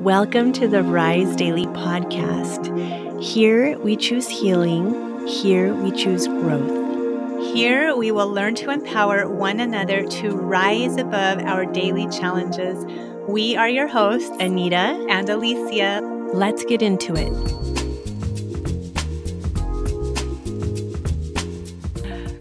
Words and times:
Welcome 0.00 0.54
to 0.54 0.66
the 0.66 0.82
Rise 0.82 1.36
Daily 1.36 1.66
podcast. 1.66 3.22
Here 3.22 3.78
we 3.80 3.96
choose 3.96 4.26
healing, 4.26 5.26
here 5.26 5.74
we 5.74 5.90
choose 5.90 6.26
growth. 6.26 7.52
Here 7.52 7.94
we 7.94 8.10
will 8.10 8.32
learn 8.32 8.54
to 8.54 8.70
empower 8.70 9.28
one 9.28 9.60
another 9.60 10.06
to 10.06 10.30
rise 10.30 10.96
above 10.96 11.40
our 11.40 11.66
daily 11.66 12.08
challenges. 12.08 12.82
We 13.28 13.56
are 13.56 13.68
your 13.68 13.88
hosts, 13.88 14.30
Anita 14.40 15.06
and 15.10 15.28
Alicia. 15.28 16.00
Let's 16.32 16.64
get 16.64 16.80
into 16.80 17.12
it. 17.14 17.28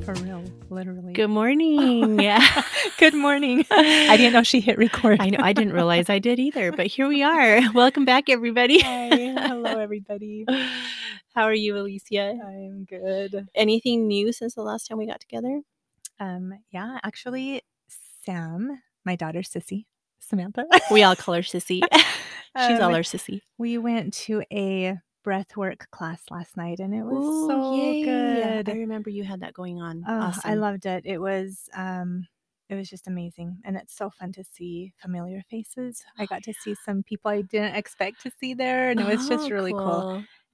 For 0.06 0.14
real, 0.24 0.46
literally. 0.70 1.12
Good 1.12 1.28
morning. 1.28 2.26
Good 3.00 3.14
morning. 3.14 3.66
I 3.72 4.18
didn't 4.18 4.34
know 4.34 4.44
she 4.44 4.60
hit 4.60 4.78
record. 4.78 5.22
I 5.22 5.30
know 5.30 5.40
I 5.42 5.54
didn't 5.54 5.72
realize 5.74 6.10
I 6.10 6.20
did 6.20 6.38
either, 6.38 6.74
but 6.74 6.88
here 6.88 7.08
we 7.08 7.24
are. 7.24 7.62
Welcome 7.74 8.04
back, 8.04 8.30
everybody. 8.30 8.82
Hi. 8.82 9.08
Hello, 9.10 9.80
everybody. 9.80 10.46
How 11.36 11.44
are 11.44 11.54
you, 11.54 11.78
Alicia? 11.78 12.38
I'm 12.46 12.84
good. 12.84 13.48
Anything 13.56 14.08
new 14.08 14.34
since 14.34 14.56
the 14.56 14.64
last 14.64 14.88
time 14.88 14.98
we 14.98 15.08
got 15.08 15.22
together? 15.22 15.62
Um, 16.20 16.54
yeah, 16.72 16.98
actually, 17.04 17.62
Sam, 18.26 18.82
my 19.06 19.16
daughter 19.16 19.40
Sissy, 19.44 19.86
Samantha. 20.20 20.66
We 20.92 21.04
all 21.04 21.16
call 21.16 21.36
her 21.36 21.42
Sissy. 21.42 21.82
She's 22.68 22.80
all 22.80 22.90
Um, 22.90 22.96
our 22.96 23.02
Sissy. 23.02 23.40
We 23.58 23.78
went 23.78 24.14
to 24.26 24.44
a 24.52 24.98
breathwork 25.26 25.90
class 25.92 26.22
last 26.30 26.58
night 26.58 26.80
and 26.80 26.94
it 26.94 27.04
was 27.04 27.24
Ooh, 27.24 27.48
so 27.48 27.76
yay. 27.78 28.04
good. 28.04 28.70
I 28.70 28.74
remember 28.74 29.10
you 29.10 29.24
had 29.24 29.40
that 29.42 29.54
going 29.54 29.82
on. 29.82 30.04
Oh, 30.06 30.34
I 30.44 30.56
loved 30.56 30.86
it. 30.86 31.06
It 31.06 31.20
was 31.20 31.70
um 31.74 32.28
it 32.70 32.76
was 32.76 32.90
just 32.90 33.08
amazing 33.08 33.60
and 33.66 33.76
it's 33.76 33.96
so 33.96 34.10
fun 34.10 34.32
to 34.34 34.44
see 34.44 34.94
familiar 34.98 35.42
faces. 35.50 36.04
I 36.18 36.26
Oh, 36.26 36.28
got 36.28 36.44
to 36.44 36.54
see 36.54 36.76
some 36.76 37.04
people 37.04 37.32
I 37.32 37.42
didn't 37.42 37.76
expect 37.76 38.22
to 38.22 38.32
see 38.32 38.54
there 38.54 38.90
and 38.92 39.00
it 39.02 39.06
was 39.06 39.28
just 39.28 39.50
Oh, 39.50 39.52
really 39.52 39.74
cool. 39.74 40.06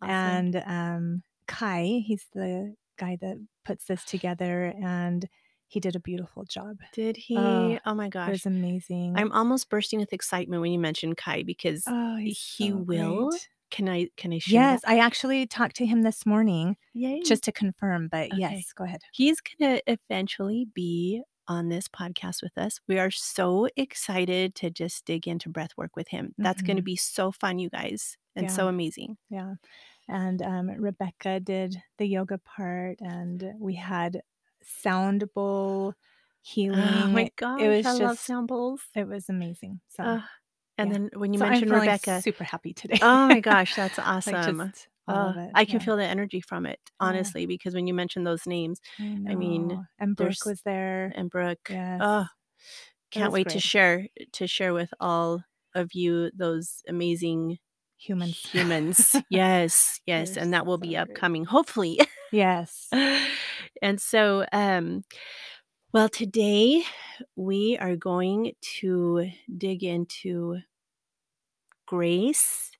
Awesome. 0.02 0.40
And 0.42 0.56
um 0.66 1.24
Kai, 1.48 2.04
he's 2.06 2.28
the 2.34 2.76
guy 2.98 3.18
that 3.22 3.38
puts 3.66 3.86
this 3.86 4.04
together 4.06 4.74
and 4.82 5.28
he 5.68 5.80
did 5.80 5.96
a 5.96 6.00
beautiful 6.00 6.44
job. 6.46 6.78
did 6.92 7.18
he? 7.18 7.38
Oh, 7.40 7.80
Oh, 7.86 7.94
my 7.94 8.10
gosh. 8.10 8.28
It 8.30 8.32
was 8.32 8.46
amazing. 8.46 9.16
I'm 9.16 9.32
almost 9.32 9.70
bursting 9.70 10.00
with 10.00 10.14
excitement 10.14 10.62
when 10.62 10.72
you 10.72 10.80
mentioned 10.80 11.18
Kai 11.18 11.44
because 11.44 11.86
oh, 11.88 12.18
he 12.18 12.72
so 12.72 12.78
will. 12.78 13.30
great. 13.30 13.50
Can 13.72 13.90
I 13.90 14.10
can 14.18 14.34
I 14.34 14.40
share? 14.40 14.62
Yes, 14.64 14.82
I 14.86 15.00
actually 15.00 15.48
talked 15.48 15.76
to 15.78 15.86
him 15.86 16.02
this 16.04 16.26
morning? 16.26 16.78
Yay. 16.94 17.22
just 17.24 17.44
to 17.46 17.52
confirm, 17.52 18.08
but 18.08 18.32
Okay. 18.34 18.34
yes, 18.34 18.72
go 18.74 18.84
ahead. 18.84 19.02
he's 19.12 19.42
going 19.42 19.78
to 19.78 19.84
eventually 19.92 20.66
be 20.74 21.24
on 21.48 21.70
this 21.70 21.88
podcast 21.88 22.42
with 22.42 22.58
us. 22.58 22.80
We 22.88 22.98
are 23.00 23.12
so 23.12 23.68
excited 23.76 24.56
to 24.56 24.70
just 24.70 25.06
dig 25.06 25.28
into 25.28 25.50
breath 25.50 25.72
work 25.78 25.96
with 25.96 26.08
him. 26.10 26.34
That's 26.38 26.62
going 26.62 26.78
to 26.78 26.82
be 26.84 26.96
so 26.96 27.32
fun, 27.32 27.60
you 27.60 27.70
guys, 27.70 28.18
and 28.36 28.52
so 28.52 28.68
amazing. 28.68 29.18
Yeah. 29.30 29.54
And 30.08 30.42
um, 30.42 30.70
Rebecca 30.70 31.40
did 31.40 31.78
the 31.98 32.06
yoga 32.06 32.38
part, 32.40 33.00
and 33.02 33.44
we 33.60 33.76
had 33.76 34.22
sound 34.64 35.24
bowl 35.34 35.94
healing. 36.42 36.80
Oh 36.80 37.08
my 37.08 37.32
gosh, 37.36 37.62
was 37.62 37.86
I 37.86 37.92
love 37.94 38.00
just- 38.16 38.26
sound 38.26 38.48
bowls. 38.48 38.82
It 38.96 39.08
was 39.08 39.30
amazing. 39.30 39.82
So, 39.90 40.04
Ugh. 40.04 40.22
and 40.78 40.92
yeah. 40.92 40.94
then 40.98 41.10
when 41.16 41.34
you 41.34 41.40
so 41.40 41.46
mentioned 41.50 41.72
Rebecca, 41.72 42.22
super 42.22 42.44
happy 42.44 42.74
today. 42.74 43.00
oh 43.02 43.28
my 43.28 43.40
gosh, 43.40 43.76
that's 43.78 43.98
Like, 43.98 44.08
awesome. 44.08 44.60
just 44.72 44.88
Oh, 45.08 45.36
I 45.54 45.66
can 45.66 45.80
yeah. 45.80 45.80
feel 45.80 45.98
the 45.98 46.06
energy 46.06 46.42
from 46.42 46.66
it, 46.66 46.80
Yeah. 47.02 47.32
honestly, 47.34 47.46
because 47.46 47.74
when 47.76 47.88
you 47.88 47.94
mentioned 47.94 48.26
those 48.28 48.46
names 48.48 48.80
I 49.28 49.36
mean, 49.36 49.80
and 50.00 50.16
Brooke 50.16 50.46
was 50.46 50.62
there. 50.64 51.16
and 51.16 51.30
Brooke, 51.30 51.70
Yes. 51.70 52.02
oh, 52.02 52.28
can't 53.12 53.32
wait 53.34 53.50
to 53.50 53.60
share 53.60 54.08
to 54.34 54.48
share 54.48 54.74
with 54.74 54.94
all 55.00 55.44
of 55.76 55.94
you 55.94 56.32
those 56.36 56.84
amazing 56.88 57.60
Humans. 57.98 58.54
humans. 58.54 59.16
yes, 59.30 60.00
yes, 60.06 60.38
and 60.38 60.54
that 60.54 60.66
will 60.66 60.78
be 60.78 60.96
so 60.96 61.02
great. 61.02 61.26
upcoming, 61.26 61.46
hopefully. 61.46 62.00
Yes. 62.32 62.98
and 63.82 64.00
so, 64.00 64.46
um, 64.52 65.04
well, 65.94 66.10
today 66.10 66.84
we 67.36 67.78
are 67.80 67.96
going 67.96 68.54
to 68.80 69.30
dig 69.58 69.84
into 69.84 70.60
grace 71.88 72.72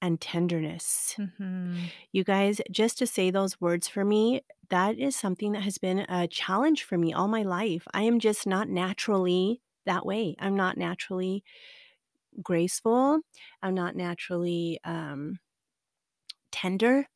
and 0.00 0.20
tenderness. 0.20 1.16
hmm 1.16 1.90
You 2.12 2.24
guys, 2.24 2.60
just 2.70 2.98
to 2.98 3.06
say 3.06 3.30
those 3.30 3.60
words 3.60 3.88
for 3.88 4.04
me, 4.04 4.42
that 4.70 4.98
is 4.98 5.16
something 5.16 5.52
that 5.52 5.62
has 5.62 5.78
been 5.78 6.00
a 6.08 6.28
challenge 6.28 6.84
for 6.84 6.98
me 6.98 7.12
all 7.12 7.28
my 7.28 7.42
life. 7.42 7.86
I 7.92 8.02
am 8.02 8.20
just 8.20 8.46
not 8.46 8.68
naturally 8.68 9.62
that 9.86 10.04
way. 10.06 10.36
I'm 10.38 10.56
not 10.56 10.76
naturally 10.76 11.44
graceful. 12.42 13.20
I'm 13.62 13.74
not 13.74 13.96
naturally 13.96 14.80
um, 14.84 15.38
tender. 16.50 17.08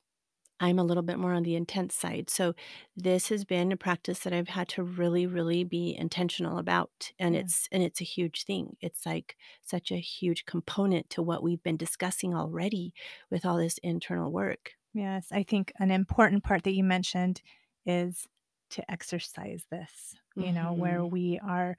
I'm 0.62 0.78
a 0.78 0.84
little 0.84 1.03
bit 1.03 1.19
more 1.19 1.34
on 1.34 1.43
the 1.45 1.56
intense 1.56 1.95
side. 1.97 2.31
So, 2.31 2.55
this 2.97 3.28
has 3.31 3.45
been 3.45 3.73
a 3.73 3.77
practice 3.77 4.21
that 4.21 4.33
I've 4.33 4.49
had 4.49 4.69
to 4.71 4.83
really, 4.84 5.27
really 5.27 5.65
be 5.65 5.95
intentional 5.97 6.59
about. 6.59 7.12
And 7.19 7.34
Yeah. 7.34 7.41
it's 7.41 7.69
and 7.73 7.83
it's 7.83 8.00
a 8.00 8.05
huge 8.05 8.45
thing. 8.45 8.77
It's 8.81 9.05
like 9.06 9.37
such 9.62 9.91
a 9.93 9.99
huge 9.99 10.47
component 10.47 11.11
to 11.11 11.23
what 11.23 11.43
we've 11.43 11.62
been 11.65 11.77
discussing 11.78 12.34
already 12.34 12.95
with 13.31 13.45
all 13.47 13.59
this 13.59 13.78
internal 13.78 14.31
work. 14.33 14.73
Yes. 14.95 15.33
I 15.33 15.43
think 15.43 15.73
an 15.78 15.91
important 15.91 16.45
part 16.45 16.65
that 16.65 16.75
you 16.75 16.84
mentioned 16.84 17.43
is 17.87 18.29
to 18.71 18.91
exercise 18.91 19.67
this, 19.71 20.15
you 20.37 20.53
know, 20.53 20.73
where 20.75 21.05
Mhm. 21.05 21.06
we 21.06 21.39
are 21.41 21.77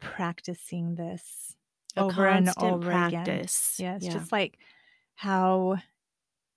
practicing 0.00 0.96
this 0.96 1.56
A 1.96 2.04
over 2.04 2.26
and 2.28 2.50
over 2.56 2.94
again. 2.94 3.48
practice. 3.48 3.78
Yeah, 3.78 3.96
it's 3.96 4.06
Yeah. 4.06 4.08
just 4.08 4.32
like 4.32 4.58
how 5.16 5.78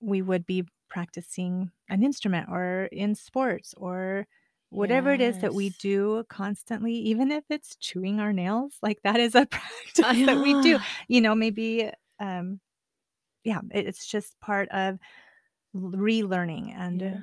we 0.01 0.21
would 0.21 0.45
be 0.45 0.65
practicing 0.89 1.71
an 1.89 2.03
instrument 2.03 2.49
or 2.49 2.85
in 2.91 3.15
sports 3.15 3.73
or 3.77 4.27
whatever 4.69 5.11
it 5.13 5.21
is 5.21 5.39
that 5.39 5.53
we 5.55 5.71
do 5.71 6.23
constantly, 6.29 6.93
even 6.93 7.31
if 7.31 7.43
it's 7.49 7.75
chewing 7.77 8.19
our 8.19 8.33
nails, 8.33 8.77
like 8.83 9.01
that 9.03 9.19
is 9.19 9.35
a 9.35 9.45
practice 9.51 10.23
that 10.25 10.39
we 10.41 10.55
do. 10.55 10.79
You 11.07 11.21
know, 11.21 11.35
maybe, 11.35 11.91
um, 12.19 12.59
yeah, 13.43 13.61
it- 13.73 13.87
it's 13.87 14.07
just 14.07 14.39
part 14.39 14.69
of 14.69 14.99
relearning 15.75 16.73
and 16.75 17.01
Yeah. 17.01 17.21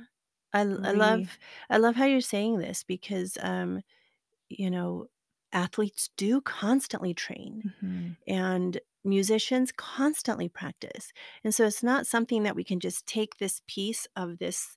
I, 0.53 0.63
I 0.85 0.93
re- 0.93 0.93
love 0.93 1.39
I 1.71 1.79
love 1.79 1.97
how 1.97 2.07
you're 2.07 2.21
saying 2.23 2.59
this 2.59 2.85
because 2.85 3.39
um 3.43 3.83
you 4.51 4.71
know 4.71 5.09
athletes 5.57 6.11
do 6.19 6.41
constantly 6.43 7.15
train 7.15 7.65
Mhm. 7.65 8.17
and 8.29 8.81
musicians 9.05 9.73
constantly 9.73 10.49
practice. 10.49 11.13
And 11.45 11.55
so 11.55 11.67
it's 11.67 11.83
not 11.83 12.07
something 12.07 12.43
that 12.45 12.57
we 12.57 12.65
can 12.65 12.81
just 12.81 13.07
take 13.07 13.39
this 13.39 13.63
piece 13.69 14.07
of 14.17 14.39
this 14.39 14.77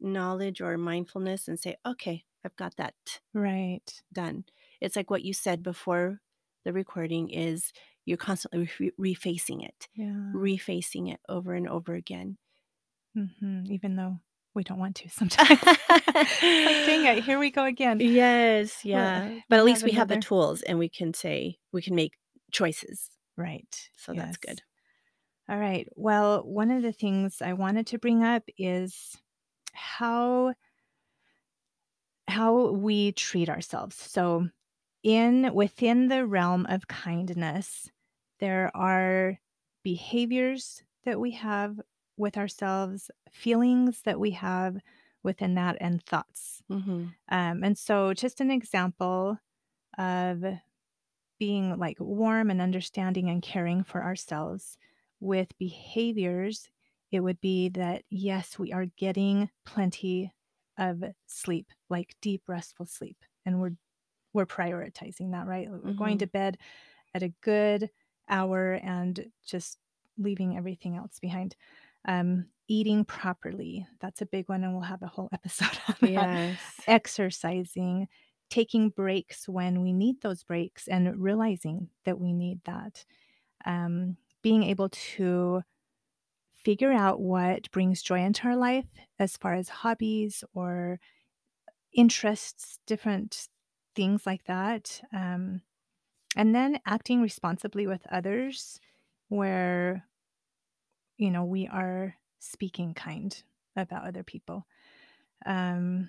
knowledge 0.00 0.60
or 0.62 0.78
mindfulness 0.78 1.48
and 1.48 1.60
say, 1.60 1.76
"Okay, 1.86 2.24
I've 2.44 2.56
got 2.56 2.76
that 2.76 3.22
right. 3.34 4.02
done." 4.12 4.44
It's 4.80 4.96
like 4.96 5.10
what 5.10 5.24
you 5.24 5.32
said 5.34 5.62
before 5.62 6.20
the 6.64 6.72
recording 6.72 7.30
is 7.30 7.72
you're 8.04 8.16
constantly 8.18 8.68
re- 8.78 9.14
refacing 9.14 9.64
it, 9.64 9.88
Yeah. 9.94 10.34
refacing 10.34 11.12
it 11.12 11.20
over 11.28 11.54
and 11.54 11.68
over 11.68 11.94
again. 11.94 12.38
hmm 13.14 13.64
Even 13.70 13.96
though 13.96 14.20
we 14.54 14.62
don't 14.62 14.78
want 14.78 14.96
to 14.96 15.08
sometimes. 15.08 15.62
Like, 15.62 15.78
dang 16.86 17.06
it, 17.06 17.24
here 17.24 17.38
we 17.38 17.50
go 17.50 17.64
again. 17.64 17.98
Yes, 18.00 18.84
yeah. 18.84 19.38
But 19.48 19.58
at 19.58 19.64
least 19.64 19.84
we 19.84 19.92
have 19.92 20.08
the 20.08 20.18
tools 20.18 20.62
and 20.62 20.78
we 20.78 20.88
can 20.88 21.14
say 21.14 21.58
we 21.72 21.82
can 21.82 21.94
make 21.94 22.14
choices. 22.50 23.10
Right. 23.36 23.88
So 23.96 24.12
that's 24.12 24.36
good. 24.36 24.60
All 25.48 25.58
right. 25.58 25.88
Well, 25.96 26.42
one 26.42 26.70
of 26.70 26.82
the 26.82 26.92
things 26.92 27.42
I 27.42 27.54
wanted 27.54 27.86
to 27.88 27.98
bring 27.98 28.22
up 28.22 28.42
is 28.58 29.16
how 29.72 30.54
how 32.28 32.70
we 32.70 33.12
treat 33.12 33.48
ourselves. 33.48 33.96
So, 33.96 34.48
in 35.02 35.52
within 35.52 36.08
the 36.08 36.26
realm 36.26 36.66
of 36.66 36.88
kindness, 36.88 37.90
there 38.38 38.70
are 38.74 39.38
behaviors 39.82 40.82
that 41.04 41.18
we 41.18 41.32
have 41.32 41.80
with 42.22 42.38
ourselves, 42.38 43.10
feelings 43.32 44.02
that 44.04 44.20
we 44.20 44.32
have 44.32 44.78
within 45.24 45.56
that, 45.56 45.78
and 45.80 46.04
thoughts. 46.04 46.62
hmm 46.68 47.14
Um, 47.30 47.64
and 47.64 47.78
so, 47.78 48.14
just 48.14 48.40
an 48.40 48.50
example 48.50 49.38
of 49.98 50.44
being 51.38 51.78
like 51.78 51.98
warm 51.98 52.50
and 52.50 52.60
understanding 52.60 53.28
and 53.28 53.42
caring 53.42 53.82
for 53.82 54.02
ourselves 54.02 54.78
with 55.20 55.56
behaviors, 55.58 56.68
it 57.10 57.20
would 57.20 57.40
be 57.40 57.68
that 57.70 58.04
yes, 58.10 58.58
we 58.58 58.72
are 58.72 58.86
getting 58.86 59.50
plenty 59.64 60.32
of 60.78 61.02
sleep, 61.26 61.70
like 61.90 62.16
deep, 62.20 62.42
restful 62.48 62.86
sleep, 62.86 63.18
and 63.44 63.60
we're 63.60 63.76
we're 64.34 64.46
prioritizing 64.46 65.32
that, 65.32 65.46
right? 65.46 65.68
We're 65.70 65.94
going 65.94 66.18
to 66.18 66.26
bed 66.26 66.58
at 67.14 67.22
a 67.22 67.34
good 67.42 67.90
hour 68.28 68.74
and 68.74 69.32
just 69.44 69.78
leaving 70.18 70.56
everything 70.56 70.96
else 70.96 71.18
behind. 71.20 71.56
Um, 72.06 72.46
eating 72.68 73.04
properly, 73.04 73.86
that's 74.00 74.22
a 74.22 74.26
big 74.26 74.48
one, 74.48 74.64
and 74.64 74.72
we'll 74.72 74.82
have 74.82 75.02
a 75.02 75.06
whole 75.06 75.28
episode 75.32 75.78
on 75.88 76.14
that 76.14 76.56
exercising, 76.86 78.08
taking 78.50 78.90
breaks 78.90 79.48
when 79.48 79.82
we 79.82 79.92
need 79.92 80.20
those 80.20 80.42
breaks 80.42 80.88
and 80.88 81.22
realizing 81.22 81.88
that 82.04 82.18
we 82.18 82.32
need 82.32 82.60
that. 82.64 83.04
Um, 83.64 84.16
being 84.42 84.64
able 84.64 84.88
to 84.88 85.62
figure 86.64 86.92
out 86.92 87.20
what 87.20 87.70
brings 87.70 88.02
joy 88.02 88.20
into 88.20 88.46
our 88.46 88.56
life 88.56 88.86
as 89.18 89.36
far 89.36 89.54
as 89.54 89.68
hobbies 89.68 90.44
or 90.54 90.98
interests, 91.92 92.78
different 92.86 93.48
things 93.94 94.26
like 94.26 94.44
that. 94.44 95.00
Um, 95.12 95.62
and 96.36 96.54
then 96.54 96.78
acting 96.86 97.20
responsibly 97.20 97.86
with 97.86 98.06
others 98.10 98.80
where, 99.28 100.06
you 101.22 101.30
know, 101.30 101.44
we 101.44 101.68
are 101.68 102.16
speaking 102.40 102.94
kind 102.94 103.42
about 103.76 104.04
other 104.04 104.24
people. 104.24 104.66
Um, 105.46 106.08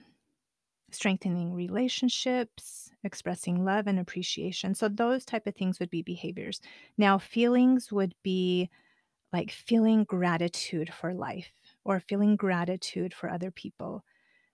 strengthening 0.91 1.53
relationships, 1.53 2.89
expressing 3.03 3.63
love 3.63 3.85
and 3.85 3.99
appreciation. 3.99 4.73
So 4.73 4.89
those 4.89 5.23
type 5.23 5.45
of 5.45 5.55
things 5.55 5.79
would 5.79 5.91
be 5.91 6.01
behaviors. 6.01 6.61
Now, 6.97 7.19
feelings 7.19 7.91
would 7.91 8.15
be 8.23 8.71
like 9.31 9.51
feeling 9.51 10.03
gratitude 10.03 10.91
for 10.91 11.13
life 11.13 11.51
or 11.83 11.99
feeling 11.99 12.35
gratitude 12.35 13.13
for 13.13 13.29
other 13.29 13.51
people. 13.51 14.03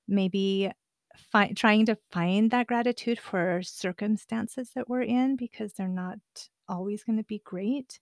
Maybe 0.08 0.72
fi- 1.16 1.54
trying 1.54 1.86
to 1.86 1.98
find 2.12 2.52
that 2.52 2.68
gratitude 2.68 3.20
for 3.20 3.62
circumstances 3.64 4.72
that 4.76 4.90
we're 4.90 5.04
in 5.04 5.38
because 5.38 5.74
they're 5.74 5.88
not 5.88 6.20
always 6.68 7.04
going 7.04 7.18
to 7.18 7.24
be 7.24 7.42
great. 7.46 8.00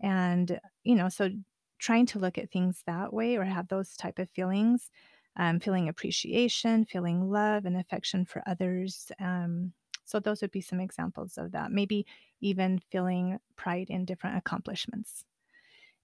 And, 0.00 0.60
you 0.84 0.94
know, 0.94 1.08
so 1.08 1.30
trying 1.78 2.06
to 2.06 2.18
look 2.18 2.38
at 2.38 2.50
things 2.50 2.82
that 2.86 3.12
way 3.12 3.36
or 3.36 3.44
have 3.44 3.68
those 3.68 3.96
type 3.96 4.18
of 4.18 4.30
feelings 4.30 4.90
um, 5.36 5.60
feeling 5.60 5.88
appreciation, 5.88 6.84
feeling 6.84 7.30
love 7.30 7.64
and 7.64 7.76
affection 7.76 8.24
for 8.24 8.42
others. 8.46 9.10
Um, 9.20 9.72
so, 10.04 10.18
those 10.18 10.42
would 10.42 10.50
be 10.50 10.60
some 10.60 10.80
examples 10.80 11.38
of 11.38 11.52
that. 11.52 11.70
Maybe 11.70 12.06
even 12.40 12.80
feeling 12.90 13.38
pride 13.56 13.88
in 13.88 14.04
different 14.04 14.36
accomplishments. 14.36 15.24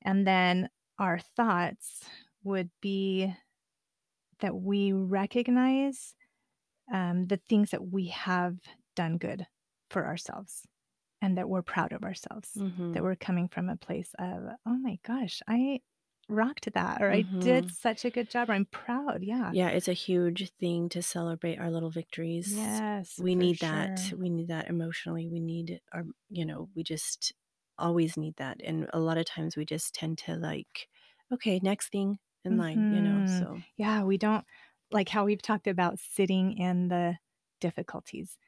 And 0.03 0.27
then 0.27 0.69
our 0.99 1.19
thoughts 1.19 2.05
would 2.45 2.71
be 2.81 3.35
that 4.41 4.55
we 4.55 4.93
recognize 4.93 6.15
um, 6.93 7.27
the 7.27 7.37
things 7.37 7.71
that 7.71 7.93
we 7.93 8.09
have 8.09 8.59
done 8.97 9.19
good 9.19 9.47
for 9.91 10.07
ourselves 10.07 10.67
and 11.25 11.39
that 11.39 11.49
we're 11.49 11.63
proud 11.63 11.93
of 11.93 12.05
ourselves, 12.05 12.51
Mhm. 12.55 12.95
that 12.95 13.03
we're 13.03 13.17
coming 13.17 13.49
from 13.49 13.69
a 13.71 13.77
place 13.77 14.15
of, 14.19 14.45
oh 14.67 14.79
my 14.79 14.99
gosh, 15.05 15.43
I 15.49 15.81
rocked 16.29 16.73
that, 16.75 17.03
or 17.03 17.11
I 17.11 17.27
did 17.41 17.69
Mhm. 17.69 17.75
such 17.85 18.05
a 18.05 18.11
good 18.11 18.31
job, 18.31 18.51
or 18.51 18.55
I'm 18.55 18.67
proud. 18.67 19.23
Yeah. 19.25 19.53
Yeah, 19.53 19.69
it's 19.69 19.89
a 19.89 19.93
huge 19.93 20.51
thing 20.59 20.89
to 20.91 21.03
celebrate 21.03 21.59
our 21.59 21.71
little 21.71 21.91
victories. 21.91 22.83
Yes, 22.83 23.19
We 23.19 23.35
need 23.35 23.61
that. 23.61 24.13
We 24.17 24.29
need 24.31 24.49
that 24.49 24.69
emotionally. 24.69 25.29
We 25.29 25.41
need 25.41 25.81
our, 25.93 26.05
you 26.29 26.45
know, 26.47 26.71
we 26.75 26.83
just 26.83 27.33
always 27.79 28.17
need 28.17 28.37
that. 28.37 28.61
And 28.65 28.89
a 28.93 28.99
lot 29.01 29.19
of 29.19 29.27
times 29.27 29.57
we 29.57 29.65
just 29.65 29.95
tend 29.95 30.19
to 30.19 30.37
like, 30.37 30.89
okay, 31.33 31.61
next 31.63 31.91
thing 31.91 32.19
in 32.45 32.57
line, 32.57 32.85
you 32.89 33.03
know. 33.03 33.23
Mhm. 33.23 33.27
So, 33.27 33.65
Yeah, 33.77 34.03
we 34.05 34.19
don't 34.19 34.47
like 34.91 35.09
how 35.09 35.25
we've 35.25 35.43
talked 35.43 35.67
about 35.67 35.99
sitting 35.99 36.57
in 36.59 36.89
the 36.89 37.19
difficulties, 37.61 38.39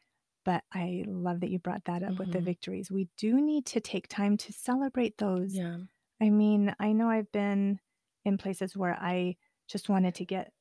but 0.47 0.65
I 0.73 1.05
love 1.09 1.41
that 1.41 1.51
you 1.51 1.59
brought 1.59 1.85
that 1.87 2.05
up 2.05 2.19
with 2.21 2.33
the 2.33 2.39
mhm. 2.39 2.45
victories. 2.45 2.91
We 2.91 3.09
do 3.19 3.43
need 3.43 3.67
to 3.67 3.81
take 3.81 4.09
time 4.09 4.39
to 4.39 4.53
celebrate 4.53 5.19
those. 5.19 5.55
yeah. 5.55 5.79
I 6.23 6.31
mean, 6.31 6.75
I 6.81 6.93
know 6.93 7.11
I've 7.11 7.31
been 7.33 7.81
in 8.25 8.39
places 8.39 8.77
where 8.77 8.97
I 8.99 9.37
just 9.69 9.89
wanted 9.91 10.15
to 10.15 10.25
get 10.25 10.53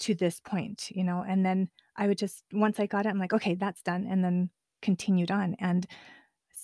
to 0.00 0.14
this 0.14 0.40
point, 0.40 0.90
you 0.90 1.04
know, 1.04 1.24
and 1.26 1.46
then 1.46 1.70
I 1.96 2.08
would 2.08 2.18
just 2.18 2.44
once 2.52 2.80
I 2.80 2.86
got 2.86 3.06
it, 3.06 3.10
I'm 3.10 3.18
like, 3.20 3.32
"Okay, 3.32 3.54
that's 3.54 3.82
done," 3.82 4.06
and 4.06 4.22
then 4.24 4.50
continued 4.82 5.30
on 5.30 5.56
and 5.60 5.86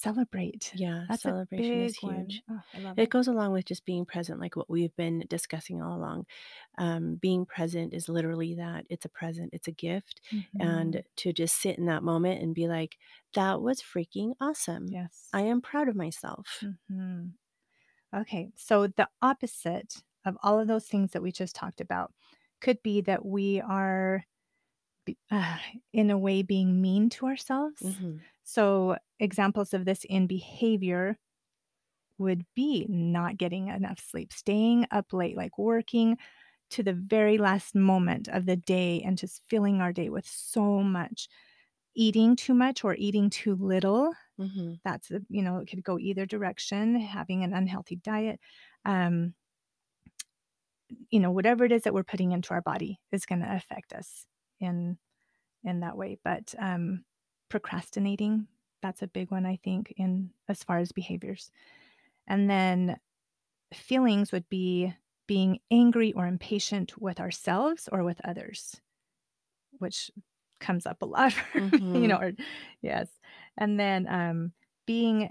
celebrate. 0.05 0.75
Yeah, 0.77 1.09
That's 1.09 1.23
celebration 1.23 1.81
is 1.81 1.95
huge. 1.97 2.43
Oh, 2.49 2.63
It 2.97 3.09
it. 3.09 3.11
goes 3.11 3.29
along 3.29 3.53
with 3.53 3.65
just 3.67 3.85
being 3.85 4.05
present, 4.07 4.41
like 4.41 4.57
what 4.57 4.69
we've 4.69 4.95
been 4.97 5.25
discussing 5.29 5.81
all 5.81 5.97
along. 5.97 6.27
Um, 6.79 7.17
being 7.17 7.47
present 7.47 7.95
is 7.95 8.09
literally 8.09 8.55
that 8.57 8.85
it's 8.91 9.05
a 9.05 9.09
present, 9.09 9.51
it's 9.53 9.69
a 9.69 9.73
gift. 9.73 10.21
And 10.59 10.93
Mhm. 10.93 11.05
to 11.17 11.33
just 11.33 11.61
sit 11.61 11.79
in 11.79 11.87
that 11.87 12.03
moment 12.03 12.43
and 12.43 12.55
be 12.55 12.67
like, 12.69 12.99
that 13.35 13.63
was 13.63 13.81
freaking 13.83 14.35
awesome. 14.41 14.89
Yes. 14.89 15.35
I 15.35 15.43
am 15.43 15.61
proud 15.63 15.89
of 15.89 15.95
myself. 15.97 16.67
Mhm. 16.91 17.35
Okay, 18.15 18.53
so 18.57 18.87
the 18.89 19.11
opposite 19.23 20.03
of 20.25 20.39
all 20.43 20.61
of 20.61 20.69
those 20.69 20.87
things 20.89 21.13
that 21.13 21.23
we 21.23 21.33
just 21.33 21.57
talked 21.57 21.81
about 21.81 22.15
could 22.61 22.83
be 22.83 23.01
that 23.03 23.25
we 23.25 23.61
are, 23.61 24.27
uh, 25.31 25.59
in 25.93 26.11
a 26.11 26.19
way, 26.19 26.43
being 26.43 26.81
mean 26.81 27.11
to 27.11 27.27
ourselves. 27.27 27.83
hmm 27.83 28.27
So, 28.45 28.97
examples 29.21 29.75
of 29.75 29.85
this 29.85 30.05
in 30.05 30.27
behavior 30.27 31.19
would 32.19 32.47
be 32.55 32.87
not 32.89 33.37
getting 33.37 33.69
enough 33.69 33.99
sleep, 33.99 34.33
staying 34.33 34.87
up 34.91 35.13
late, 35.13 35.37
like 35.37 35.59
working 35.59 36.17
to 36.71 36.83
the 36.83 36.93
very 36.93 37.39
last 37.39 37.75
moment 37.75 38.29
of 38.29 38.47
the 38.47 38.57
day 38.57 39.03
and 39.03 39.19
just 39.19 39.43
filling 39.49 39.81
our 39.81 39.93
day 39.93 40.09
with 40.09 40.27
so 40.27 40.83
much, 40.83 41.29
eating 41.95 42.37
too 42.37 42.55
much 42.55 42.85
or 42.85 42.95
eating 42.97 43.31
too 43.31 43.55
little. 43.57 44.15
hmm 44.39 44.75
That's, 44.85 45.11
you 45.31 45.43
know, 45.43 45.59
it 45.59 45.69
could 45.69 45.85
go 45.85 45.99
either 45.99 46.27
direction, 46.27 46.97
having 47.01 47.45
an 47.45 47.55
unhealthy 47.55 47.97
diet. 47.97 48.41
Um, 48.85 49.35
you 51.11 51.21
know, 51.21 51.31
whatever 51.31 51.65
it 51.65 51.73
is 51.73 51.83
that 51.83 51.95
we're 51.95 52.05
putting 52.05 52.33
into 52.33 52.53
our 52.53 52.63
body 52.63 53.01
is 53.13 53.27
going 53.27 53.41
to 53.41 53.55
affect 53.55 53.93
us 53.93 54.27
in 54.65 54.99
in 55.65 55.81
that 55.81 55.97
way. 55.97 56.19
But 56.23 56.55
um, 56.59 57.05
procrastinating, 57.49 58.47
that's 58.83 59.03
a 59.03 59.07
big 59.07 59.31
one, 59.31 59.47
I 59.47 59.59
think, 59.65 59.95
in 59.97 60.31
as 60.49 60.63
far 60.63 60.79
as 60.79 60.93
behaviors. 60.93 61.51
And 62.27 62.51
then 62.51 62.99
feelings 63.73 64.33
would 64.33 64.49
be 64.49 64.95
being 65.27 65.59
angry 65.71 66.13
or 66.13 66.27
impatient 66.27 67.01
with 67.01 67.21
ourselves 67.21 67.89
or 67.91 68.05
with 68.05 68.21
others, 68.25 68.81
which 69.79 70.11
comes 70.61 70.87
up 70.87 71.03
a 71.03 71.07
lot, 71.07 71.35
me, 71.55 71.71
you 72.03 72.09
know, 72.09 72.19
or 72.19 72.33
yes. 72.83 73.09
And 73.57 73.79
then 73.79 74.07
um, 74.09 74.53
being 74.87 75.31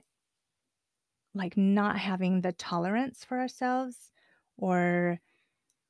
like 1.35 1.57
not 1.57 1.97
having 1.97 2.41
the 2.41 2.51
tolerance 2.53 3.23
for 3.23 3.39
ourselves 3.39 4.11
or 4.57 5.19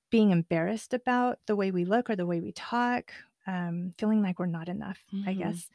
being 0.10 0.32
embarrassed 0.32 0.94
about 0.94 1.40
the 1.48 1.56
way 1.56 1.72
we 1.72 1.86
look 1.86 2.10
or 2.10 2.16
the 2.16 2.26
way 2.26 2.40
we 2.40 2.52
talk, 2.52 3.12
um, 3.48 3.94
feeling 3.98 4.22
like 4.22 4.40
we're 4.40 4.46
not 4.48 4.70
enough, 4.70 5.00
I 5.26 5.34
hmm 5.34 5.36
guess. 5.36 5.70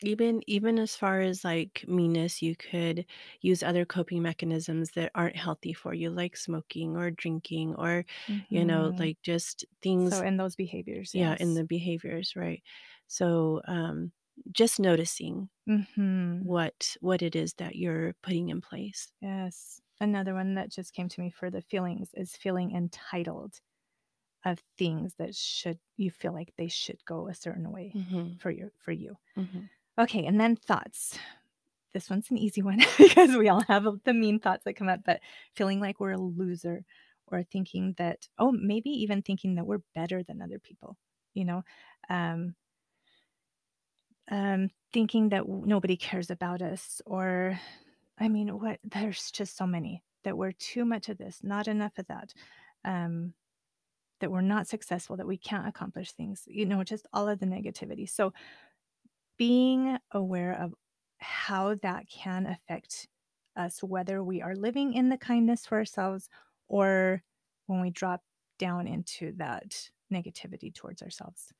Even 0.00 0.42
even 0.46 0.78
as 0.78 0.94
far 0.96 1.20
as 1.20 1.42
like 1.44 1.84
meanness, 1.88 2.40
you 2.40 2.54
could 2.54 3.04
use 3.40 3.62
other 3.64 3.84
coping 3.84 4.22
mechanisms 4.22 4.92
that 4.92 5.10
aren't 5.14 5.34
healthy 5.36 5.72
for 5.72 5.92
you, 5.92 6.08
like 6.10 6.36
smoking 6.36 6.96
or 6.96 7.10
drinking, 7.10 7.74
or 7.74 8.04
you 8.52 8.64
know, 8.64 8.92
Mhm. 8.92 9.00
like 9.00 9.20
just 9.22 9.64
things 9.82 10.20
So 10.20 10.22
in 10.22 10.36
those 10.38 10.56
behaviors, 10.56 11.14
Yeah, 11.14 11.36
in 11.40 11.54
the 11.54 11.64
behaviors, 11.64 12.36
right. 12.36 12.62
So, 13.06 13.62
um, 13.66 14.12
just 14.52 14.78
noticing 14.80 15.48
mm-hmm. 15.68 16.42
what 16.42 16.96
what 17.00 17.22
it 17.22 17.36
is 17.36 17.54
that 17.54 17.76
you're 17.76 18.14
putting 18.22 18.50
in 18.50 18.60
place. 18.62 19.12
Yes. 19.20 19.80
Another 20.00 20.34
one 20.34 20.54
that 20.54 20.70
just 20.70 20.92
came 20.92 21.08
to 21.08 21.20
me 21.20 21.30
for 21.30 21.50
the 21.50 21.60
feelings 21.62 22.10
is 22.14 22.36
feeling 22.36 22.72
entitled 22.74 23.60
of 24.44 24.62
things 24.78 25.16
that 25.16 25.34
should 25.34 25.80
you 25.96 26.10
feel 26.10 26.32
like 26.32 26.54
they 26.56 26.68
should 26.68 27.04
go 27.04 27.28
a 27.28 27.34
certain 27.34 27.70
way 27.72 27.94
Mhm, 27.94 28.38
for 28.38 28.50
your 28.50 28.72
for 28.78 28.92
you. 28.92 29.16
mhm, 29.36 29.68
Okay, 29.98 30.26
and 30.26 30.40
then 30.40 30.56
thoughts. 30.56 31.18
This 31.94 32.10
one's 32.10 32.30
an 32.30 32.38
easy 32.38 32.62
one 32.62 32.80
because 32.98 33.36
we 33.36 33.48
all 33.48 33.62
have 33.62 33.86
the 34.04 34.14
mean 34.14 34.40
thoughts 34.40 34.64
that 34.64 34.74
come 34.76 34.88
up, 34.88 35.02
but 35.04 35.20
feeling 35.54 35.80
like 35.80 36.00
we're 36.00 36.12
a 36.12 36.18
loser 36.20 36.84
or 37.28 37.42
thinking 37.44 37.94
that, 37.98 38.28
oh, 38.38 38.52
maybe 38.52 38.90
even 38.90 39.22
thinking 39.22 39.56
that 39.56 39.66
we're 39.66 39.82
better 39.94 40.22
than 40.22 40.42
other 40.42 40.58
people, 40.58 40.98
you 41.34 41.44
know, 41.44 41.62
um, 42.10 42.56
um, 44.30 44.68
thinking 44.92 45.30
that 45.30 45.48
nobody 45.48 45.96
cares 45.96 46.30
about 46.30 46.62
us, 46.62 47.00
or, 47.06 47.58
I 48.18 48.28
mean, 48.28 48.58
what, 48.60 48.80
there's 48.84 49.30
just 49.30 49.56
so 49.56 49.66
many 49.66 50.04
that 50.24 50.36
we're 50.36 50.52
too 50.52 50.84
much 50.84 51.08
of 51.08 51.18
this, 51.18 51.42
not 51.42 51.68
enough 51.68 51.98
of 51.98 52.06
that, 52.08 52.34
um, 52.84 53.34
that 54.20 54.30
we're 54.30 54.40
not 54.42 54.66
successful, 54.68 55.16
that 55.16 55.26
we 55.26 55.36
can't 55.38 55.66
accomplish 55.68 56.12
things, 56.12 56.44
you 56.46 56.66
know, 56.66 56.84
just 56.84 57.06
all 57.12 57.28
of 57.28 57.38
the 57.40 57.46
negativity. 57.46 58.08
So, 58.08 58.32
being 59.36 59.98
aware 60.12 60.52
of 60.52 60.74
how 61.18 61.74
that 61.76 62.08
can 62.08 62.46
affect 62.46 63.08
us, 63.56 63.82
whether 63.82 64.22
we 64.22 64.42
are 64.42 64.54
living 64.54 64.94
in 64.94 65.08
the 65.08 65.18
kindness 65.18 65.66
for 65.66 65.78
ourselves 65.78 66.28
or 66.68 67.22
when 67.66 67.80
we 67.80 67.90
drop 67.90 68.22
down 68.58 68.86
into 68.86 69.32
that 69.36 69.90
negativity 70.12 70.74
towards 70.74 71.02
ourselves. 71.02 71.52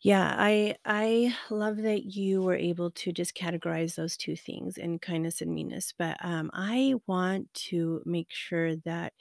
Yeah, 0.00 0.34
I 0.38 0.76
I 0.84 1.34
love 1.50 1.78
that 1.78 2.04
you 2.04 2.42
were 2.42 2.54
able 2.56 2.90
to 2.92 3.12
just 3.12 3.34
categorize 3.34 3.94
those 3.94 4.16
2 4.16 4.36
things 4.36 4.76
in 4.76 4.98
kindness 4.98 5.40
and 5.40 5.54
meanness, 5.54 5.92
but, 5.96 6.22
um, 6.24 6.50
I 6.52 6.96
want 7.06 7.52
to 7.70 8.02
make 8.04 8.30
sure 8.30 8.76
that, 8.76 9.14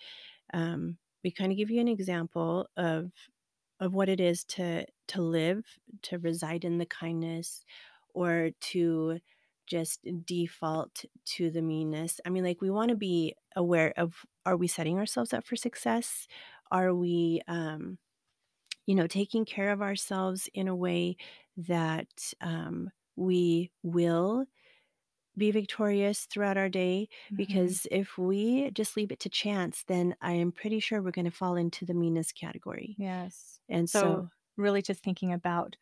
um, 0.53 0.97
we 1.23 1.31
kinda 1.31 1.55
give 1.55 1.71
you 1.71 1.81
an 1.81 1.87
example 1.87 2.69
of 2.77 3.11
of 3.79 3.93
what 3.93 4.09
it 4.09 4.19
is 4.21 4.43
to 4.45 4.85
to 5.07 5.21
live, 5.21 5.79
to 6.03 6.19
reside 6.19 6.65
in 6.65 6.77
the 6.79 6.85
kindness, 6.85 7.65
or 8.13 8.51
to 8.61 9.19
just 9.67 10.01
default 10.25 11.05
to 11.25 11.49
the 11.51 11.61
meanness. 11.61 12.19
I 12.25 12.29
mean, 12.29 12.43
like, 12.43 12.61
we 12.61 12.69
wanna 12.71 12.95
be 12.95 13.35
aware 13.55 13.93
of 13.97 14.25
are 14.45 14.57
we 14.57 14.67
setting 14.67 14.97
ourselves 14.99 15.33
up 15.33 15.45
for 15.45 15.55
success? 15.55 16.27
Are 16.71 16.93
we, 16.95 17.41
um, 17.47 17.97
you 18.87 18.95
know, 18.95 19.07
taking 19.07 19.45
care 19.45 19.71
of 19.71 19.81
ourselves 19.81 20.49
in 20.53 20.67
a 20.67 20.75
way 20.75 21.17
that, 21.57 22.33
um, 22.41 22.91
we 23.15 23.71
will 23.83 24.45
be 25.37 25.51
victorious 25.51 26.25
throughout 26.25 26.57
our 26.57 26.69
day? 26.69 27.09
Mhm. 27.29 27.75
Because 27.75 27.87
if 27.91 28.17
we 28.17 28.71
just 28.71 28.95
leave 28.97 29.11
it 29.11 29.19
to 29.21 29.29
chance, 29.29 29.83
then 29.85 30.15
I 30.21 30.33
am 30.33 30.51
pretty 30.51 30.79
sure 30.79 31.01
we're 31.01 31.11
gonna 31.11 31.31
fall 31.31 31.55
into 31.55 31.85
the 31.85 31.93
meanest 31.93 32.35
category. 32.35 32.97
Yes. 32.97 33.59
And 33.69 33.89
So, 33.91 34.23
so 34.23 34.29
really 34.57 34.81
just 34.81 35.03
thinking 35.03 35.33
about, 35.33 35.77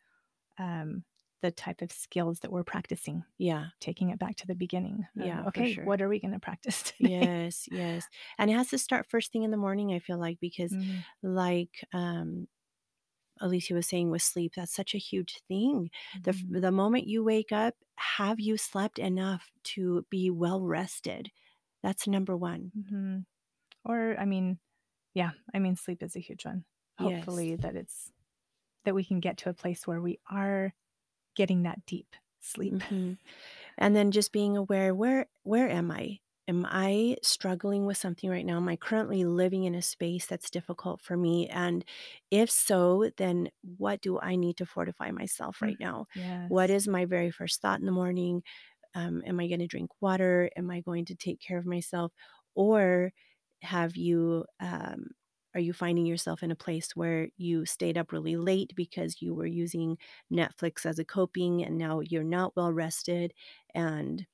um, 0.58 1.04
the 1.42 1.52
type 1.52 1.82
of 1.82 1.92
skills 1.92 2.40
that 2.40 2.52
we're 2.52 2.64
practicing, 2.64 3.24
yeah, 3.38 3.68
taking 3.80 4.10
it 4.10 4.18
back 4.18 4.36
to 4.36 4.46
the 4.48 4.54
beginning 4.56 5.06
of, 5.18 5.34
yeah, 5.48 5.48
"Okay, 5.48 5.64
sure. 5.64 5.84
what 5.84 6.02
are 6.02 6.08
we 6.08 6.20
gonna 6.20 6.40
practice 6.40 6.82
today?" 6.98 6.98
Yes, 6.98 7.66
yes, 7.70 8.08
and 8.38 8.50
it 8.50 8.54
has 8.54 8.70
to 8.70 8.78
start 8.78 9.06
first 9.10 9.32
thing 9.32 9.42
in 9.42 9.50
the 9.50 9.56
morning, 9.56 9.92
I 9.92 9.98
feel 9.98 10.18
like, 10.18 10.38
because 10.40 10.76
Mhm, 10.76 11.04
like, 11.22 11.84
um, 11.92 12.46
Alicia 13.42 13.74
was 13.74 13.88
saying 13.88 14.10
with 14.10 14.22
sleep, 14.22 14.54
that's 14.56 14.74
such 14.74 14.94
a 14.94 14.98
huge 14.98 15.40
thing. 15.48 15.90
The 16.24 16.30
f 16.32 16.44
mhm, 16.44 16.50
the 16.50 16.72
moment 16.72 17.08
you 17.08 17.24
wake 17.24 17.52
up, 17.52 17.74
have 17.96 18.40
you 18.40 18.56
slept 18.58 18.98
enough 19.00 19.50
to 19.74 20.06
be 20.10 20.30
well 20.30 20.62
rested? 20.62 21.30
That's 21.82 22.08
number 22.08 22.36
1. 22.36 22.72
mhm. 22.76 23.24
Or, 23.84 24.16
I 24.18 24.24
mean 24.26 24.60
yeah, 25.14 25.32
I 25.54 25.58
mean, 25.60 25.76
sleep 25.76 26.02
is 26.02 26.16
a 26.16 26.20
huge 26.20 26.44
one. 26.46 26.64
Yes. 26.98 27.22
Hopefully 27.26 27.56
that 27.56 27.76
it's 27.76 28.12
that 28.84 28.94
we 28.94 29.04
can 29.04 29.20
get 29.20 29.38
to 29.38 29.50
a 29.50 29.54
place 29.54 29.86
where 29.86 30.00
we 30.00 30.20
are 30.30 30.74
getting 31.36 31.64
that 31.64 31.86
deep 31.86 32.16
sleep. 32.40 32.82
Mhm. 32.90 33.18
And 33.78 33.96
then 33.96 34.10
just 34.12 34.32
being 34.32 34.56
aware, 34.56 34.94
where 34.94 35.28
where 35.44 35.68
am 35.70 35.90
I? 35.92 36.20
Am 36.52 36.66
I 36.68 37.16
struggling 37.22 37.86
with 37.86 37.96
something 37.96 38.28
right 38.28 38.44
now? 38.44 38.58
Am 38.58 38.68
I 38.68 38.76
currently 38.76 39.24
living 39.24 39.64
in 39.64 39.74
a 39.74 39.80
space 39.80 40.26
that's 40.26 40.50
difficult 40.50 41.00
for 41.00 41.16
me? 41.16 41.48
And 41.48 41.82
if 42.30 42.50
so, 42.50 43.10
then 43.16 43.48
what 43.78 44.02
do 44.02 44.20
I 44.20 44.36
need 44.36 44.58
to 44.58 44.66
fortify 44.66 45.12
myself 45.12 45.62
right 45.62 45.78
now? 45.80 46.06
What 46.48 46.68
yes. 46.68 46.70
is 46.70 46.86
my 46.86 47.06
very 47.06 47.30
first 47.30 47.62
thought 47.62 47.80
in 47.80 47.86
the 47.86 47.92
morning? 47.92 48.42
Um, 48.94 49.22
am 49.26 49.40
I 49.40 49.48
going 49.48 49.60
to 49.60 49.66
drink 49.66 49.90
water? 50.00 50.50
Am 50.56 50.70
I 50.70 50.80
going 50.80 51.06
to 51.06 51.14
take 51.14 51.40
care 51.40 51.58
of 51.58 51.66
myself? 51.66 52.12
Or 52.54 53.12
have 53.62 53.96
you, 53.96 54.44
um, 54.60 55.08
are 55.54 55.60
you 55.60 55.72
finding 55.72 56.06
yourself 56.06 56.42
in 56.42 56.50
a 56.50 56.56
place 56.56 56.96
where 56.96 57.28
you 57.36 57.66
stayed 57.66 57.98
up 57.98 58.12
really 58.12 58.36
late 58.36 58.72
because 58.74 59.22
you 59.22 59.34
were 59.34 59.46
using 59.46 59.98
Netflix 60.32 60.86
as 60.86 60.98
a 60.98 61.04
coping 61.04 61.64
and 61.64 61.78
now 61.78 62.00
you're 62.00 62.24
not 62.24 62.56
well 62.56 62.72
rested? 62.72 63.34
And 63.74 64.26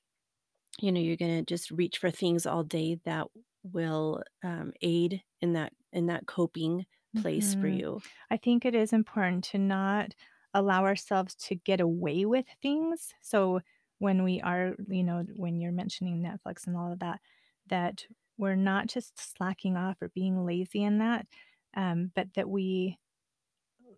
you 0.81 0.91
know, 0.91 0.99
you're 1.01 1.17
gonna 1.17 1.43
just 1.43 1.71
reach 1.71 1.97
for 1.99 2.11
things 2.11 2.45
all 2.45 2.63
day 2.63 2.95
that 3.05 3.27
will, 3.63 4.23
um, 4.43 4.73
aid 4.81 5.23
in 5.41 5.53
that 5.53 5.73
in 5.93 6.07
that 6.07 6.25
coping 6.27 6.85
place 7.15 7.55
for 7.55 7.67
Mhm. 7.67 7.69
you. 7.69 8.03
I 8.29 8.37
think 8.37 8.65
it 8.65 8.75
is 8.75 8.93
important 8.93 9.43
to 9.45 9.57
not 9.57 10.15
allow 10.53 10.85
ourselves 10.85 11.35
to 11.35 11.55
get 11.55 11.79
away 11.81 12.25
with 12.25 12.45
things. 12.61 13.13
So 13.21 13.61
when 13.99 14.23
we 14.23 14.41
are, 14.41 14.75
you 14.87 15.03
know, 15.03 15.25
when 15.35 15.59
you're 15.59 15.71
mentioning 15.71 16.21
Netflix 16.23 16.67
and 16.67 16.75
all 16.77 16.91
of 16.93 16.99
that, 16.99 17.19
that 17.67 18.05
we're 18.37 18.55
not 18.55 18.87
just 18.87 19.19
slacking 19.19 19.75
off 19.77 19.97
or 20.01 20.09
being 20.09 20.45
lazy 20.45 20.83
in 20.83 20.99
that, 20.99 21.27
um, 21.75 22.11
but 22.15 22.33
that 22.35 22.49
we, 22.49 22.97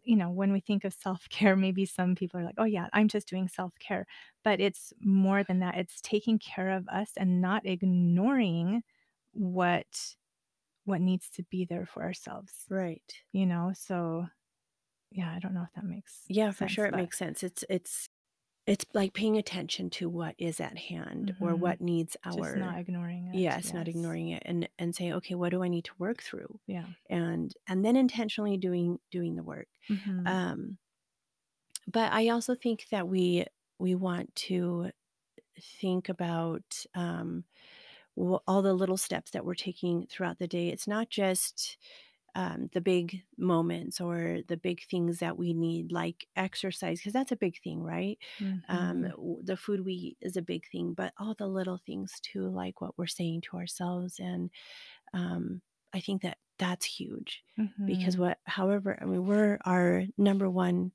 you 0.03 0.15
know, 0.15 0.29
when 0.31 0.51
we 0.53 0.59
think 0.59 0.83
of 0.85 0.93
self 0.93 1.27
care, 1.29 1.55
maybe 1.55 1.85
some 1.85 2.15
people 2.15 2.39
are 2.39 2.43
like, 2.45 2.55
oh, 2.57 2.65
yeah, 2.65 2.89
I'm 2.93 3.07
just 3.07 3.27
doing 3.27 3.47
self 3.47 3.73
care. 3.79 4.05
But 4.43 4.59
it's 4.59 4.93
more 5.01 5.43
than 5.43 5.59
that. 5.59 5.77
It's 5.77 6.01
taking 6.01 6.39
care 6.39 6.71
of 6.71 6.87
us 6.89 7.13
and 7.17 7.41
not 7.41 7.65
ignoring 7.65 8.83
what 9.33 10.15
what 10.85 11.01
needs 11.01 11.29
to 11.31 11.43
be 11.43 11.65
there 11.65 11.85
for 11.85 12.03
ourselves 12.03 12.69
Right. 12.69 13.21
you 13.33 13.45
know 13.45 13.71
so 13.75 14.27
yeah, 15.11 15.33
I 15.33 15.39
don't 15.39 15.53
know 15.55 15.63
if 15.63 15.73
that 15.75 15.85
makes 15.85 16.29
Yeah, 16.29 16.51
for 16.51 16.67
sure, 16.67 16.85
sense, 16.85 16.87
it 16.87 16.93
but 16.93 16.95
makes 16.95 17.17
sense. 17.17 17.43
It's 17.43 17.63
it's 17.69 18.09
it's 18.71 18.85
like 18.93 19.13
paying 19.13 19.37
attention 19.37 19.89
to 19.91 20.09
what 20.09 20.35
is 20.37 20.59
at 20.61 20.77
hand 20.77 21.33
or 21.39 21.55
mhm, 21.55 21.57
what 21.57 21.81
needs 21.81 22.17
just 22.29 22.55
our 22.55 22.55
not 22.55 22.79
ignoring 22.79 23.27
it. 23.27 23.45
yes, 23.45 23.73
not 23.73 23.87
ignoring 23.89 24.29
it 24.29 24.43
and 24.45 24.69
and 24.79 24.95
say, 24.95 25.11
"Okay, 25.13 25.35
what 25.35 25.51
do 25.51 25.63
I 25.63 25.69
need 25.69 25.85
to 25.85 25.93
work 25.99 26.21
through?" 26.23 26.59
Yeah. 26.67 26.93
And 27.09 27.53
and 27.67 27.85
then 27.85 27.95
intentionally 27.97 28.57
doing 28.57 28.99
doing 29.11 29.35
the 29.35 29.43
work. 29.43 29.69
Mhm. 29.89 30.31
Um, 30.31 30.79
but 31.87 32.11
I 32.11 32.29
also 32.29 32.55
think 32.55 32.87
that 32.91 33.07
we 33.07 33.45
we 33.79 33.95
want 33.95 34.33
to 34.35 34.91
think 35.61 36.09
about, 36.09 36.85
um 36.95 37.45
all 38.47 38.61
the 38.61 38.73
little 38.73 38.97
steps 38.97 39.31
that 39.31 39.45
we're 39.45 39.55
taking 39.55 40.07
throughout 40.07 40.39
the 40.39 40.47
day. 40.47 40.69
It's 40.69 40.87
not 40.87 41.09
just 41.09 41.77
um, 42.35 42.69
the 42.73 42.81
big 42.81 43.23
moments 43.37 43.99
or 44.01 44.39
the 44.47 44.57
big 44.57 44.83
things 44.89 45.19
that 45.19 45.37
we 45.37 45.53
need, 45.53 45.91
like 45.91 46.27
exercise, 46.35 46.99
because 46.99 47.13
that's 47.13 47.31
a 47.31 47.35
big 47.37 47.61
thing, 47.61 47.83
right? 47.83 48.17
Um, 48.69 49.01
Mhm. 49.01 49.11
w- 49.11 49.43
the 49.43 49.57
food 49.57 49.81
we 49.85 49.93
eat 49.93 50.17
is 50.21 50.37
a 50.37 50.41
big 50.41 50.65
thing, 50.71 50.93
but 50.93 51.13
all 51.17 51.35
the 51.35 51.47
little 51.47 51.77
things 51.85 52.19
too, 52.21 52.49
like 52.49 52.81
what 52.81 52.97
we're 52.97 53.07
saying 53.07 53.41
to 53.41 53.57
ourselves. 53.57 54.19
And 54.19 54.49
um, 55.13 55.61
I 55.93 55.99
think 56.01 56.21
that 56.23 56.37
that's 56.59 56.85
huge 56.85 57.43
because 57.85 58.17
Mhm. 58.17 58.19
what, 58.19 58.39
however, 58.45 58.97
I 59.01 59.05
mean, 59.05 59.25
we're 59.25 59.59
our 59.65 60.05
number 60.17 60.49
one 60.49 60.91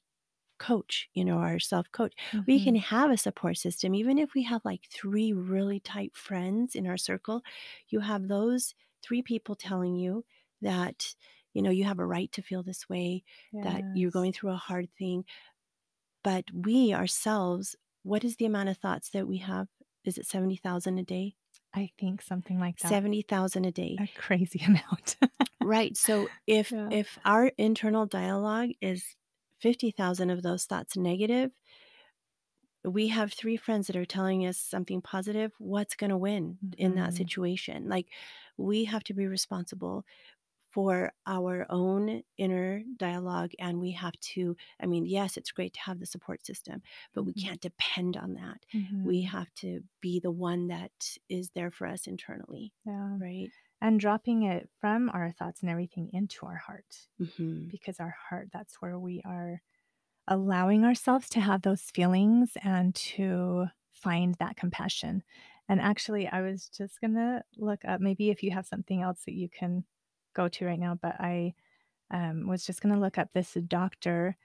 coach, 0.58 1.08
you 1.12 1.24
know, 1.24 1.38
our 1.38 1.58
self 1.58 1.90
coach. 1.92 2.14
We 2.46 2.60
can 2.60 2.74
Mhm. 2.74 2.76
have 2.76 3.10
a 3.10 3.16
support 3.18 3.58
system, 3.58 3.94
even 3.94 4.18
if 4.18 4.34
we 4.34 4.42
have 4.44 4.64
like 4.64 4.86
three 4.90 5.32
really 5.32 5.80
tight 5.80 6.16
friends 6.16 6.74
in 6.74 6.86
our 6.86 6.96
circle, 6.96 7.42
you 7.88 8.00
have 8.00 8.28
those 8.28 8.74
three 9.02 9.22
people 9.22 9.54
telling 9.54 9.96
you 9.96 10.24
that, 10.66 11.16
you 11.54 11.62
know, 11.62 11.70
you 11.70 11.84
have 11.86 12.00
a 12.00 12.06
right 12.06 12.32
to 12.34 12.42
feel 12.42 12.64
this 12.64 12.90
way, 12.90 13.24
that 13.62 13.86
you're 13.94 14.12
going 14.12 14.34
through 14.34 14.52
a 14.52 14.56
hard 14.56 14.90
thing. 14.98 15.26
But 16.22 16.50
we 16.52 16.92
ourselves, 16.92 17.74
what 18.02 18.24
is 18.24 18.36
the 18.36 18.44
amount 18.46 18.68
of 18.68 18.76
thoughts 18.78 19.10
that 19.10 19.26
we 19.26 19.38
have? 19.38 19.68
Is 20.04 20.18
it 20.18 20.26
70,000 20.26 20.98
a 20.98 21.02
day? 21.04 21.36
I 21.72 21.92
think 21.98 22.22
something 22.22 22.58
like 22.58 22.80
that. 22.80 22.98
70,000 22.98 23.64
a 23.66 23.72
day. 23.72 24.00
A 24.00 24.08
crazy 24.08 24.60
amount. 24.66 25.16
Right. 25.60 25.96
So 25.96 26.32
if 26.46 26.72
Yeah. 26.72 26.90
if 26.90 27.18
our 27.24 27.46
internal 27.58 28.06
dialogue 28.06 28.70
is 28.80 29.16
50,000 29.60 30.30
of 30.30 30.42
those 30.42 30.64
thoughts 30.66 30.96
negative, 30.96 31.52
we 32.84 33.08
have 33.08 33.32
3 33.32 33.56
friends 33.56 33.86
that 33.88 33.96
are 33.96 34.04
telling 34.04 34.46
us 34.46 34.58
something 34.58 35.02
positive, 35.02 35.52
what's 35.58 35.96
gonna 35.96 36.16
win 36.18 36.58
in 36.76 36.94
that 36.94 37.14
Mhm. 37.14 37.14
situation? 37.14 37.88
Like, 37.88 38.08
we 38.56 38.84
have 38.84 39.02
to 39.04 39.14
be 39.14 39.26
responsible 39.26 40.04
for 40.76 41.12
our 41.26 41.66
own 41.70 42.22
inner 42.38 42.84
dialogue, 42.98 43.52
and 43.58 43.80
we 43.80 43.92
have 43.92 44.12
to 44.34 44.56
I 44.80 44.86
mean, 44.86 45.06
yes, 45.06 45.36
it's 45.38 45.52
great 45.52 45.74
to 45.74 45.80
have 45.82 46.00
the 46.00 46.06
support 46.06 46.46
system, 46.46 46.82
but 47.14 47.24
we 47.24 47.34
Mhm. 47.34 47.46
can't 47.46 47.62
depend 47.62 48.16
on 48.18 48.34
that. 48.34 48.66
We 49.02 49.22
Mhm. 49.22 49.36
have 49.36 49.52
to 49.56 49.82
be 50.02 50.20
the 50.20 50.30
one 50.32 50.68
that 50.68 51.16
is 51.30 51.50
there 51.52 51.70
for 51.72 51.86
us 51.88 52.06
internally, 52.06 52.74
Yeah. 52.84 53.20
right? 53.20 53.52
And 53.80 54.00
dropping 54.00 54.42
it 54.44 54.70
from 54.80 55.10
our 55.10 55.32
thoughts 55.32 55.60
and 55.62 55.70
everything 55.70 56.10
into 56.12 56.46
our 56.46 56.56
heart, 56.56 57.08
Mhm. 57.18 57.72
because 57.72 58.00
our 58.00 58.10
heart, 58.30 58.50
that's 58.52 58.76
where 58.82 58.98
we 58.98 59.22
are 59.24 59.62
allowing 60.28 60.84
ourselves 60.84 61.28
to 61.30 61.40
have 61.40 61.62
those 61.62 61.82
feelings 61.90 62.56
and 62.62 62.94
to 62.94 63.66
find 63.92 64.34
that 64.36 64.56
compassion. 64.56 65.22
And 65.68 65.80
actually, 65.80 66.28
I 66.28 66.42
was 66.42 66.68
just 66.68 67.00
gonna 67.00 67.44
look 67.56 67.84
up 67.84 68.00
maybe 68.00 68.30
if 68.30 68.42
you 68.42 68.50
have 68.52 68.66
something 68.66 69.02
else 69.02 69.24
that 69.26 69.34
you 69.34 69.48
can 69.48 69.84
go 70.36 70.48
to 70.50 70.66
right 70.66 70.80
now, 70.80 70.96
but 70.96 71.16
I 71.20 71.54
um, 72.12 72.48
was 72.48 72.66
just 72.66 72.82
gonna 72.82 73.00
look 73.00 73.18
up 73.18 73.30
this 73.34 73.54
doctor. 73.68 74.36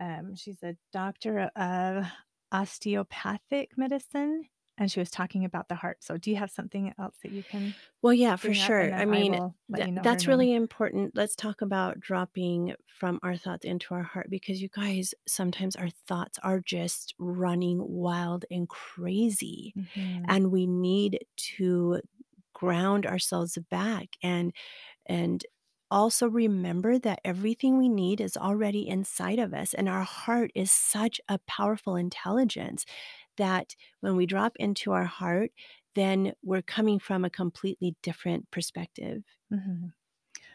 Um, 0.00 0.34
she's 0.36 0.62
a 0.62 0.76
doctor 0.92 1.50
of 1.56 2.06
osteopathic 2.52 3.78
medicine, 3.78 4.48
and 4.78 4.90
she 4.92 5.00
was 5.00 5.10
talking 5.10 5.44
about 5.44 5.68
the 5.68 5.74
heart. 5.76 6.02
So, 6.04 6.18
do 6.18 6.30
you 6.30 6.36
have 6.36 6.50
something 6.50 6.94
else 6.98 7.16
that 7.22 7.32
you 7.32 7.44
can 7.44 7.76
Well, 8.02 8.14
yeah, 8.14 8.36
for 8.36 8.52
bring 8.52 8.60
up? 8.60 8.74
And 8.78 8.92
sure. 8.92 8.94
I 8.94 9.04
I 9.06 9.06
mean, 9.06 9.40
let 9.68 9.84
tha 9.84 9.86
you 9.86 9.92
know 9.92 10.04
that's 10.04 10.26
name. 10.26 10.28
really 10.28 10.52
important. 10.54 11.12
Let's 11.16 11.34
talk 11.36 11.60
about 11.62 11.98
dropping 12.00 12.74
from 12.86 13.18
our 13.22 13.36
thoughts 13.36 13.64
into 13.64 13.94
our 13.94 14.02
heart 14.02 14.28
because 14.30 14.62
you 14.62 14.68
guys, 14.68 15.14
sometimes 15.26 15.76
our 15.76 15.90
thoughts 15.90 16.38
are 16.42 16.60
just 16.60 17.14
running 17.18 17.78
wild 17.88 18.44
and 18.50 18.68
crazy, 18.68 19.74
hmm 19.74 20.28
and 20.28 20.52
we 20.52 20.66
need 20.66 21.20
to 21.36 22.00
ground 22.54 23.06
ourselves 23.06 23.58
back 23.70 24.16
and 24.22 24.52
and 25.06 25.44
also 25.90 26.28
remember 26.28 26.98
that 26.98 27.20
everything 27.24 27.78
we 27.78 27.88
need 27.88 28.20
is 28.20 28.36
already 28.36 28.88
inside 28.88 29.38
of 29.38 29.54
us, 29.54 29.74
and 29.74 29.88
our 29.88 30.02
heart 30.02 30.50
is 30.54 30.72
such 30.72 31.20
a 31.28 31.38
powerful 31.46 31.96
intelligence 31.96 32.84
that 33.36 33.76
when 34.00 34.16
we 34.16 34.26
drop 34.26 34.56
into 34.56 34.92
our 34.92 35.04
heart, 35.04 35.52
then 35.94 36.32
we're 36.42 36.62
coming 36.62 36.98
from 36.98 37.24
a 37.24 37.30
completely 37.30 37.96
different 38.02 38.50
perspective. 38.50 39.22
hmm 39.50 39.86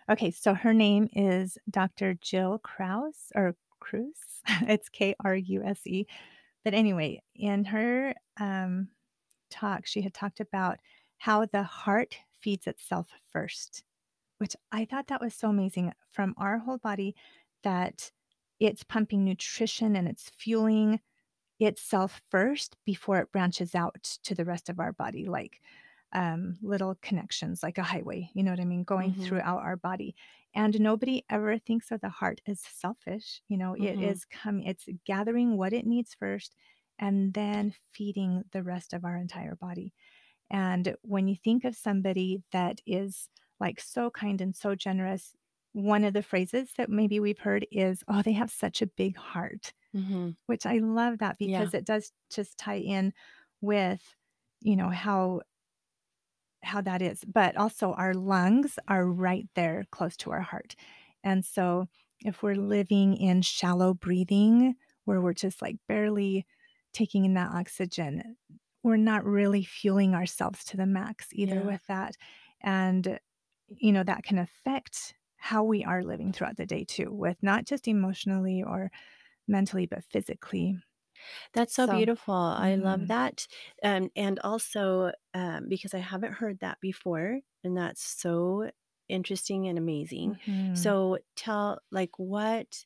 Okay, 0.09 0.31
so 0.31 0.53
her 0.53 0.73
name 0.73 1.07
is 1.13 1.57
Dr. 1.69 2.15
Jill 2.15 2.59
Krause 2.59 3.31
or 3.35 3.55
Kruse. 3.79 4.41
It's 4.67 4.89
K 4.89 5.15
R 5.23 5.35
U 5.35 5.63
S 5.63 5.85
E. 5.87 6.05
But 6.65 6.73
anyway, 6.75 7.23
in 7.35 7.65
her 7.65 8.15
um, 8.39 8.89
talk, 9.51 9.87
she 9.87 10.01
had 10.01 10.13
talked 10.13 10.39
about 10.41 10.79
how 11.17 11.45
the 11.45 11.63
heart 11.63 12.17
feeds 12.41 12.67
itself 12.67 13.09
first, 13.31 13.83
which 14.41 14.57
I 14.73 14.85
thought 14.85 15.07
that 15.09 15.21
was 15.21 15.35
so 15.35 15.49
amazing 15.51 15.93
from 16.11 16.35
our 16.37 16.59
whole 16.59 16.79
body 16.79 17.15
that 17.63 18.11
it's 18.59 18.83
pumping 18.83 19.25
nutrition 19.25 19.95
and 19.97 20.09
it's 20.09 20.31
fueling 20.31 21.01
itself 21.59 22.21
first 22.31 22.77
before 22.85 23.19
it 23.19 23.31
branches 23.31 23.75
out 23.75 24.03
to 24.23 24.35
the 24.35 24.45
rest 24.45 24.69
of 24.69 24.79
our 24.79 24.93
body, 24.93 25.25
like 25.27 25.61
um, 26.13 26.57
little 26.61 26.95
connections, 27.01 27.63
like 27.63 27.77
a 27.77 27.83
highway, 27.83 28.29
you 28.33 28.43
know 28.43 28.51
what 28.51 28.59
I 28.59 28.65
mean, 28.65 28.83
going 28.83 29.15
Mhm. 29.15 29.15
throughout 29.15 29.61
our 29.61 29.77
body. 29.77 30.15
And 30.53 30.79
nobody 30.81 31.23
ever 31.29 31.57
thinks 31.57 31.91
of 31.91 32.01
the 32.01 32.09
heart 32.09 32.41
as 32.47 32.59
selfish. 32.61 33.41
You 33.47 33.57
know, 33.57 33.75
it 33.75 33.95
Mhm. 33.95 34.01
is 34.01 34.25
coming, 34.25 34.65
it's 34.65 34.89
gathering 35.05 35.57
what 35.57 35.73
it 35.73 35.85
needs 35.85 36.13
first 36.15 36.55
and 36.99 37.33
then 37.33 37.73
feeding 37.93 38.43
the 38.51 38.63
rest 38.63 38.93
of 38.93 39.05
our 39.05 39.17
entire 39.17 39.55
body. 39.55 39.93
And 40.49 40.95
when 41.03 41.27
you 41.27 41.35
think 41.35 41.63
of 41.65 41.75
somebody 41.75 42.43
that 42.51 42.81
is 42.85 43.29
like 43.61 43.81
so 43.81 44.11
kind 44.11 44.41
and 44.41 44.55
so 44.57 44.75
generous, 44.75 45.35
one 45.73 46.05
of 46.05 46.13
the 46.15 46.23
phrases 46.23 46.73
that 46.77 46.89
maybe 46.91 47.21
we've 47.21 47.39
heard 47.39 47.67
is, 47.71 48.03
oh, 48.09 48.23
they 48.23 48.33
have 48.33 48.51
such 48.51 48.81
a 48.83 48.87
big 48.87 49.17
heart, 49.17 49.73
Mhm. 49.95 50.35
which 50.47 50.65
I 50.67 50.79
love 50.79 51.19
that 51.19 51.37
Yeah. 51.43 51.69
because 51.69 51.73
it 51.75 51.85
does 51.85 52.13
just 52.31 52.57
tie 52.59 52.79
in 52.79 53.13
with, 53.61 54.15
you 54.61 54.75
know, 54.77 54.89
how 54.89 55.41
how 56.63 56.81
that 56.81 57.01
is. 57.01 57.23
But 57.25 57.57
also 57.57 57.93
our 57.93 58.13
lungs 58.13 58.77
are 58.87 59.05
right 59.05 59.47
there 59.55 59.85
close 59.91 60.15
to 60.17 60.31
our 60.31 60.41
heart. 60.41 60.75
And 61.23 61.43
so 61.45 61.87
if 62.19 62.43
we're 62.43 62.55
living 62.55 63.15
in 63.15 63.41
shallow 63.41 63.93
breathing 63.93 64.75
where 65.05 65.21
we're 65.21 65.33
just 65.33 65.61
like 65.61 65.77
barely 65.87 66.45
taking 66.93 67.25
in 67.25 67.33
that 67.33 67.51
oxygen, 67.51 68.37
we're 68.83 68.97
not 68.97 69.23
really 69.25 69.63
fueling 69.63 70.13
ourselves 70.13 70.63
to 70.65 70.77
the 70.77 70.85
max 70.85 71.27
either 71.33 71.61
Yeah. 71.61 71.65
with 71.65 71.85
that. 71.87 72.15
And 72.61 73.19
you 73.77 73.91
know, 73.91 74.03
that 74.03 74.23
can 74.23 74.37
affect 74.37 75.15
how 75.37 75.63
we 75.63 75.83
are 75.83 76.03
living 76.03 76.31
throughout 76.33 76.57
the 76.57 76.65
day 76.65 76.83
too, 76.83 77.11
with 77.11 77.37
not 77.41 77.65
just 77.65 77.87
emotionally 77.87 78.63
or 78.63 78.91
mentally, 79.47 79.85
but 79.87 80.05
physically. 80.05 80.77
That's 81.53 81.73
so 81.73 81.87
So, 81.87 81.87
beautiful. 81.87 82.33
I 82.33 82.75
love 82.75 83.07
mhm, 83.07 83.07
that. 83.07 83.47
Um, 83.83 84.09
and 84.15 84.39
also, 84.39 85.11
um, 85.33 85.67
because 85.67 85.93
I 85.93 85.99
haven't 85.99 86.33
heard 86.33 86.59
that 86.59 86.79
before, 86.81 87.39
and 87.63 87.77
that's 87.77 88.01
so 88.03 88.71
interesting 89.09 89.67
and 89.67 89.77
amazing. 89.77 90.37
mhm. 90.47 90.71
So 90.73 91.17
tell 91.35 91.79
like 91.91 92.17
what 92.17 92.85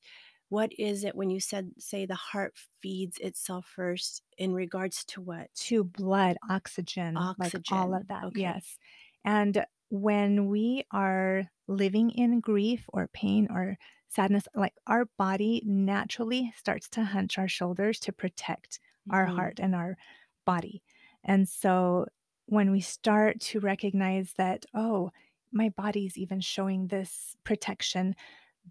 what 0.49 0.71
is 0.77 1.03
it 1.03 1.15
when 1.15 1.29
you 1.29 1.39
said 1.39 1.71
say 1.79 2.05
the 2.05 2.15
heart 2.15 2.57
feeds 2.81 3.17
itself 3.19 3.65
first 3.67 4.23
in 4.37 4.53
regards 4.53 5.03
to 5.05 5.21
what? 5.21 5.49
To 5.55 5.83
blood, 5.83 6.37
oxygen, 6.47 7.29
like 7.37 7.55
all 7.69 7.93
of 7.95 8.07
that, 8.07 8.25
Okay. 8.25 8.35
yes. 8.35 8.77
And 9.23 9.65
when 10.01 10.47
we 10.49 10.83
are 10.91 11.49
living 11.67 12.11
in 12.11 12.39
grief 12.39 12.85
or 12.93 13.07
pain 13.07 13.47
or 13.49 13.77
sadness, 14.07 14.47
like 14.55 14.75
our 14.87 15.05
body 15.17 15.61
naturally 15.65 16.53
starts 16.57 16.89
to 16.89 17.03
hunch 17.03 17.37
our 17.37 17.47
shoulders 17.47 17.99
to 18.01 18.11
protect 18.13 18.79
our 19.09 19.25
Mhm. 19.25 19.25
heart 19.25 19.59
and 19.59 19.75
our 19.75 19.97
body. 20.45 20.83
And 21.23 21.47
so 21.49 22.07
when 22.45 22.71
we 22.71 22.81
start 22.81 23.39
to 23.41 23.59
recognize 23.59 24.33
that, 24.33 24.65
oh, 24.73 25.11
my 25.51 25.69
body's 25.69 26.17
even 26.17 26.39
showing 26.41 26.87
this 26.87 27.35
protection 27.43 28.15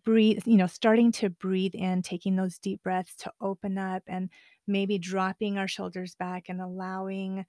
breathe, 0.05 0.43
you 0.47 0.57
know, 0.57 0.67
starting 0.67 1.13
to 1.13 1.31
breathe 1.31 1.75
in, 1.75 2.03
taking 2.03 2.37
those 2.37 2.59
deep 2.59 2.83
breaths 2.83 3.15
to 3.17 3.33
open 3.41 3.79
up 3.79 4.03
and 4.07 4.31
maybe 4.67 4.99
dropping 4.99 5.57
our 5.59 5.69
shoulders 5.69 6.15
back 6.15 6.49
and 6.49 6.61
allowing 6.61 7.47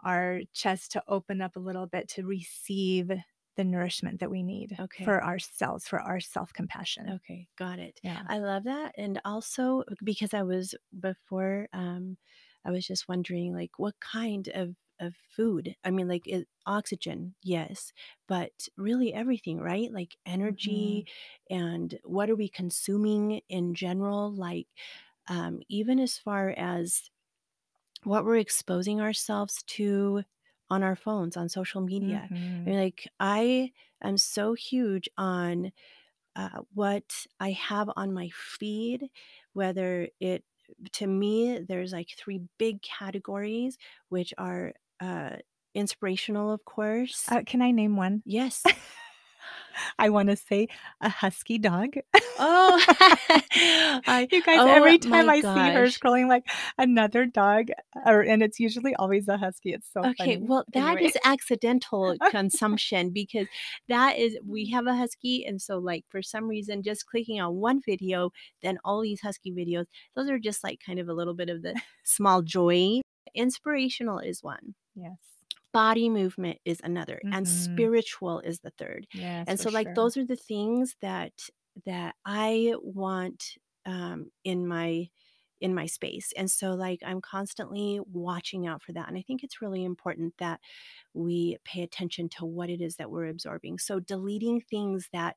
our 0.00 0.42
chest 0.52 0.92
to 0.92 1.02
open 1.08 1.40
up 1.42 1.56
a 1.56 1.60
little 1.60 1.86
bit 1.86 2.08
to 2.10 2.24
receive 2.26 3.10
the 3.56 3.64
nourishment 3.64 4.20
that 4.20 4.30
we 4.30 4.42
need 4.42 4.78
Okay. 4.78 5.04
for 5.04 5.24
ourselves, 5.24 5.88
for 5.88 6.00
our 6.00 6.20
self 6.20 6.52
compassion. 6.52 7.16
Okay, 7.16 7.48
got 7.56 7.78
it. 7.78 8.00
Yeah. 8.02 8.26
I 8.26 8.38
love 8.38 8.64
that, 8.64 8.94
and 8.98 9.20
also 9.24 9.84
because 10.04 10.34
I 10.34 10.42
was 10.42 10.74
before, 10.98 11.68
um, 11.72 12.18
I 12.64 12.70
was 12.70 12.86
just 12.86 13.08
wondering, 13.08 13.54
like, 13.54 13.78
what 13.78 13.98
kind 14.00 14.48
of 14.48 14.76
of 15.00 15.14
food? 15.16 15.76
I 15.84 15.90
mean, 15.92 16.08
like, 16.08 16.26
it, 16.26 16.48
oxygen, 16.66 17.34
yes, 17.42 17.92
but 18.26 18.68
really 18.76 19.14
everything, 19.14 19.58
right? 19.60 19.90
Like 19.92 20.16
energy, 20.26 21.06
and 21.48 21.98
what 22.04 22.28
are 22.30 22.36
we 22.36 22.48
consuming 22.48 23.40
in 23.48 23.74
general? 23.74 24.30
Like, 24.34 24.66
um, 25.28 25.60
even 25.68 25.98
as 26.00 26.18
far 26.18 26.50
as 26.50 27.10
what 28.04 28.24
we're 28.24 28.36
exposing 28.36 29.00
ourselves 29.00 29.62
to 29.68 30.24
on 30.70 30.82
our 30.82 30.96
phones, 30.96 31.36
on 31.36 31.48
social 31.48 31.80
media. 31.80 32.30
I 32.66 32.70
hmm 32.70 32.70
mean, 32.70 32.78
like, 32.80 33.08
I 33.20 33.72
am 34.02 34.18
so 34.18 34.54
huge 34.54 35.08
on 35.16 35.72
uh, 36.36 36.60
what 36.74 37.26
I 37.40 37.52
have 37.52 37.90
on 37.96 38.12
my 38.12 38.30
feed, 38.34 39.10
whether 39.52 40.08
it 40.20 40.44
to 40.92 41.06
me, 41.06 41.58
there's 41.60 41.92
like 41.92 42.10
three 42.16 42.42
big 42.58 42.82
categories, 42.82 43.78
which 44.10 44.34
are 44.38 44.74
uh, 45.00 45.36
inspirational, 45.74 46.52
of 46.52 46.64
course. 46.64 47.26
Uh, 47.30 47.42
can 47.44 47.62
I 47.62 47.70
name 47.70 47.96
one? 47.96 48.22
Yes. 48.24 48.64
I 49.98 50.08
want 50.10 50.28
to 50.30 50.36
say 50.36 50.68
a 51.00 51.08
husky 51.08 51.58
dog. 51.58 51.94
Oh, 52.38 52.80
I, 54.06 54.28
You 54.32 54.42
guys, 54.42 54.62
oh 54.62 54.66
every 54.66 54.98
time 54.98 55.28
I 55.28 55.40
see 55.42 55.68
her 55.70 55.86
scrolling 55.86 56.28
like 56.28 56.44
another 56.78 57.26
dog, 57.26 57.68
or 58.06 58.20
and 58.22 58.42
it's 58.42 58.58
usually 58.60 58.94
always 58.94 59.28
a 59.28 59.36
husky. 59.36 59.72
It's 59.72 59.88
so 59.92 60.06
Okay, 60.06 60.14
funny. 60.16 60.38
well, 60.38 60.64
that 60.74 61.00
Anyway. 61.00 61.00
is 61.00 61.16
accidental 61.24 62.16
consumption 62.24 63.10
because 63.10 63.48
that 63.88 64.16
is 64.18 64.38
we 64.46 64.70
have 64.70 64.86
a 64.86 64.94
husky, 64.94 65.44
and 65.44 65.60
so, 65.60 65.78
like, 65.78 66.04
for 66.08 66.22
some 66.22 66.46
reason, 66.48 66.82
just 66.82 67.06
clicking 67.06 67.40
on 67.40 67.56
one 67.56 67.80
video, 67.84 68.30
then 68.62 68.78
all 68.84 69.00
these 69.02 69.20
husky 69.20 69.52
videos, 69.52 69.86
those 70.14 70.28
are 70.30 70.38
just, 70.38 70.62
like, 70.62 70.80
kind 70.84 70.98
of 71.00 71.08
a 71.08 71.12
little 71.14 71.34
bit 71.34 71.48
of 71.50 71.62
the 71.62 71.74
small 72.04 72.42
joy. 72.42 73.00
Inspirational 73.34 74.18
is 74.20 74.42
one, 74.42 74.74
Yes. 74.94 75.37
Body 75.72 76.08
movement 76.08 76.58
is 76.64 76.80
another, 76.84 77.22
and 77.32 77.46
Mhm. 77.46 77.88
spiritual 77.88 78.40
is 78.40 78.60
the 78.60 78.70
3rd. 78.72 79.06
Yes, 79.12 79.48
And 79.48 79.60
so, 79.60 79.70
like, 79.70 79.94
sure. 79.94 79.94
those 79.94 80.16
are 80.16 80.24
the 80.26 80.36
things 80.36 80.96
that 81.02 81.32
that 81.86 82.16
I 82.24 82.74
want, 82.82 83.44
um, 83.86 84.30
in 84.44 84.66
my 84.68 85.08
in 85.60 85.74
my 85.74 85.86
space, 85.86 86.32
and 86.36 86.50
so, 86.50 86.72
like, 86.74 87.00
I'm 87.04 87.20
constantly 87.20 88.00
watching 88.06 88.66
out 88.68 88.82
for 88.82 88.92
that, 88.92 89.08
and 89.08 89.18
I 89.18 89.22
think 89.22 89.42
it's 89.44 89.60
really 89.62 89.84
important 89.84 90.34
that 90.38 90.60
we 91.14 91.58
pay 91.64 91.82
attention 91.82 92.28
to 92.30 92.46
what 92.46 92.70
it 92.70 92.80
is 92.82 92.96
that 92.96 93.10
we're 93.12 93.28
absorbing. 93.28 93.78
So 93.78 94.00
deleting 94.00 94.60
things 94.62 95.08
that 95.12 95.36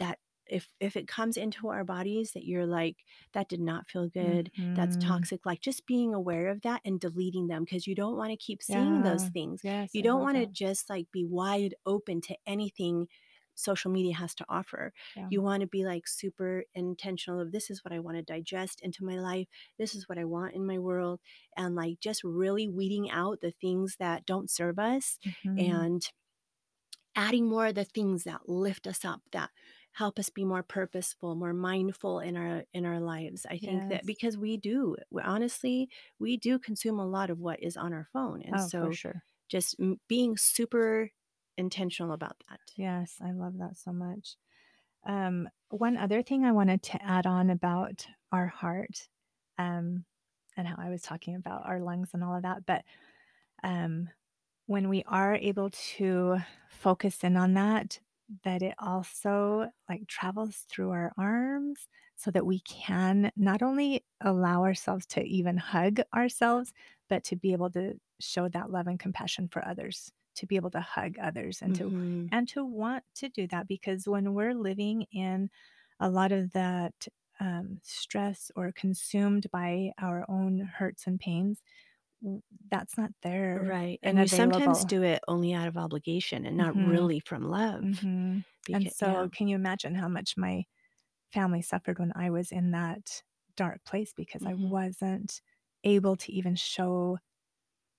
that 0.00 0.18
if 0.46 0.68
if 0.80 0.96
it 0.96 1.08
comes 1.08 1.36
into 1.36 1.68
our 1.68 1.84
bodies 1.84 2.32
that 2.32 2.44
you're 2.44 2.66
like 2.66 3.04
that 3.32 3.48
did 3.48 3.60
not 3.60 3.88
feel 3.88 4.08
good, 4.08 4.50
that's 4.74 4.96
Mhm. 4.96 4.98
toxic, 4.98 5.46
like 5.46 5.60
just 5.60 5.86
being 5.86 6.14
aware 6.14 6.48
of 6.48 6.62
that 6.62 6.82
and 6.84 7.00
deleting 7.00 7.46
them 7.48 7.64
because 7.64 7.86
you 7.86 7.94
don't 7.94 8.16
want 8.16 8.30
to 8.30 8.36
keep 8.36 8.62
seeing 8.62 9.02
those 9.02 9.26
things. 9.28 9.62
Yes, 9.62 9.92
You 9.92 10.02
don't 10.02 10.22
want 10.22 10.36
to 10.38 10.46
just 10.46 10.90
like 10.90 11.10
be 11.12 11.24
wide 11.24 11.74
open 11.86 12.20
to 12.22 12.36
anything 12.46 13.08
social 13.56 13.90
media 13.90 14.14
has 14.14 14.34
to 14.34 14.44
offer. 14.48 14.92
Yeah. 15.14 15.30
You 15.30 15.40
want 15.40 15.60
to 15.60 15.66
be 15.68 15.84
like 15.84 16.08
super 16.08 16.64
intentional 16.74 17.40
of 17.40 17.52
this 17.52 17.70
is 17.70 17.84
what 17.84 17.92
I 17.92 18.00
want 18.00 18.16
to 18.16 18.22
digest 18.22 18.80
into 18.82 19.04
my 19.04 19.14
life. 19.14 19.46
This 19.78 19.94
is 19.94 20.08
what 20.08 20.18
I 20.18 20.24
want 20.24 20.54
in 20.54 20.66
my 20.66 20.78
world 20.78 21.20
and 21.56 21.74
like 21.76 22.00
just 22.00 22.24
really 22.24 22.68
weeding 22.68 23.10
out 23.10 23.40
the 23.40 23.52
things 23.52 23.96
that 23.98 24.26
don't 24.26 24.50
serve 24.50 24.78
us 24.78 25.18
Mhm. 25.24 25.84
and 25.84 26.02
adding 27.16 27.46
more 27.46 27.66
of 27.66 27.74
the 27.74 27.84
things 27.84 28.24
that 28.24 28.48
lift 28.48 28.86
us 28.86 29.04
up 29.04 29.20
that 29.32 29.50
help 29.94 30.18
us 30.18 30.30
be 30.30 30.44
more 30.44 30.62
purposeful 30.62 31.34
more 31.36 31.52
mindful 31.54 32.20
in 32.20 32.36
our 32.36 32.64
in 32.74 32.84
our 32.86 33.00
lives 33.00 33.46
i 33.50 33.58
think 33.58 33.86
that 33.88 34.06
because 34.06 34.36
we 34.38 34.56
do 34.56 34.96
we, 35.10 35.22
honestly 35.22 35.88
we 36.18 36.36
do 36.36 36.58
consume 36.58 36.98
a 37.00 37.06
lot 37.06 37.30
of 37.30 37.38
what 37.40 37.62
is 37.62 37.76
on 37.76 37.92
our 37.92 38.08
phone 38.12 38.42
and 38.42 38.60
Oh, 38.60 38.60
so 38.60 38.90
sure. 38.90 39.22
just 39.48 39.76
m- 39.80 40.00
being 40.08 40.36
super 40.36 41.10
intentional 41.58 42.12
about 42.12 42.36
that 42.50 42.60
Yes, 42.76 43.18
I 43.20 43.32
love 43.32 43.58
that 43.58 43.76
so 43.76 43.92
much. 43.92 44.36
Um, 45.06 45.48
one 45.70 45.96
other 45.96 46.22
thing 46.22 46.44
I 46.44 46.52
wanted 46.52 46.82
to 46.84 47.02
add 47.02 47.26
on 47.26 47.50
about 47.50 48.06
our 48.32 48.48
heart, 48.48 49.08
um, 49.58 50.06
and 50.56 50.68
how 50.68 50.76
I 50.78 50.90
was 50.90 51.02
talking 51.02 51.36
about 51.36 51.66
our 51.66 51.80
lungs 51.80 52.10
and 52.14 52.24
all 52.24 52.36
of 52.36 52.42
that, 52.42 52.66
but 52.66 52.84
um, 53.64 54.10
when 54.66 54.88
we 54.88 55.04
are 55.06 55.36
able 55.36 55.70
to 55.70 56.38
focus 56.70 57.24
in 57.24 57.36
on 57.36 57.54
that, 57.54 58.00
that 58.44 58.62
it 58.62 58.74
also 58.78 59.70
like 59.88 60.06
travels 60.08 60.66
through 60.70 60.90
our 60.90 61.12
arms 61.18 61.88
so 62.16 62.30
that 62.30 62.46
we 62.46 62.60
can 62.60 63.30
not 63.36 63.62
only 63.62 64.04
allow 64.20 64.62
ourselves 64.64 65.06
to 65.06 65.22
even 65.24 65.56
hug 65.56 66.00
ourselves, 66.14 66.72
but 67.08 67.24
to 67.24 67.36
be 67.36 67.52
able 67.52 67.70
to 67.70 68.00
show 68.20 68.48
that 68.48 68.70
love 68.70 68.86
and 68.86 68.98
compassion 68.98 69.48
for 69.48 69.66
others, 69.66 70.10
to 70.36 70.46
be 70.46 70.56
able 70.56 70.70
to 70.70 70.80
hug 70.80 71.18
others 71.18 71.60
and 71.62 71.74
to 71.76 71.92
hmm 71.92 72.28
and 72.30 72.48
to 72.48 72.64
want 72.64 73.04
to 73.14 73.28
do 73.28 73.46
that 73.48 73.68
because 73.68 74.08
when 74.08 74.32
we're 74.34 74.54
living 74.54 75.02
in 75.12 75.50
a 76.00 76.10
lot 76.10 76.32
of 76.32 76.52
that 76.52 77.06
um, 77.40 77.80
stress 77.82 78.50
or 78.56 78.72
consumed 78.72 79.50
by 79.50 79.92
our 79.98 80.24
own 80.28 80.60
hurts 80.60 81.06
and 81.06 81.20
pains, 81.20 81.62
that's 82.70 82.96
not 82.98 83.12
there 83.22 83.68
Right, 83.68 84.00
and 84.02 84.18
and 84.18 84.20
you 84.20 84.28
sometimes 84.28 84.84
do 84.84 85.02
it 85.04 85.20
only 85.28 85.52
out 85.52 85.68
of 85.68 85.76
obligation 85.76 86.44
and 86.44 86.56
not 86.56 86.74
Mhm, 86.74 86.76
really 86.76 87.20
from 87.20 87.44
love. 87.44 88.04
mhm. 88.04 88.44
And 88.72 88.88
Becau 88.88 88.92
yeah. 89.02 89.28
so, 89.28 89.30
can 89.30 89.48
you 89.48 89.56
imagine 89.56 89.94
how 89.94 90.08
much 90.08 90.34
my 90.36 90.64
family 91.32 91.62
suffered 91.62 91.98
when 92.00 92.12
I 92.16 92.30
was 92.30 92.52
in 92.52 92.72
that 92.72 93.22
dark 93.56 93.84
place 93.84 94.12
because 94.14 94.46
I 94.46 94.54
Mhm, 94.54 94.70
wasn't 94.70 95.42
able 95.84 96.16
to 96.18 96.32
even 96.32 96.56
show 96.56 97.18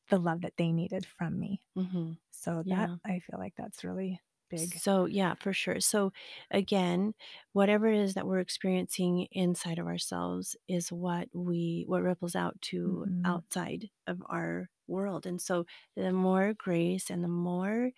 the 0.10 0.20
love 0.20 0.42
that 0.42 0.58
they 0.58 0.72
needed 0.74 1.06
from 1.06 1.40
me. 1.40 1.62
mhm. 1.76 2.18
So 2.32 2.64
that 2.70 2.92
Yeah. 2.92 2.98
I 3.06 3.20
feel 3.20 3.40
like 3.40 3.56
that's 3.58 3.84
really 3.86 4.22
big. 4.50 4.76
So, 4.76 5.06
yeah, 5.06 5.36
for 5.36 5.54
sure. 5.54 5.80
So, 5.80 6.12
again, 6.52 7.14
whatever 7.54 7.88
it 7.88 7.98
is 8.00 8.14
that 8.16 8.28
we're 8.28 8.40
experiencing 8.40 9.28
inside 9.32 9.80
of 9.80 9.88
ourselves 9.88 10.56
is 10.68 10.92
what 10.92 11.30
we 11.34 11.84
what 11.88 12.04
ripples 12.04 12.36
out 12.36 12.60
to 12.64 13.08
Mhm, 13.08 13.26
outside 13.26 13.90
of 14.08 14.22
our 14.28 14.70
world. 14.88 15.26
And 15.26 15.42
so, 15.42 15.66
the 15.96 16.12
more 16.14 16.54
grace 16.54 17.10
and 17.10 17.24
the 17.24 17.28
more 17.30 17.92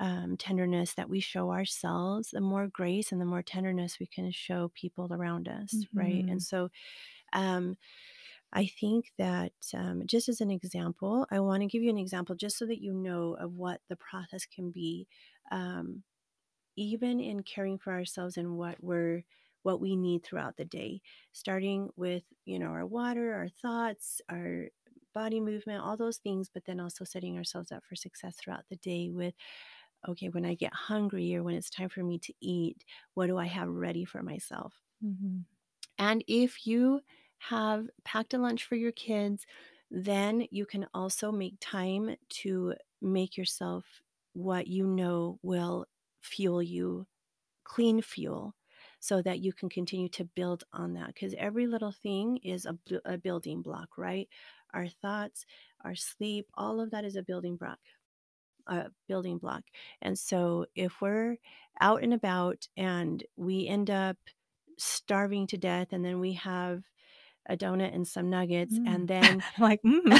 um, 0.00 0.36
tenderness 0.36 0.94
that 0.94 1.08
we 1.08 1.20
show 1.20 1.52
ourselves, 1.52 2.30
the 2.30 2.40
more 2.40 2.66
grace 2.66 3.12
and 3.12 3.20
the 3.20 3.24
more 3.26 3.42
tenderness 3.42 4.00
we 4.00 4.06
can 4.06 4.30
show 4.32 4.70
people 4.74 5.08
around 5.12 5.48
us, 5.48 5.86
right? 5.94 6.24
And 6.28 6.42
mhm, 6.42 6.44
so, 6.44 6.70
um, 7.32 7.76
I 8.52 8.66
think 8.66 9.12
that 9.18 9.52
um, 9.74 10.02
just 10.06 10.28
as 10.28 10.40
an 10.40 10.50
example, 10.50 11.26
I 11.30 11.40
want 11.40 11.62
to 11.62 11.66
give 11.66 11.82
you 11.82 11.90
an 11.90 11.98
example 11.98 12.34
just 12.34 12.58
so 12.58 12.66
that 12.66 12.82
you 12.82 12.92
know 12.92 13.34
of 13.34 13.54
what 13.54 13.80
the 13.88 13.96
process 13.96 14.46
can 14.46 14.70
be. 14.70 15.08
Um, 15.50 16.04
even 16.76 17.20
in 17.20 17.42
caring 17.42 17.78
for 17.78 17.92
ourselves 17.92 18.36
and 18.36 18.56
what 18.56 18.82
we're 18.82 19.24
what 19.62 19.80
we 19.80 19.94
need 19.96 20.24
throughout 20.24 20.56
the 20.56 20.64
day 20.64 21.00
starting 21.32 21.90
with 21.96 22.24
you 22.44 22.58
know 22.58 22.66
our 22.68 22.86
water 22.86 23.34
our 23.34 23.48
thoughts 23.48 24.20
our 24.28 24.68
body 25.14 25.40
movement 25.40 25.82
all 25.82 25.96
those 25.96 26.18
things 26.18 26.48
but 26.52 26.64
then 26.64 26.80
also 26.80 27.04
setting 27.04 27.36
ourselves 27.36 27.70
up 27.70 27.84
for 27.84 27.94
success 27.94 28.36
throughout 28.36 28.64
the 28.70 28.76
day 28.76 29.10
with 29.10 29.34
okay 30.08 30.28
when 30.28 30.44
i 30.44 30.54
get 30.54 30.72
hungry 30.74 31.34
or 31.34 31.42
when 31.42 31.54
it's 31.54 31.70
time 31.70 31.88
for 31.88 32.02
me 32.02 32.18
to 32.18 32.34
eat 32.40 32.84
what 33.14 33.26
do 33.28 33.38
i 33.38 33.46
have 33.46 33.68
ready 33.68 34.04
for 34.04 34.22
myself 34.22 34.82
mhm, 35.00 35.44
and 35.98 36.24
if 36.28 36.66
you 36.66 37.02
have 37.48 37.88
packed 38.04 38.34
a 38.34 38.38
lunch 38.38 38.64
for 38.64 38.76
your 38.76 38.92
kids 38.92 39.46
then 39.90 40.46
you 40.50 40.64
can 40.64 40.86
also 40.94 41.30
make 41.30 41.54
time 41.60 42.16
to 42.30 42.74
make 43.02 43.36
yourself 43.36 43.84
what 44.32 44.66
you 44.66 44.86
know 44.86 45.38
will 45.42 45.86
fuel 46.20 46.62
you 46.62 47.06
clean 47.64 48.00
fuel 48.00 48.54
so 49.00 49.20
that 49.20 49.40
you 49.40 49.52
can 49.52 49.68
continue 49.68 50.08
to 50.08 50.24
build 50.24 50.64
on 50.72 50.94
that 50.94 51.08
because 51.08 51.34
every 51.36 51.66
little 51.66 51.92
thing 51.92 52.38
is 52.38 52.66
a, 52.66 52.78
a 53.04 53.18
building 53.18 53.60
block 53.60 53.98
right? 53.98 54.28
Our 54.72 54.88
thoughts 54.88 55.44
our 55.84 55.94
sleep 55.94 56.46
all 56.54 56.80
of 56.80 56.90
that 56.92 57.04
is 57.04 57.16
a 57.16 57.22
building 57.22 57.56
block 57.56 57.78
a 58.66 58.86
building 59.08 59.38
block. 59.38 59.64
And 60.00 60.18
so 60.18 60.66
if 60.74 61.00
we're 61.00 61.36
out 61.80 62.02
and 62.02 62.14
about 62.14 62.68
and 62.76 63.22
we 63.36 63.66
end 63.66 63.90
up 63.90 64.16
starving 64.78 65.46
to 65.48 65.56
death 65.58 65.88
and 65.92 66.04
then 66.04 66.20
we 66.20 66.34
have 66.34 66.84
a 67.48 67.56
donut 67.56 67.94
and 67.94 68.06
some 68.06 68.30
nuggets 68.30 68.78
mm. 68.86 68.86
and 68.86 69.08
then 69.08 69.42
Like, 69.58 69.80
mm. 69.84 70.18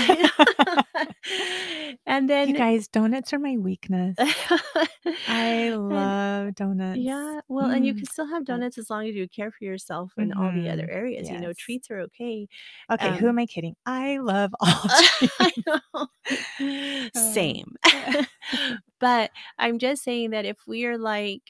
and 2.06 2.28
You 2.44 2.52
then 2.52 2.54
guys, 2.54 2.88
donuts 2.88 3.32
are 3.32 3.38
my 3.38 3.56
weakness. 3.56 4.18
I 5.26 5.70
and 5.90 6.14
love 6.14 6.54
donuts. 6.54 7.04
Yeah, 7.04 7.40
well, 7.48 7.68
and 7.68 7.84
you 7.86 7.94
Mm, 7.94 7.96
can 7.96 8.08
still 8.08 8.26
have 8.26 8.44
donuts 8.44 8.78
as 8.78 8.90
long 8.90 9.06
as 9.08 9.14
you 9.14 9.28
care 9.28 9.50
for 9.52 9.64
yourself 9.64 10.12
in 10.18 10.32
all 10.32 10.52
the 10.52 10.68
other 10.68 10.86
mhm, 10.86 10.90
areas, 10.90 11.30
you 11.30 11.38
know, 11.38 11.52
treats 11.54 11.90
are 11.90 12.00
okay. 12.00 12.48
Okay, 12.90 13.12
who 13.12 13.28
Um 13.28 13.28
am 13.28 13.38
I 13.38 13.46
kidding? 13.46 13.74
I 13.86 14.18
love 14.18 14.52
all 14.60 14.90
I. 15.38 15.52
Uh, 17.14 17.50
Same. 17.52 17.76
But 19.00 19.30
I'm 19.58 19.78
just 19.78 20.02
saying 20.04 20.30
that 20.30 20.44
if 20.44 20.58
we 20.66 20.84
are, 20.86 20.98
like, 20.98 21.42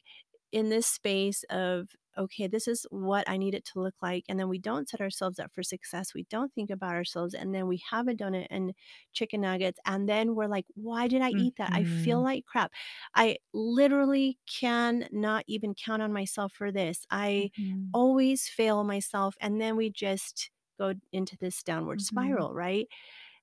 in 0.53 0.69
this 0.71 0.87
space 0.87 1.45
of, 1.51 1.89
"Okay, 2.19 2.47
this 2.47 2.69
is 2.69 2.87
what 2.91 3.29
I 3.29 3.37
need 3.37 3.55
it 3.55 3.65
to 3.67 3.81
look 3.81 3.95
like," 4.03 4.25
and 4.29 4.39
then 4.39 4.49
we 4.49 4.59
don't 4.59 4.89
set 4.89 5.01
ourselves 5.01 5.39
up 5.39 5.53
for 5.55 5.63
success, 5.63 6.15
we 6.15 6.25
don't 6.25 6.55
think 6.55 6.71
about 6.71 6.95
ourselves, 6.95 7.35
and 7.35 7.55
then 7.55 7.67
we 7.69 7.83
have 7.91 8.09
a 8.09 8.15
donut 8.15 8.47
and 8.51 8.75
chicken 9.13 9.41
nuggets, 9.43 9.79
and 9.87 10.09
then 10.09 10.35
we're 10.35 10.47
like, 10.49 10.67
"Why 10.75 11.09
did 11.09 11.23
I 11.23 11.31
eat 11.31 11.57
that? 11.57 11.71
I 11.75 11.85
feel 11.85 12.21
mhm, 12.21 12.25
like 12.25 12.45
crap. 12.47 12.73
I 13.15 13.39
literally 13.53 14.39
cannot 14.47 15.45
even 15.47 15.75
count 15.75 16.03
on 16.03 16.13
myself 16.13 16.53
for 16.53 16.71
this. 16.73 17.07
I 17.11 17.51
mhm, 17.57 17.93
always 17.93 18.49
fail 18.49 18.85
myself," 18.85 19.37
and 19.41 19.61
then 19.61 19.77
we 19.77 19.91
just 19.91 20.51
go 20.79 20.95
into 21.13 21.37
this 21.39 21.63
downward 21.63 22.01
mhm. 22.01 22.37
spiral, 22.41 22.55
right? 22.55 22.89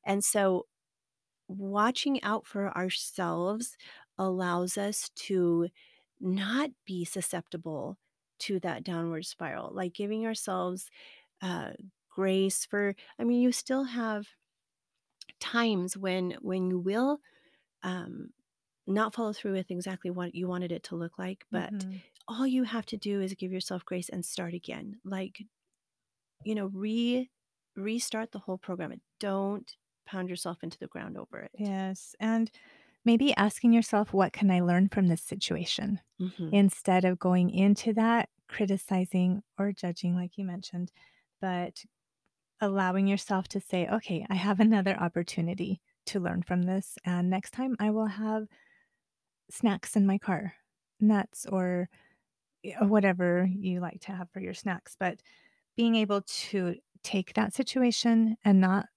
And 0.05 0.23
so 0.23 0.67
watching 1.47 2.21
out 2.23 2.45
for 2.45 2.75
ourselves 2.77 3.77
allows 4.17 4.77
us 4.77 5.09
to 5.15 5.69
not 6.19 6.71
be 6.85 7.05
susceptible 7.05 7.97
to 8.39 8.59
that 8.61 8.83
downward 8.83 9.25
spiral, 9.25 9.71
like 9.73 9.93
giving 9.93 10.25
ourselves 10.25 10.89
uh, 11.41 11.73
grace 12.09 12.65
for, 12.65 12.95
I 13.19 13.23
mean, 13.25 13.41
you 13.41 13.51
still 13.51 13.85
have 13.85 14.27
times 15.39 15.95
when 15.97 16.31
when 16.41 16.69
you 16.69 16.79
will 16.79 17.19
um, 17.83 18.31
not 18.87 19.15
follow 19.15 19.33
through 19.33 19.53
with 19.53 19.71
exactly 19.71 20.11
what 20.11 20.35
you 20.35 20.47
wanted 20.47 20.71
it 20.73 20.83
to 20.85 20.95
look 20.97 21.19
like, 21.19 21.45
but 21.51 21.73
Mhm. 21.73 22.03
all 22.27 22.47
you 22.47 22.63
have 22.65 22.85
to 22.87 22.97
do 22.97 23.21
is 23.21 23.33
give 23.35 23.51
yourself 23.53 23.85
grace 23.85 24.09
and 24.09 24.25
start 24.25 24.53
again. 24.55 24.99
Like, 25.05 25.43
you 26.43 26.55
know, 26.55 26.67
re 26.67 27.29
restart 27.75 28.31
the 28.31 28.39
whole 28.39 28.57
program. 28.57 28.93
Don't 29.19 29.75
pound 30.05 30.29
yourself 30.29 30.63
into 30.63 30.77
the 30.79 30.87
ground 30.87 31.17
over 31.17 31.39
it. 31.39 31.51
Yes, 31.57 32.15
and 32.19 32.51
maybe 33.05 33.35
asking 33.35 33.73
yourself, 33.73 34.13
"What 34.13 34.33
can 34.33 34.51
I 34.51 34.61
learn 34.61 34.89
from 34.89 35.07
this 35.07 35.21
situation?" 35.23 36.01
hmm 36.19 36.51
Instead 36.51 37.05
of 37.05 37.19
going 37.19 37.49
into 37.51 37.93
that 37.93 38.29
criticizing 38.47 39.43
or 39.59 39.71
judging, 39.73 40.15
like 40.15 40.37
you 40.37 40.45
mentioned, 40.45 40.91
but 41.41 41.85
allowing 42.61 43.07
yourself 43.07 43.47
to 43.49 43.61
say, 43.61 43.87
"Okay, 43.87 44.25
I 44.29 44.35
have 44.35 44.59
another 44.61 44.95
opportunity 44.97 45.81
to 46.07 46.19
learn 46.21 46.43
from 46.43 46.63
this, 46.63 46.97
and 47.05 47.29
next 47.29 47.51
time 47.51 47.75
I 47.79 47.91
will 47.91 48.07
have 48.07 48.47
snacks 49.49 49.95
in 49.95 50.05
my 50.05 50.17
car, 50.17 50.55
nuts 50.99 51.45
or 51.45 51.89
whatever 52.81 53.47
you 53.51 53.79
like 53.81 54.01
to 54.01 54.13
have 54.13 54.29
for 54.31 54.39
your 54.41 54.53
snacks." 54.55 54.95
But 54.99 55.21
being 55.77 55.95
able 55.95 56.23
to 56.23 56.77
take 57.03 57.33
that 57.35 57.53
situation 57.53 58.37
and 58.45 58.61
not 58.61 58.87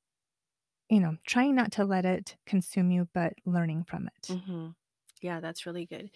You 0.93 1.01
know, 1.01 1.19
trying 1.27 1.57
not 1.57 1.73
to 1.73 1.85
let 1.85 2.05
it 2.05 2.37
consume 2.47 2.93
you, 2.93 3.09
but 3.13 3.35
learning 3.45 3.83
from 3.83 4.07
it. 4.07 4.39
hmm 4.47 4.69
Yeah, 5.23 5.41
that's 5.41 5.67
really 5.67 5.87
good. 5.87 6.11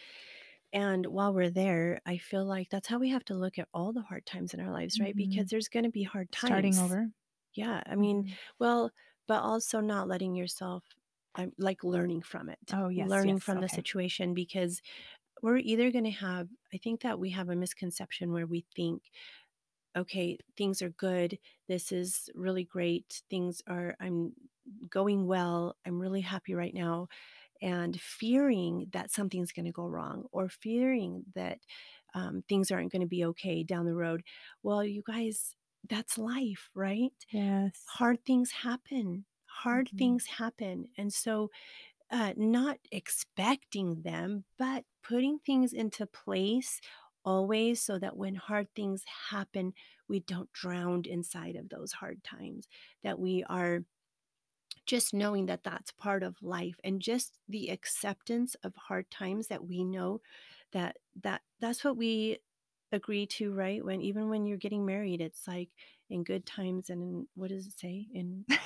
And 0.73 1.07
while 1.07 1.35
we're 1.35 1.51
there, 1.51 2.01
I 2.07 2.19
feel 2.19 2.45
like 2.47 2.71
that's 2.71 2.89
how 2.89 2.99
we 2.99 3.11
have 3.11 3.25
to 3.27 3.35
look 3.35 3.59
at 3.59 3.69
all 3.75 3.93
the 3.93 4.03
hard 4.03 4.27
times 4.27 4.55
in 4.55 4.61
our 4.61 4.73
lives, 4.73 5.01
right? 5.01 5.17
Because 5.17 5.47
Mhm. 5.47 5.51
there's 5.51 5.69
going 5.69 5.85
to 5.85 5.91
be 5.91 6.05
hard 6.05 6.33
times. 6.33 6.79
Starting 6.79 6.79
over. 6.79 7.11
Yeah. 7.55 7.83
I 7.87 7.97
mean, 7.97 8.25
Mhm. 8.25 8.39
well, 8.61 8.93
but 9.29 9.43
also 9.43 9.81
not 9.81 10.09
letting 10.09 10.37
yourself, 10.37 10.85
um, 11.37 11.53
like 11.59 11.85
learning 11.85 12.23
from 12.23 12.49
it, 12.51 12.73
Oh, 12.73 12.89
yes, 12.89 13.25
learning 13.25 13.25
yes, 13.25 13.41
from 13.41 13.61
the 13.61 13.69
situation 13.71 14.35
because 14.35 14.83
we're 15.43 15.59
either 15.59 15.91
going 15.93 16.05
to 16.05 16.11
have, 16.13 16.49
I 16.75 16.79
think 16.79 17.03
that 17.03 17.19
we 17.21 17.31
have 17.31 17.51
a 17.51 17.57
misconception 17.57 18.33
where 18.33 18.47
we 18.47 18.67
think, 18.77 19.05
okay, 19.97 20.39
things 20.57 20.83
are 20.83 20.91
good. 20.91 21.39
This 21.69 21.93
is 21.93 22.31
really 22.35 22.65
great. 22.65 23.23
Things 23.31 23.63
are, 23.67 23.97
I'm 24.01 24.35
going 24.91 25.27
well. 25.27 25.77
I'm 25.87 25.99
really 26.01 26.23
happy 26.23 26.55
right 26.55 26.75
now 26.75 27.09
and 27.63 28.01
fearing 28.01 28.89
that 28.93 29.11
something's 29.13 29.53
going 29.53 29.67
to 29.67 29.73
go 29.73 29.87
wrong 29.89 30.27
or 30.33 30.49
fearing 30.49 31.25
that 31.35 31.61
um, 32.15 32.43
things 32.49 32.71
aren't 32.71 32.93
going 32.93 33.03
to 33.03 33.09
be 33.09 33.25
okay 33.27 33.63
down 33.65 33.87
the 33.87 33.95
road. 33.95 34.23
Well, 34.63 34.85
you 34.85 35.03
guys, 35.07 35.57
that's 35.89 36.19
life, 36.19 36.71
right? 36.75 37.13
Yes. 37.31 37.99
Hard 37.99 38.25
things 38.25 38.51
happen. 38.53 39.27
Hard 39.47 39.91
Mhm. 39.93 39.99
things 39.99 40.27
happen. 40.27 40.89
And 40.99 41.13
so, 41.13 41.51
uh, 42.11 42.35
not 42.37 42.79
expecting 42.93 44.03
them, 44.03 44.45
but 44.59 44.85
putting 45.03 45.39
things 45.41 45.73
into 45.73 46.07
place 46.07 46.81
always 47.25 47.83
so 47.83 47.99
that 47.99 48.17
when 48.17 48.37
hard 48.37 48.69
things 48.75 49.05
happen, 49.31 49.75
we 50.09 50.21
don't 50.21 50.53
drown 50.53 51.05
inside 51.07 51.57
of 51.57 51.69
those 51.71 51.93
hard 51.93 52.23
times, 52.25 52.69
that 53.03 53.19
we 53.19 53.45
are 53.45 53.81
just 54.87 55.13
knowing 55.15 55.47
that 55.47 55.65
that's 55.65 55.91
part 55.93 56.23
of 56.23 56.43
life 56.43 56.77
and 56.85 57.01
just 57.03 57.39
the 57.49 57.69
acceptance 57.71 58.55
of 58.63 58.75
hard 58.77 59.11
times 59.11 59.49
that 59.49 59.67
we 59.67 59.85
know 59.85 60.21
that 60.73 60.97
that 61.23 61.43
that's 61.61 61.85
what 61.85 61.97
we 61.97 62.39
agree 62.93 63.27
to 63.27 63.53
right? 63.53 63.85
When 63.85 64.01
even 64.01 64.29
when 64.29 64.47
you're 64.47 64.59
getting 64.59 64.87
married 64.87 65.21
it's 65.21 65.47
like 65.49 65.71
in 66.09 66.23
good 66.25 66.47
times 66.47 66.89
and 66.91 67.03
in 67.03 67.29
what 67.35 67.51
does 67.51 67.67
it 67.67 67.79
say? 67.79 68.07
In 68.15 68.45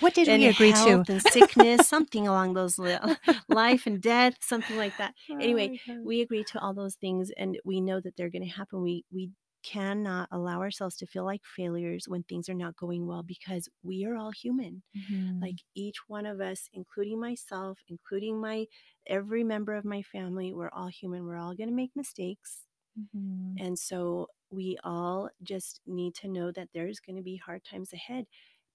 What 0.00 0.14
did 0.14 0.28
in 0.28 0.40
we 0.40 0.46
agree 0.48 0.72
to? 0.72 1.04
and 1.08 1.22
sickness 1.22 1.86
something 1.88 2.26
along 2.26 2.54
those 2.54 2.78
li- 2.78 2.98
life 3.48 3.86
and 3.86 4.00
death 4.00 4.36
something 4.40 4.76
like 4.76 4.96
that. 4.98 5.14
Oh 5.30 5.34
anyway 5.40 5.70
we 6.04 6.20
agree 6.20 6.44
to 6.44 6.60
all 6.60 6.74
those 6.74 6.96
things 6.96 7.30
and 7.36 7.58
we 7.64 7.80
know 7.80 8.00
that 8.00 8.16
they're 8.16 8.30
going 8.30 8.42
to 8.44 8.48
happen. 8.48 8.82
We 8.82 9.04
we 9.12 9.30
cannot 9.62 10.28
allow 10.32 10.60
ourselves 10.60 10.96
to 10.98 11.06
feel 11.06 11.24
like 11.24 11.42
failures 11.44 12.04
when 12.08 12.24
things 12.24 12.48
are 12.48 12.54
not 12.54 12.76
going 12.76 13.06
well 13.06 13.22
because 13.22 13.68
we 13.82 14.04
are 14.04 14.16
all 14.16 14.32
human. 14.32 14.82
Mhm. 14.94 15.42
Like 15.42 15.56
each 15.74 16.08
one 16.08 16.26
of 16.26 16.40
us, 16.40 16.68
including 16.72 17.20
myself, 17.20 17.80
including 17.88 18.40
my 18.40 18.66
every 19.06 19.44
member 19.44 19.74
of 19.74 19.84
my 19.84 20.02
family, 20.02 20.52
we're 20.54 20.70
all 20.70 20.88
human. 20.88 21.24
We're 21.26 21.36
all 21.38 21.54
going 21.56 21.68
to 21.70 21.74
make 21.76 21.92
mistakes. 21.96 22.66
Mhm. 22.96 23.60
And 23.60 23.78
so 23.78 24.28
we 24.50 24.78
all 24.84 25.30
just 25.42 25.80
need 25.86 26.14
to 26.16 26.28
know 26.28 26.52
that 26.52 26.70
there's 26.72 27.00
going 27.00 27.16
to 27.16 27.22
be 27.22 27.36
hard 27.36 27.64
times 27.64 27.92
ahead, 27.92 28.26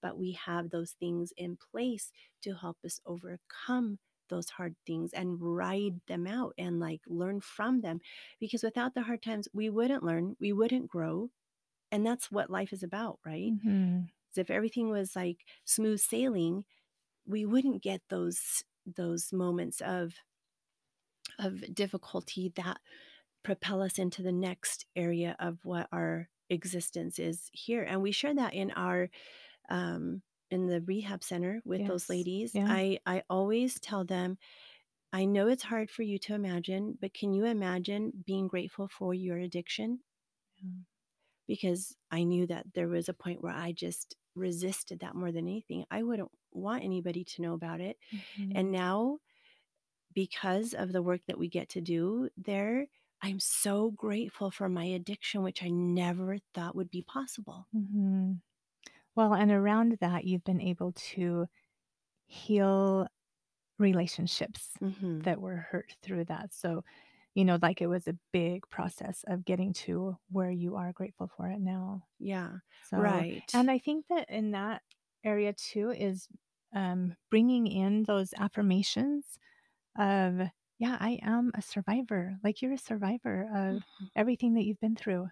but 0.02 0.18
we 0.18 0.34
have 0.34 0.70
those 0.70 0.92
things 0.94 1.34
in 1.38 1.58
place 1.58 2.12
to 2.42 2.56
help 2.56 2.78
us 2.86 3.00
overcome 3.06 4.00
those 4.30 4.50
hard 4.52 4.76
things 4.86 5.14
and 5.14 5.42
ride 5.42 6.02
them 6.08 6.28
out 6.28 6.54
and 6.58 6.80
like 6.80 7.02
learn 7.08 7.42
from 7.42 7.82
them. 7.82 8.02
Because 8.40 8.64
without 8.64 8.94
the 8.96 9.04
hard 9.04 9.24
times, 9.24 9.48
we 9.54 9.70
wouldn't 9.70 10.04
learn, 10.04 10.36
we 10.40 10.54
wouldn't 10.54 10.90
grow. 10.90 11.32
And 11.92 12.06
that's 12.06 12.32
what 12.32 12.50
life 12.52 12.74
is 12.74 12.84
about, 12.84 13.20
right? 13.26 13.56
Mhm. 13.64 14.10
'Cause 14.30 14.40
if 14.40 14.50
everything 14.52 14.90
was 14.90 15.16
like 15.16 15.46
smooth 15.66 16.00
sailing, 16.02 16.66
we 17.26 17.46
wouldn't 17.46 17.84
get 17.84 18.02
those 18.10 18.64
those 18.86 19.34
moments 19.34 19.82
of 19.82 20.16
of 21.40 21.74
difficulty 21.74 22.52
that 22.56 22.80
propel 23.44 23.82
us 23.82 24.00
into 24.00 24.24
the 24.24 24.32
next 24.32 24.86
area 24.96 25.36
of 25.40 25.64
what 25.66 25.88
our 25.92 26.30
existence 26.50 27.20
is 27.20 27.50
here 27.54 27.84
and 27.84 28.02
we 28.02 28.12
share 28.12 28.36
that 28.36 28.54
in 28.54 28.72
our 28.72 29.10
um 29.70 30.22
in 30.52 30.68
the 30.68 30.82
rehab 30.82 31.24
center 31.24 31.62
with 31.66 31.84
those 31.86 32.10
ladies 32.10 32.54
Yeah. 32.54 32.68
i 32.68 33.00
i 33.06 33.24
always 33.30 33.80
tell 33.80 34.06
them 34.06 34.38
i 35.14 35.26
know 35.26 35.48
it's 35.48 35.64
hard 35.64 35.92
for 35.92 36.04
you 36.04 36.20
to 36.20 36.36
imagine 36.36 36.98
but 37.02 37.14
can 37.14 37.34
you 37.34 37.46
imagine 37.46 38.12
being 38.26 38.48
grateful 38.48 38.88
for 38.88 39.14
your 39.14 39.38
addiction 39.38 40.02
Yeah. 40.62 40.70
because 41.48 41.96
i 42.12 42.24
knew 42.24 42.46
that 42.48 42.66
there 42.74 42.88
was 42.88 43.10
a 43.10 43.14
point 43.14 43.42
where 43.42 43.54
i 43.54 43.72
just 43.72 44.16
resisted 44.36 45.00
that 45.00 45.16
more 45.16 45.32
than 45.32 45.48
anything 45.48 45.86
i 45.92 46.04
wouldn't 46.04 46.32
want 46.52 46.84
anybody 46.84 47.24
to 47.24 47.42
know 47.42 47.54
about 47.54 47.82
it 47.82 47.98
and 48.52 48.72
Mhm. 48.72 48.72
now 48.72 49.20
because 50.14 50.74
of 50.74 50.92
the 50.92 51.02
work 51.04 51.22
that 51.28 51.40
we 51.40 51.48
get 51.50 51.70
to 51.70 51.82
do 51.82 52.30
there, 52.38 52.88
I'm 53.22 53.40
so 53.40 53.92
grateful 53.92 54.52
for 54.52 54.70
my 54.70 54.86
addiction, 54.86 55.44
which 55.44 55.64
I 55.64 55.70
never 55.70 56.40
thought 56.54 56.76
would 56.76 56.90
be 56.92 57.02
possible. 57.04 57.68
Mhm. 57.74 58.42
Well, 59.18 59.36
and 59.36 59.52
around 59.52 59.98
that, 60.02 60.26
you've 60.26 60.46
been 60.46 60.62
able 60.62 60.94
to 60.94 61.48
heal 62.28 63.08
relationships 63.80 64.78
hmm 64.82 65.22
that 65.24 65.42
were 65.42 65.58
hurt 65.58 65.96
through 66.04 66.26
that. 66.26 66.54
So, 66.54 66.84
you 67.36 67.46
know, 67.46 67.60
like 67.62 67.82
it 67.82 67.88
was 67.88 68.08
a 68.08 68.18
big 68.34 68.70
process 68.70 69.24
of 69.28 69.46
getting 69.46 69.74
to 69.74 70.18
where 70.32 70.52
you 70.52 70.76
are 70.78 70.94
grateful 70.94 71.28
for 71.28 71.50
it 71.50 71.60
now. 71.62 72.08
Yeah, 72.20 72.58
So, 72.82 73.26
right. 73.32 73.52
and 73.54 73.70
I 73.70 73.78
think 73.78 74.08
that 74.10 74.30
in 74.30 74.52
that 74.52 74.82
area 75.24 75.54
too 75.54 75.92
is 75.92 76.28
um, 76.74 77.16
bringing 77.30 77.68
in 77.68 78.04
those 78.04 78.34
affirmations 78.38 79.38
of, 79.98 80.42
yeah, 80.80 80.98
I 81.00 81.20
am 81.24 81.52
a 81.56 81.62
survivor. 81.64 82.38
Like 82.44 82.62
you're 82.62 82.74
a 82.74 82.78
survivor 82.80 83.50
of 83.56 83.84
Mhm. 84.00 84.10
everything 84.16 84.56
that 84.56 84.64
you've 84.66 84.82
been 84.82 84.96
through. 84.98 85.30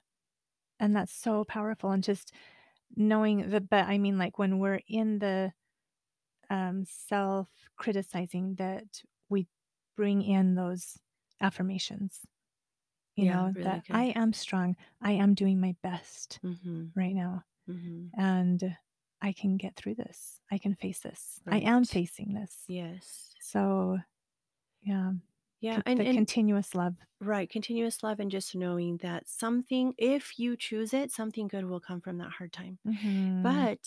And 0.80 0.96
that's 0.96 1.14
so 1.14 1.46
powerful. 1.46 1.92
And 1.92 2.04
just 2.04 2.34
knowing 2.98 3.50
that, 3.50 3.70
but 3.70 3.86
I 3.88 3.98
mean, 3.98 4.18
like 4.18 4.40
when 4.40 4.60
we're 4.60 4.82
in 4.88 5.20
the 5.20 5.54
um, 6.50 6.86
self 6.86 7.50
criticizing, 7.78 8.56
that 8.56 9.04
we 9.30 9.48
bring 9.96 10.22
in 10.22 10.56
those 10.56 10.98
affirmations, 11.42 12.22
you 13.16 13.26
Yeah, 13.26 13.32
know, 13.32 13.56
really 13.56 13.64
that 13.64 13.82
good. 13.82 13.96
I 13.96 14.06
am 14.16 14.34
strong. 14.34 14.76
I 15.02 15.14
am 15.14 15.34
doing 15.36 15.60
my 15.60 15.76
best 15.84 16.40
hmm 16.44 16.94
right 16.96 17.16
now. 17.16 17.44
hmm 17.68 18.08
and 18.18 18.78
I 19.22 19.34
can 19.34 19.58
get 19.58 19.76
through 19.76 19.96
this. 19.96 20.42
I 20.52 20.58
can 20.60 20.76
face 20.76 21.00
this. 21.02 21.42
I 21.50 21.60
am 21.60 21.86
facing 21.86 22.34
this. 22.34 22.68
Yes. 22.68 23.36
So, 23.40 24.00
yeah, 24.82 25.14
Yeah, 25.60 25.82
and 25.86 26.02
the 26.02 26.06
and 26.06 26.26
continuous 26.26 26.74
love. 26.76 26.96
right, 27.22 27.50
continuous 27.50 28.04
love 28.04 28.20
and 28.20 28.32
just 28.32 28.56
knowing 28.56 28.98
that 28.98 29.28
something, 29.30 29.94
if 29.98 30.40
you 30.40 30.58
choose 30.58 30.94
it, 30.94 31.12
something 31.12 31.48
good 31.48 31.66
will 31.66 31.80
come 31.80 32.02
from 32.02 32.18
that 32.20 32.32
hard 32.34 32.54
time. 32.54 32.80
hmm 32.86 33.42
But 33.44 33.82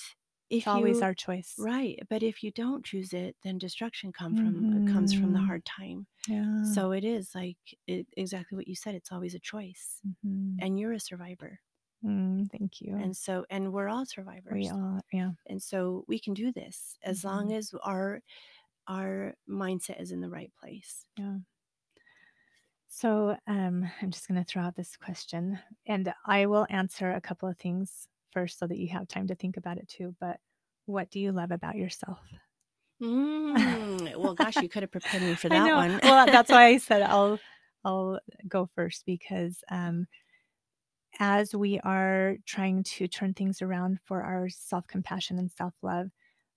It's 0.50 0.66
if 0.66 0.74
always 0.74 1.00
you 1.00 1.02
our 1.02 1.14
choice. 1.14 1.68
right, 1.68 2.00
but 2.10 2.22
if 2.24 2.42
you 2.44 2.52
don't 2.52 2.84
choose 2.86 3.12
it, 3.14 3.36
then 3.44 3.58
destruction 3.58 4.12
come 4.12 4.36
from 4.36 4.66
uh, 4.76 4.80
comes 4.86 5.12
from 5.14 5.32
the 5.32 5.40
hmm 5.40 5.48
hard 5.48 5.64
time. 5.66 6.08
Yeah. 6.28 6.76
So 6.76 6.92
it 6.92 7.04
is 7.04 7.34
like 7.34 7.58
it, 7.88 8.08
exactly 8.16 8.56
what 8.56 8.68
you 8.68 8.76
said. 8.76 8.94
It's 8.96 9.12
always 9.12 9.34
a 9.34 9.40
choice, 9.40 10.02
hmm 10.04 10.60
and 10.60 10.78
you're 10.80 10.92
a 10.94 11.00
survivor, 11.00 11.60
Mm, 12.04 12.50
thank 12.50 12.80
you. 12.80 12.96
and 12.98 13.16
so 13.16 13.46
and 13.50 13.72
we're 13.72 13.88
all 13.88 14.06
survivors. 14.06 14.66
We 14.66 14.68
all, 14.68 15.00
yeah. 15.12 15.32
and 15.46 15.62
so 15.62 16.04
we 16.08 16.20
can 16.20 16.34
do 16.34 16.52
this 16.52 16.98
as 17.04 17.24
long 17.24 17.52
hmm 17.52 17.54
as 17.54 17.72
our 17.84 18.22
our 18.88 19.34
mindset 19.48 20.00
is 20.00 20.12
in 20.12 20.20
the 20.22 20.30
right 20.30 20.52
place. 20.60 21.06
Yeah. 21.18 21.38
So, 22.88 23.36
um, 23.46 23.88
I'm 24.00 24.10
just 24.10 24.26
going 24.26 24.42
to 24.42 24.44
throw 24.44 24.62
out 24.62 24.74
this 24.74 24.96
question, 24.96 25.58
and 25.86 26.12
I 26.24 26.46
will 26.46 26.66
answer 26.70 27.12
a 27.12 27.20
couple 27.20 27.48
of 27.48 27.58
things 27.58 28.08
first 28.32 28.58
so 28.58 28.66
that 28.66 28.78
you 28.78 28.88
have 28.88 29.08
time 29.08 29.26
to 29.28 29.34
think 29.34 29.56
about 29.56 29.76
it 29.78 29.88
too. 29.88 30.14
But 30.18 30.40
what 30.86 31.10
do 31.10 31.20
you 31.20 31.32
love 31.32 31.50
about 31.50 31.76
yourself? 31.76 32.18
Mm, 33.02 34.16
well, 34.16 34.34
gosh, 34.34 34.56
you 34.56 34.68
could 34.68 34.82
have 34.82 34.90
prepared 34.90 35.22
me 35.22 35.34
for 35.36 35.48
that 35.48 35.74
one. 35.74 36.00
Well, 36.02 36.26
that's 36.26 36.50
why 36.50 36.64
I 36.66 36.78
said 36.78 37.02
I'll 37.10 37.38
I'll 37.84 38.20
go 38.48 38.68
first 38.74 39.04
because 39.06 39.62
um, 39.70 40.06
as 41.20 41.54
we 41.54 41.78
are 41.80 42.36
trying 42.46 42.82
to 42.84 43.06
turn 43.08 43.34
things 43.34 43.62
around 43.62 43.98
for 44.04 44.22
our 44.22 44.48
self 44.48 44.86
compassion 44.86 45.38
and 45.38 45.50
self 45.50 45.74
love, 45.82 46.08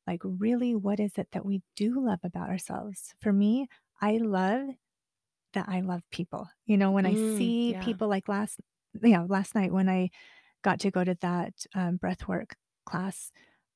like 0.07 0.21
really, 0.23 0.75
what 0.75 0.99
is 0.99 1.17
it 1.17 1.27
that 1.33 1.45
we 1.45 1.61
do 1.75 2.03
love 2.03 2.19
about 2.23 2.49
ourselves? 2.49 3.13
For 3.19 3.33
me, 3.33 3.67
I 4.01 4.17
love 4.17 4.69
that 5.53 5.67
I 5.69 5.81
love 5.81 6.03
people. 6.11 6.49
You 6.65 6.77
know, 6.77 6.91
when 6.91 7.05
I 7.05 7.15
Mm, 7.15 7.55
see 7.55 7.75
yeah. 7.75 7.79
people 7.79 8.07
like 8.07 8.27
last, 8.27 8.59
yeah, 9.01 9.25
last 9.27 9.55
night 9.55 9.71
when 9.71 9.89
I 9.89 10.09
got 10.63 10.79
to 10.81 10.91
go 10.91 11.03
to 11.03 11.15
that 11.21 11.65
um, 11.75 11.97
breath 11.97 12.27
work 12.27 12.55
class, 12.85 13.31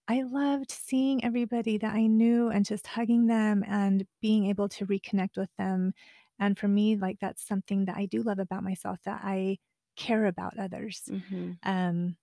I 0.08 0.24
loved 0.24 0.72
seeing 0.72 1.24
everybody 1.24 1.78
that 1.80 1.94
I 1.96 2.08
knew 2.08 2.50
and 2.50 2.66
just 2.66 2.88
hugging 2.88 3.28
them 3.28 3.64
and 3.68 4.08
being 4.22 4.46
able 4.48 4.70
to 4.70 4.86
reconnect 4.88 5.38
with 5.38 5.50
them. 5.58 5.94
And 6.40 6.58
for 6.60 6.68
me, 6.68 6.96
like 6.98 7.20
that's 7.20 7.46
something 7.48 7.86
that 7.86 7.98
I 7.98 8.06
do 8.06 8.22
love 8.24 8.40
about 8.40 8.64
myself 8.64 9.00
that 9.06 9.22
I 9.24 9.60
care 9.98 10.26
about 10.26 10.58
others. 10.60 11.10
hmm 11.10 11.58
Um, 11.64 12.18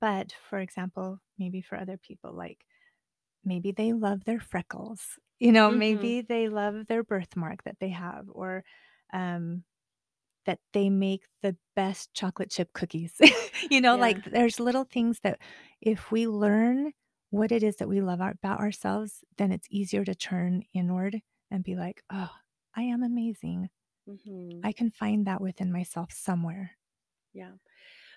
but 0.00 0.32
for 0.32 0.58
example, 0.60 1.20
maybe 1.38 1.62
for 1.62 1.78
other 1.78 1.96
people, 1.98 2.32
like 2.32 2.64
maybe 3.44 3.72
they 3.72 3.92
love 3.92 4.24
their 4.24 4.40
freckles, 4.40 5.18
you 5.40 5.52
know, 5.52 5.70
hmm 5.70 5.70
maybe 5.70 6.20
they 6.22 6.48
love 6.48 6.86
their 6.86 7.02
birthmark 7.04 7.64
that 7.64 7.78
they 7.80 7.90
have, 7.90 8.26
or 8.30 8.64
um, 9.12 9.64
that 10.46 10.60
they 10.72 10.90
make 10.90 11.26
the 11.42 11.56
best 11.76 12.14
chocolate 12.14 12.50
chip 12.50 12.72
cookies. 12.72 13.20
You 13.70 13.80
know, 13.80 13.96
Yeah. 13.96 13.98
like, 13.98 14.24
there's 14.24 14.60
little 14.60 14.84
things 14.84 15.20
that 15.20 15.40
if 15.80 16.10
we 16.12 16.26
learn 16.28 16.92
what 17.30 17.52
it 17.52 17.62
is 17.62 17.76
that 17.76 17.88
we 17.88 18.00
love 18.00 18.20
our 18.20 18.30
about 18.32 18.60
ourselves, 18.60 19.24
then 19.36 19.52
it's 19.52 19.66
easier 19.70 20.04
to 20.04 20.14
turn 20.14 20.62
inward 20.74 21.20
and 21.50 21.64
be 21.64 21.74
like, 21.76 22.02
"Oh, 22.10 22.30
I 22.74 22.82
am 22.84 23.02
amazing. 23.02 23.68
hmm 24.06 24.64
I 24.64 24.72
can 24.72 24.90
find 24.90 25.26
that 25.26 25.40
within 25.42 25.72
myself 25.72 26.12
somewhere." 26.12 26.78
Yeah. 27.32 27.52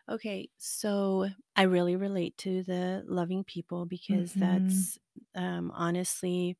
Okay, 0.09 0.49
so 0.57 1.29
I 1.55 1.63
really 1.63 1.95
relate 1.95 2.37
to 2.39 2.63
the 2.63 3.03
loving 3.07 3.43
people 3.43 3.85
because 3.85 4.35
Mhm, 4.35 4.37
that's 4.39 4.99
um, 5.35 5.71
honestly 5.73 6.57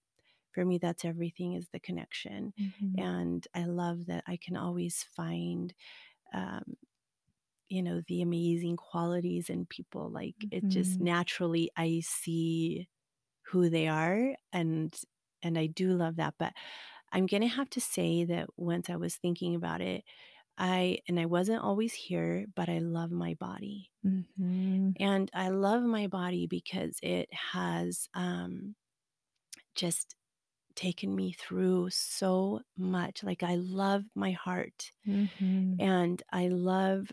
for 0.54 0.66
me 0.66 0.78
that's 0.78 1.06
everything 1.06 1.54
is 1.54 1.70
the 1.72 1.80
connection, 1.80 2.54
mhm, 2.58 2.98
and 2.98 3.48
I 3.56 3.66
love 3.66 4.08
that 4.08 4.24
I 4.28 4.38
can 4.38 4.58
always 4.58 5.04
find 5.04 5.74
um, 6.34 6.76
you 7.70 7.82
know 7.84 8.02
the 8.08 8.22
amazing 8.22 8.78
qualities 8.78 9.50
in 9.50 9.66
people. 9.66 10.10
Like 10.10 10.48
it 10.52 10.70
just 10.70 11.00
mhm, 11.00 11.02
naturally 11.02 11.72
I 11.78 12.02
see 12.06 12.88
who 13.48 13.70
they 13.70 13.88
are, 13.90 14.36
and 14.54 14.96
and 15.44 15.58
I 15.60 15.68
do 15.68 15.94
love 15.94 16.18
that. 16.18 16.36
But 16.40 16.54
I'm 17.14 17.28
gonna 17.28 17.48
have 17.48 17.70
to 17.72 17.82
say 17.82 18.26
that 18.26 18.50
once 18.58 18.90
I 18.90 18.98
was 18.98 19.18
thinking 19.18 19.56
about 19.56 19.82
it, 19.82 20.04
I 20.58 21.00
and 21.10 21.20
I 21.20 21.28
wasn't 21.28 21.64
always 21.64 21.94
here, 21.94 22.48
but 22.56 22.70
I 22.70 22.80
love 22.80 23.12
my 23.12 23.36
body 23.36 23.92
mhm, 24.04 24.96
and 25.00 25.30
I 25.34 25.50
love 25.50 25.84
my 25.84 26.08
body 26.08 26.48
because 26.48 27.00
it 27.02 27.34
has 27.34 28.08
um, 28.14 28.76
just 29.76 30.16
taken 30.76 31.16
me 31.16 31.34
through 31.34 31.90
so 31.92 32.62
much. 32.78 33.24
Like 33.24 33.44
I 33.44 33.56
love 33.56 34.06
my 34.16 34.32
heart 34.32 34.92
mhm, 35.06 35.80
and 35.80 36.22
I 36.32 36.48
love 36.50 37.12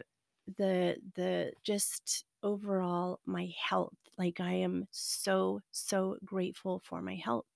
the 0.58 0.98
the 1.14 1.52
just 1.62 2.24
overall 2.42 3.20
my 3.26 3.52
health. 3.60 3.96
Like 4.18 4.40
I 4.40 4.52
am 4.54 4.86
so 4.90 5.60
so 5.72 6.18
grateful 6.24 6.80
for 6.80 7.02
my 7.02 7.16
health. 7.16 7.46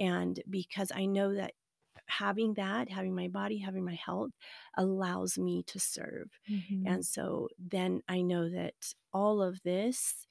And 0.00 0.42
because 0.48 0.92
I 0.94 1.06
know 1.06 1.34
that 1.34 1.54
having 2.08 2.54
that, 2.54 2.88
having 2.90 3.14
my 3.14 3.28
body, 3.28 3.58
having 3.58 3.84
my 3.84 3.94
health 3.94 4.32
allows 4.76 5.38
me 5.38 5.62
to 5.64 5.80
serve. 5.80 6.30
Mhm. 6.48 6.86
And 6.86 7.04
so 7.06 7.48
then 7.58 8.02
I 8.08 8.22
know 8.22 8.50
that 8.50 8.94
all 9.12 9.42
of 9.42 9.62
this 9.62 10.26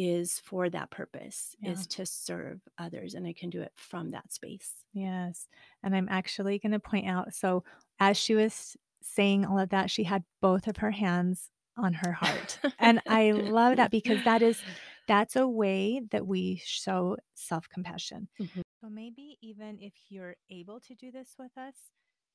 is 0.00 0.38
for 0.40 0.70
that 0.70 0.90
purpose, 0.90 1.54
Yeah. 1.60 1.72
is 1.72 1.86
to 1.88 2.06
serve 2.06 2.60
others, 2.78 3.14
and 3.14 3.26
I 3.26 3.34
can 3.34 3.50
do 3.50 3.60
it 3.60 3.72
from 3.76 4.10
that 4.10 4.32
space. 4.32 4.72
Yes, 4.94 5.46
and 5.82 5.94
I'm 5.94 6.08
actually 6.08 6.58
gonna 6.58 6.80
point 6.80 7.06
out 7.06 7.34
so, 7.34 7.64
as 7.98 8.16
she 8.16 8.34
was 8.34 8.76
saying 9.02 9.44
all 9.44 9.58
of 9.58 9.68
that, 9.70 9.90
she 9.90 10.04
had 10.04 10.24
both 10.40 10.66
of 10.68 10.78
her 10.78 10.90
hands 10.90 11.50
on 11.76 11.92
her 11.94 12.12
heart, 12.12 12.58
and 12.78 13.02
I 13.06 13.32
love 13.32 13.76
that 13.76 13.90
because 13.90 14.24
that 14.24 14.42
is 14.42 14.62
that's 15.06 15.36
a 15.36 15.46
way 15.46 16.00
that 16.12 16.26
we 16.26 16.60
show 16.64 17.16
self-compassion. 17.34 18.28
Mhm. 18.40 18.62
So 18.80 18.88
maybe 18.88 19.36
even 19.42 19.78
if 19.80 19.92
you're 20.08 20.36
able 20.48 20.80
to 20.80 20.94
do 20.94 21.10
this 21.10 21.34
with 21.38 21.56
us, 21.58 21.74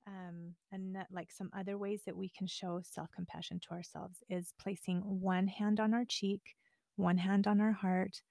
um, 0.08 0.54
and 0.72 0.96
that 0.96 1.08
like 1.12 1.32
some 1.32 1.50
other 1.58 1.78
ways 1.80 2.04
that 2.06 2.16
we 2.16 2.30
can 2.30 2.46
show 2.48 2.82
self-compassion 2.84 3.60
to 3.62 3.72
ourselves 3.72 4.22
is 4.30 4.54
placing 4.60 5.02
one 5.02 5.48
hand 5.48 5.80
on 5.80 5.94
our 5.96 6.06
cheek, 6.06 6.56
one 6.96 7.18
hand 7.20 7.48
on 7.48 7.62
our 7.62 7.72
heart, 7.74 8.24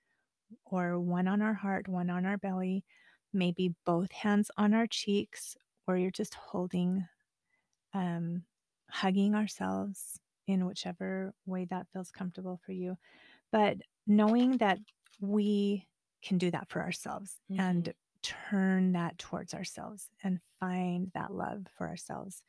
or 0.65 1.01
one 1.01 1.29
on 1.29 1.43
our 1.43 1.55
heart, 1.55 1.89
one 1.89 2.11
on 2.11 2.27
our 2.27 2.39
belly, 2.39 2.85
maybe 3.33 3.75
both 3.87 4.13
hands 4.13 4.51
on 4.57 4.75
our 4.75 4.87
cheeks, 4.87 5.57
or 5.87 5.97
you're 5.99 6.11
just 6.11 6.35
holding, 6.35 7.07
um, 7.93 8.45
hugging 8.91 9.35
ourselves 9.35 10.21
in 10.47 10.67
whichever 10.67 11.35
way 11.47 11.65
that 11.67 11.89
feels 11.93 12.11
comfortable 12.11 12.61
for 12.65 12.73
you. 12.73 12.97
But 13.53 13.79
knowing 14.07 14.59
that 14.59 14.81
we 15.21 15.89
can 16.23 16.39
do 16.39 16.51
that 16.53 16.71
for 16.71 16.83
ourselves 16.83 17.41
and 17.59 17.89
Mhm. 17.89 17.95
turn 18.23 18.93
that 18.93 19.19
towards 19.19 19.55
ourselves 19.55 20.11
and 20.23 20.41
find 20.61 21.13
that 21.15 21.33
love 21.33 21.67
for 21.77 21.89
ourselves. 21.89 22.43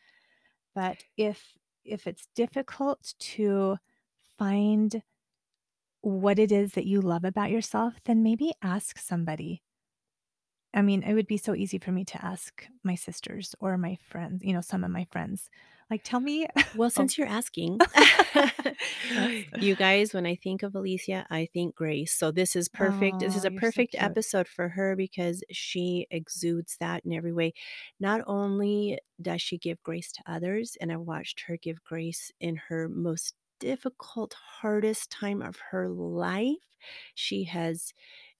But 0.74 1.04
if 1.18 1.58
if 1.86 2.08
it's 2.08 2.28
difficult 2.36 3.14
to 3.20 3.78
find 4.38 5.04
what 6.06 6.40
it 6.40 6.52
is 6.52 6.74
that 6.74 6.86
you 6.86 7.02
love 7.02 7.24
about 7.26 7.50
yourself, 7.52 7.96
then 8.06 8.22
maybe 8.24 8.54
ask 8.62 9.00
somebody. 9.00 9.62
I 10.74 10.82
mean, 10.82 11.04
it 11.04 11.14
would 11.14 11.28
be 11.28 11.38
so 11.38 11.56
easy 11.56 11.78
for 11.80 11.92
me 11.92 12.04
to 12.06 12.26
ask 12.26 12.68
my 12.84 12.96
sisters 12.96 13.56
or 13.60 13.78
my 13.78 13.96
friends, 14.10 14.44
you 14.44 14.54
know, 14.54 14.62
some 14.62 14.84
of 14.84 14.92
my 14.92 15.06
friends, 15.12 15.50
like, 15.90 16.02
"Tell 16.04 16.20
me" 16.20 16.48
Well, 16.74 16.90
Oh. 16.98 17.10
since 17.10 17.18
you're 17.18 17.28
asking, 17.28 17.80
you 19.60 19.76
guys, 19.76 20.14
when 20.14 20.26
I 20.26 20.36
think 20.36 20.64
of 20.64 20.76
Alicia, 20.76 21.26
I 21.30 21.48
think 21.54 21.76
Grace. 21.76 22.14
So 22.14 22.32
this 22.32 22.56
is 22.56 22.68
perfect. 22.70 23.20
This 23.20 23.36
is 23.36 23.46
a 23.46 23.52
you're 23.52 23.62
so 23.62 23.62
perfect 23.62 23.96
episode 23.98 24.48
for 24.48 24.70
her 24.70 24.96
because 24.96 25.44
she 25.52 26.08
exudes 26.12 26.78
that 26.80 27.06
in 27.06 27.14
every 27.14 27.34
way. 27.34 27.54
Not 28.00 28.22
only 28.28 29.00
does 29.22 29.42
she 29.42 29.58
give 29.58 29.82
grace 29.84 30.12
to 30.14 30.24
others, 30.28 30.78
and 30.82 30.92
I 30.92 30.98
watched 30.98 31.42
her 31.48 31.58
give 31.58 31.84
grace 31.84 32.32
in 32.40 32.58
her 32.70 32.90
most 32.90 33.36
difficult, 33.60 34.34
hardest 34.62 35.10
time 35.12 35.42
of 35.42 35.58
her 35.72 35.90
life, 35.90 36.58
she 37.14 37.46
has 37.46 37.94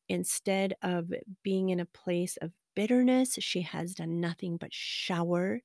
instead 0.10 0.76
of 0.84 1.14
being 1.44 1.70
in 1.70 1.80
a 1.80 1.86
place 1.86 2.38
of 2.38 2.52
bitterness, 2.76 3.36
she 3.42 3.62
has 3.62 3.96
done 3.96 4.22
nothing 4.22 4.58
but 4.58 4.74
shower 4.74 5.62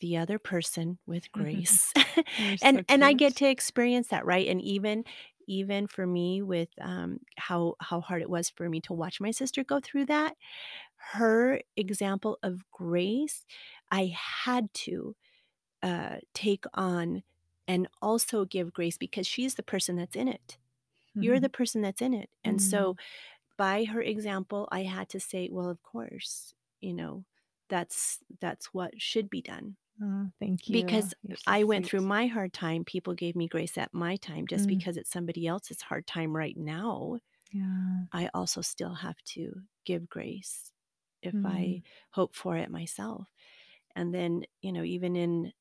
the 0.00 0.16
other 0.16 0.38
person 0.38 0.98
with 1.06 1.30
grace. 1.32 1.92
You're 2.36 2.56
and 2.62 2.80
so 2.80 2.84
and 2.88 3.04
I 3.04 3.12
get 3.12 3.36
to 3.36 3.48
experience 3.48 4.08
that, 4.08 4.26
right? 4.26 4.46
And 4.48 4.60
even 4.62 5.04
even 5.46 5.86
for 5.86 6.06
me 6.06 6.42
with 6.42 6.70
um 6.80 7.18
how 7.36 7.74
how 7.80 8.00
hard 8.00 8.22
it 8.22 8.30
was 8.30 8.50
for 8.50 8.68
me 8.68 8.80
to 8.82 8.92
watch 8.92 9.20
my 9.20 9.30
sister 9.30 9.64
go 9.64 9.80
through 9.80 10.06
that, 10.06 10.36
her 11.12 11.60
example 11.76 12.38
of 12.42 12.62
grace, 12.70 13.46
I 13.90 14.14
had 14.16 14.72
to 14.74 15.16
uh 15.82 16.16
take 16.34 16.64
on 16.74 17.22
and 17.68 17.88
also 18.02 18.44
give 18.44 18.72
grace 18.72 18.98
because 18.98 19.26
she's 19.26 19.54
the 19.54 19.62
person 19.62 19.96
that's 19.96 20.16
in 20.16 20.28
it. 20.28 20.58
You're 21.20 21.40
the 21.40 21.50
person 21.50 21.82
that's 21.82 22.02
in 22.02 22.14
it. 22.14 22.30
And 22.44 22.60
so 22.62 22.96
Mm. 22.96 22.98
by 23.58 23.84
her 23.84 24.02
example, 24.02 24.68
I 24.72 24.84
had 24.84 25.08
to 25.10 25.20
say, 25.20 25.48
well, 25.50 25.68
of 25.70 25.82
course, 25.82 26.54
you 26.80 26.94
know, 26.94 27.24
that's 27.70 28.20
that's 28.40 28.74
what 28.74 29.00
should 29.02 29.30
be 29.30 29.42
done. 29.42 29.76
Aw, 30.00 30.30
thank 30.38 30.68
you. 30.68 30.70
Because 30.70 31.14
so 31.34 31.36
I 31.46 31.64
went 31.64 31.86
through 31.86 32.00
my 32.02 32.26
hard 32.26 32.52
time, 32.52 32.84
people 32.84 33.14
gave 33.14 33.36
me 33.36 33.48
grace 33.48 33.76
at 33.78 33.92
my 33.94 34.16
time. 34.16 34.46
Just 34.46 34.66
Mm. 34.66 34.68
because 34.68 34.96
it's 34.96 35.10
somebody 35.10 35.46
else's 35.46 35.82
hard 35.82 36.06
time 36.06 36.34
right 36.36 36.56
now, 36.56 37.20
Yeah. 37.52 38.06
I 38.12 38.30
also 38.34 38.60
still 38.60 38.94
have 38.94 39.22
to 39.34 39.62
give 39.84 40.08
grace 40.08 40.72
if 41.22 41.36
I 41.44 41.80
Mm. 41.80 41.82
hope 42.12 42.34
for 42.34 42.56
it 42.56 42.70
myself. 42.70 43.28
And 43.96 44.14
then, 44.14 44.46
you 44.62 44.72
know, 44.72 44.84
even 44.84 45.16
in 45.16 45.52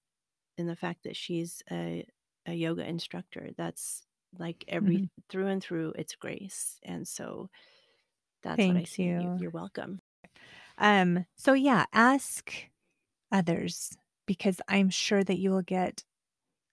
in 0.58 0.68
the 0.68 0.76
fact 0.76 1.04
that 1.04 1.16
she's 1.18 1.64
a 1.72 2.06
a 2.46 2.54
yoga 2.54 2.86
instructor, 2.88 3.52
that's 3.58 4.06
like 4.40 4.66
every 4.68 5.04
Mhm. 5.04 5.10
through 5.30 5.48
and 5.48 5.64
through, 5.64 5.94
it's 5.98 6.16
grace. 6.16 6.80
And 6.84 7.08
so 7.08 7.50
that's 8.44 8.68
what 8.68 8.78
I 8.78 8.86
see 8.86 9.06
you. 9.16 9.16
you. 9.18 9.32
You're 9.36 9.52
welcome. 9.52 10.02
Um, 10.78 11.26
so 11.36 11.54
yeah, 11.54 11.86
ask 11.94 12.54
others 13.32 13.98
because 14.28 14.62
I'm 14.68 14.90
sure 14.90 15.24
that 15.24 15.40
you 15.40 15.52
will 15.52 15.64
get 15.64 16.06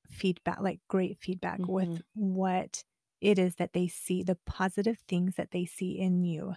feedback, 0.08 0.60
like 0.60 0.80
great 0.88 1.18
feedback 1.20 1.68
with 1.68 1.90
Mhm. 1.90 2.02
what 2.14 2.84
it 3.20 3.38
is 3.38 3.56
that 3.56 3.74
they 3.74 3.88
see, 3.88 4.22
the 4.22 4.38
positive 4.46 4.98
things 5.08 5.36
that 5.36 5.52
they 5.52 5.66
see 5.66 5.98
in 5.98 6.24
you. 6.24 6.54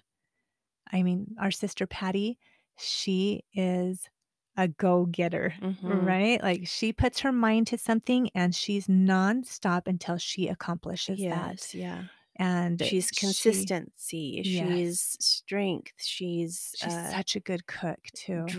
I 0.91 1.03
mean, 1.03 1.35
our 1.39 1.51
sister 1.51 1.87
Patty, 1.87 2.39
she 2.77 3.43
is 3.53 4.09
a 4.57 4.67
go-getter, 4.67 5.55
Mhm. 5.57 6.17
right? 6.17 6.41
Like 6.41 6.67
she 6.67 6.93
puts 6.93 7.19
her 7.21 7.31
mind 7.31 7.67
to 7.67 7.77
something 7.77 8.29
and 8.35 8.55
she's 8.55 8.87
nonstop 8.87 9.87
until 9.87 10.17
she 10.17 10.47
accomplishes 10.47 11.25
that. 11.29 11.55
Yes, 11.55 11.73
yeah. 11.73 12.07
And 12.37 12.81
She's 12.81 13.11
she 13.11 13.11
consistency, 13.11 14.41
she's 14.43 15.15
yes, 15.15 15.19
strength, 15.19 15.93
she's, 16.03 16.75
she's 16.75 16.97
uh, 16.97 16.97
such 16.97 17.35
a 17.35 17.39
good 17.39 17.67
cook 17.67 17.99
too. 18.13 18.55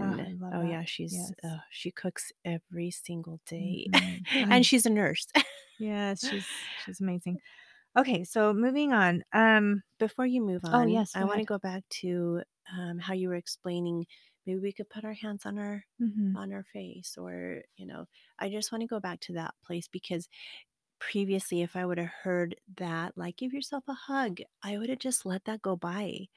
Oh, 0.00 0.04
driven. 0.04 0.30
love 0.40 0.54
Oh, 0.54 0.62
yeah, 0.62 0.84
she's, 0.84 1.32
Yes. 1.32 1.34
uh, 1.44 1.58
she 1.70 1.90
cooks 1.90 2.32
every 2.44 2.90
single 2.90 3.40
day. 3.46 3.88
Mhm. 3.90 4.26
And 4.50 4.64
she's 4.66 4.86
a 4.86 4.90
nurse. 4.90 5.26
yes, 5.78 6.24
she's 6.24 6.68
she's 6.76 7.00
amazing. 7.00 7.38
Okay, 7.98 8.24
so 8.24 8.54
moving 8.54 8.92
on. 8.92 9.24
Um, 9.32 9.82
Before 9.98 10.26
you 10.26 10.42
move 10.42 10.64
on, 10.64 10.80
oh, 10.80 10.86
on, 10.86 10.88
yes, 10.88 11.14
I 11.14 11.24
wanna 11.24 11.44
go 11.44 11.58
back 11.58 11.84
to, 12.02 12.42
um, 12.72 12.98
how 12.98 13.14
you 13.14 13.28
were 13.28 13.34
explaining 13.36 14.06
maybe 14.46 14.60
we 14.60 14.72
could 14.72 14.90
put 14.90 15.04
our 15.04 15.14
hands 15.14 15.46
on 15.46 15.58
our 15.58 15.84
Mhm, 15.98 16.36
on 16.36 16.52
our 16.52 16.64
face 16.64 17.16
or, 17.18 17.62
you 17.76 17.86
know, 17.86 18.06
I 18.38 18.50
just 18.50 18.70
wanna 18.72 18.86
go 18.86 19.00
back 19.00 19.20
to 19.22 19.34
that 19.34 19.54
place 19.64 19.88
because 19.88 20.28
previously, 21.00 21.62
if 21.62 21.76
I 21.76 21.86
would 21.86 21.98
have 21.98 22.08
heard 22.24 22.56
that, 22.78 23.16
like, 23.18 23.36
"Give 23.36 23.52
yourself 23.54 23.84
a 23.88 23.94
hug," 23.94 24.40
I 24.62 24.78
would 24.78 24.88
have 24.90 24.98
just 25.00 25.26
let 25.26 25.44
that 25.46 25.62
go 25.62 25.76
by. 25.76 26.28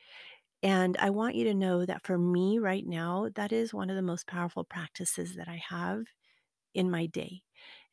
And 0.63 0.97
I 0.97 1.09
want 1.11 1.35
you 1.35 1.45
to 1.45 1.53
know 1.53 1.85
that 1.85 2.05
for 2.05 2.17
me 2.17 2.59
right 2.59 2.85
now, 2.85 3.29
that 3.35 3.51
is 3.53 3.73
one 3.73 3.89
of 3.89 3.95
the 3.95 4.01
most 4.01 4.27
powerful 4.27 4.65
practices 4.65 5.35
that 5.35 5.47
I 5.47 5.57
have 5.57 6.05
in 6.73 6.91
my 6.91 7.05
day. 7.07 7.43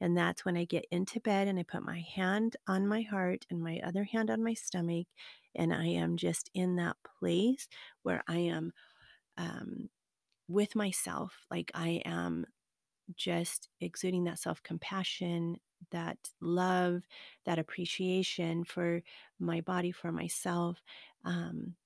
And 0.00 0.16
that's 0.16 0.44
when 0.44 0.56
I 0.56 0.64
get 0.66 0.86
into 0.90 1.20
bed 1.20 1.48
and 1.48 1.58
I 1.58 1.64
put 1.64 1.82
my 1.84 2.00
hand 2.00 2.56
on 2.68 2.86
my 2.88 3.02
heart 3.02 3.46
and 3.50 3.62
my 3.62 3.80
other 3.80 4.04
hand 4.04 4.30
on 4.30 4.42
my 4.44 4.54
stomach. 4.54 5.08
And 5.54 5.74
I 5.74 5.86
am 5.86 6.16
just 6.16 6.50
in 6.54 6.76
that 6.76 6.96
place 7.20 7.68
where 8.02 8.22
I 8.28 8.38
am 8.38 8.72
um, 9.36 9.90
with 10.48 10.74
myself. 10.76 11.46
Like 11.50 11.70
I 11.74 12.02
am 12.04 12.46
just 13.16 13.68
exuding 13.80 14.24
that 14.24 14.38
self 14.38 14.62
compassion, 14.62 15.60
that 15.90 16.30
love, 16.40 17.04
that 17.44 17.58
appreciation 17.58 18.64
for 18.64 19.02
my 19.38 19.60
body, 19.60 19.92
for 19.92 20.12
myself. 20.12 20.82
Um, 21.24 21.76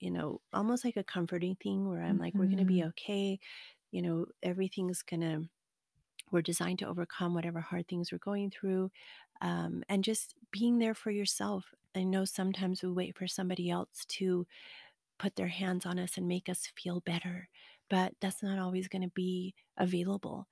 you 0.00 0.10
know, 0.10 0.40
almost 0.52 0.84
like 0.84 0.96
a 0.96 1.04
comforting 1.04 1.56
thing 1.56 1.88
where 1.88 2.02
I'm 2.02 2.18
like, 2.18 2.38
we're 2.38 2.46
going 2.48 2.58
to 2.60 2.64
be 2.66 2.82
mhm, 2.82 2.86
okay. 2.86 3.40
You 3.92 4.02
know, 4.02 4.26
everything's 4.42 5.02
going 5.02 5.22
to, 5.22 5.48
we're 6.30 6.42
designed 6.42 6.78
to 6.80 6.86
overcome 6.88 7.34
whatever 7.34 7.60
hard 7.60 7.88
things 7.88 8.12
we're 8.12 8.18
going 8.18 8.50
through. 8.50 8.90
Um, 9.40 9.82
and 9.88 10.04
just 10.04 10.34
being 10.50 10.78
there 10.78 10.94
for 10.94 11.10
yourself. 11.10 11.74
I 11.94 12.04
know 12.04 12.24
sometimes 12.24 12.82
we 12.82 12.90
wait 12.92 13.16
for 13.16 13.26
somebody 13.26 13.70
else 13.70 14.04
to 14.08 14.46
put 15.18 15.36
their 15.36 15.48
hands 15.48 15.86
on 15.86 15.98
us 15.98 16.16
and 16.16 16.28
make 16.28 16.48
us 16.48 16.66
feel 16.76 17.00
better. 17.00 17.48
But 17.90 18.14
that's 18.20 18.42
not 18.42 18.58
always 18.58 18.88
going 18.88 19.02
to 19.02 19.08
be 19.08 19.54
available. 19.76 20.46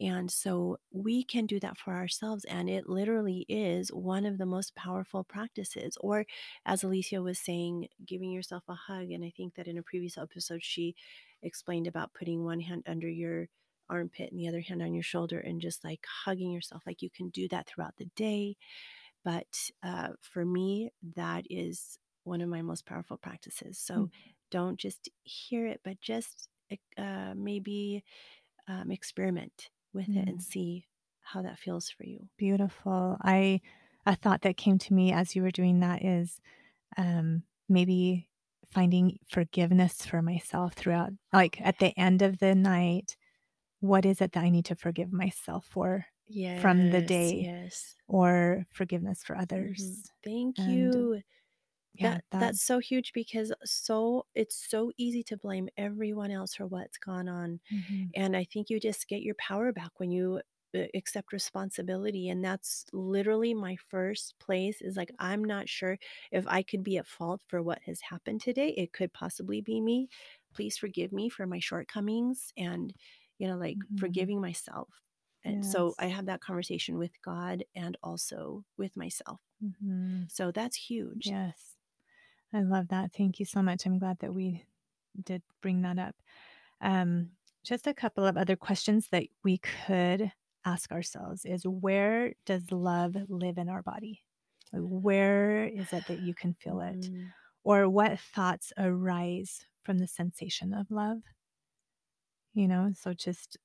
And 0.00 0.30
so 0.30 0.78
we 0.92 1.24
can 1.24 1.46
do 1.46 1.58
that 1.60 1.76
for 1.76 1.92
ourselves. 1.92 2.44
And 2.44 2.70
it 2.70 2.88
literally 2.88 3.44
is 3.48 3.92
one 3.92 4.26
of 4.26 4.38
the 4.38 4.46
most 4.46 4.76
powerful 4.76 5.24
practices. 5.24 5.96
Or, 6.00 6.24
as 6.64 6.84
Alicia 6.84 7.20
was 7.20 7.38
saying, 7.38 7.88
giving 8.06 8.30
yourself 8.30 8.62
a 8.68 8.74
hug. 8.74 9.10
And 9.10 9.24
I 9.24 9.32
think 9.36 9.56
that 9.56 9.66
in 9.66 9.76
a 9.76 9.82
previous 9.82 10.16
episode, 10.16 10.62
she 10.62 10.94
explained 11.42 11.88
about 11.88 12.14
putting 12.14 12.44
one 12.44 12.60
hand 12.60 12.84
under 12.86 13.08
your 13.08 13.48
armpit 13.90 14.30
and 14.30 14.38
the 14.38 14.48
other 14.48 14.60
hand 14.60 14.82
on 14.82 14.94
your 14.94 15.02
shoulder 15.02 15.38
and 15.40 15.60
just 15.60 15.82
like 15.82 16.06
hugging 16.24 16.52
yourself. 16.52 16.82
Like 16.86 17.02
you 17.02 17.10
can 17.10 17.30
do 17.30 17.48
that 17.48 17.66
throughout 17.66 17.96
the 17.96 18.08
day. 18.14 18.56
But 19.24 19.70
uh, 19.82 20.10
for 20.20 20.44
me, 20.44 20.90
that 21.16 21.44
is 21.50 21.98
one 22.24 22.40
of 22.40 22.48
my 22.48 22.62
most 22.62 22.86
powerful 22.86 23.16
practices. 23.16 23.78
So 23.78 24.10
don't 24.50 24.78
just 24.78 25.08
hear 25.24 25.66
it, 25.66 25.80
but 25.82 26.00
just 26.00 26.48
uh, 26.98 27.34
maybe, 27.36 28.04
um, 28.68 28.90
experiment 28.92 29.70
with 29.94 30.16
it 30.16 30.24
and 30.28 30.40
Mm. 30.40 30.42
see 30.42 30.86
how 31.22 31.42
that 31.42 31.58
feels 31.58 31.90
for 31.90 32.04
you. 32.04 32.28
Beautiful. 32.38 33.16
I 33.22 33.60
a 34.06 34.14
thought 34.14 34.42
that 34.42 34.56
came 34.56 34.78
to 34.78 34.94
me 34.94 35.12
as 35.12 35.34
you 35.36 35.42
were 35.42 35.50
doing 35.50 35.80
that 35.80 36.04
is, 36.04 36.40
um, 36.98 37.44
maybe 37.68 38.28
finding 38.70 39.18
forgiveness 39.28 40.06
for 40.06 40.22
myself 40.22 40.74
throughout 40.74 41.12
like, 41.32 41.60
at 41.62 41.78
the 41.78 41.98
end 41.98 42.22
of 42.22 42.38
the 42.40 42.54
night, 42.54 43.16
what 43.80 44.06
is 44.06 44.20
it 44.22 44.32
that 44.32 44.44
I 44.44 44.50
need 44.50 44.66
to 44.66 44.76
forgive 44.76 45.12
myself 45.12 45.66
for 45.66 46.06
from 46.54 46.90
the 46.90 47.02
day 47.02 47.50
yes. 47.50 47.96
or 48.08 48.66
forgiveness 48.72 49.24
for 49.24 49.36
Mhm. 49.54 50.02
others? 50.02 50.12
Thank 50.22 50.56
And 50.58 50.66
you. 50.66 51.22
Yeah, 51.98 52.20
That 52.20 52.24
that 52.30 52.56
that's 52.56 52.62
so 52.62 52.78
huge 52.78 53.12
because 53.12 53.52
so 53.64 54.26
it's 54.34 54.56
so 54.70 54.92
easy 54.96 55.22
to 55.24 55.36
blame 55.36 55.68
everyone 55.76 56.30
else 56.30 56.54
for 56.54 56.66
what's 56.66 56.96
gone 56.98 57.28
on, 57.28 57.60
Mhm. 57.70 58.12
and 58.14 58.36
I 58.36 58.44
think 58.44 58.70
you 58.70 58.80
just 58.80 59.08
get 59.08 59.22
your 59.22 59.36
power 59.36 59.72
back 59.72 59.92
when 60.00 60.10
you, 60.12 60.42
uh, 60.76 60.86
accept 60.94 61.32
responsibility, 61.32 62.28
and 62.28 62.44
that's 62.44 62.86
literally 62.92 63.54
my 63.54 63.76
first 63.76 64.38
place 64.40 64.82
is, 64.82 64.96
like, 64.96 65.12
I'm 65.20 65.44
not 65.44 65.68
sure 65.68 65.98
if 66.32 66.46
I 66.48 66.62
could 66.62 66.84
be 66.84 66.98
at 66.98 67.06
fault 67.08 67.42
for 67.48 67.62
what 67.62 67.82
has 67.84 68.00
happened 68.02 68.42
today, 68.42 68.70
it 68.70 68.92
could 68.92 69.12
possibly 69.14 69.60
be 69.62 69.80
me. 69.80 70.08
Please 70.54 70.78
forgive 70.78 71.12
me 71.12 71.28
for 71.30 71.46
my 71.46 71.60
shortcomings 71.60 72.52
and, 72.56 72.94
you 73.38 73.48
know, 73.48 73.56
like, 73.58 73.84
Mhm. 73.90 73.96
forgiving 73.96 74.40
myself, 74.40 75.04
and 75.44 75.64
so 75.64 75.94
I 75.98 76.06
have 76.08 76.26
that 76.26 76.40
conversation 76.42 76.98
with 76.98 77.20
God 77.22 77.64
and 77.74 77.96
also 78.02 78.64
with 78.76 78.96
myself. 78.96 79.40
Mhm. 79.60 80.28
So 80.28 80.52
that's 80.52 80.76
huge. 80.76 81.34
Yes. 81.34 81.77
I 82.52 82.60
love 82.62 82.88
that, 82.88 83.12
thank 83.12 83.38
you 83.38 83.44
so 83.46 83.62
much, 83.62 83.84
I'm 83.86 83.98
glad 83.98 84.18
that 84.20 84.32
we 84.34 84.64
did 85.22 85.42
bring 85.60 85.82
that 85.82 85.98
up. 85.98 86.16
Um, 86.80 87.32
just 87.64 87.86
a 87.86 87.94
couple 87.94 88.26
of 88.26 88.36
other 88.36 88.56
questions 88.56 89.08
that 89.10 89.24
we 89.44 89.58
could 89.58 90.32
ask 90.64 90.92
ourselves 90.92 91.44
is 91.44 91.66
where 91.66 92.34
does 92.46 92.72
love 92.72 93.16
live 93.28 93.58
in 93.58 93.68
our 93.68 93.82
body? 93.82 94.22
Where 94.72 95.64
is 95.66 95.92
it 95.92 96.06
that 96.06 96.20
you 96.20 96.34
can 96.34 96.54
feel 96.54 96.80
it? 96.80 97.10
Mhm. 97.10 97.34
Or 97.64 97.88
what 97.88 98.20
thoughts 98.20 98.72
arise 98.78 99.66
from 99.84 99.98
the 99.98 100.08
sensation 100.08 100.74
of 100.74 100.90
love? 100.90 101.22
You 102.54 102.68
know, 102.68 102.92
so 102.94 103.12
just 103.14 103.56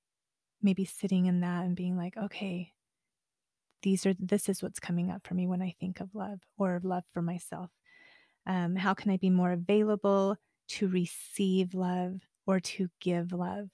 maybe 0.61 0.85
sitting 0.85 1.25
in 1.27 1.41
that 1.41 1.65
and 1.65 1.75
being 1.75 1.97
like, 1.97 2.17
"Okay" 2.17 2.73
"these 3.83 4.05
are 4.05 4.13
this 4.13 4.47
is 4.47 4.63
what's 4.63 4.79
coming 4.79 5.11
up 5.11 5.27
for 5.27 5.33
me 5.33 5.45
when 5.45 5.61
I 5.61 5.71
think 5.79 5.99
of 5.99 6.15
love 6.15 6.39
or 6.57 6.79
love 6.83 7.03
for 7.11 7.21
myself." 7.21 7.69
Um, 8.45 8.75
how 8.75 8.93
can 8.93 9.11
I 9.11 9.17
be 9.17 9.29
more 9.29 9.51
available 9.51 10.37
to 10.69 10.87
receive 10.87 11.73
love 11.73 12.21
or 12.47 12.59
to 12.61 12.89
give 12.99 13.31
love? 13.33 13.69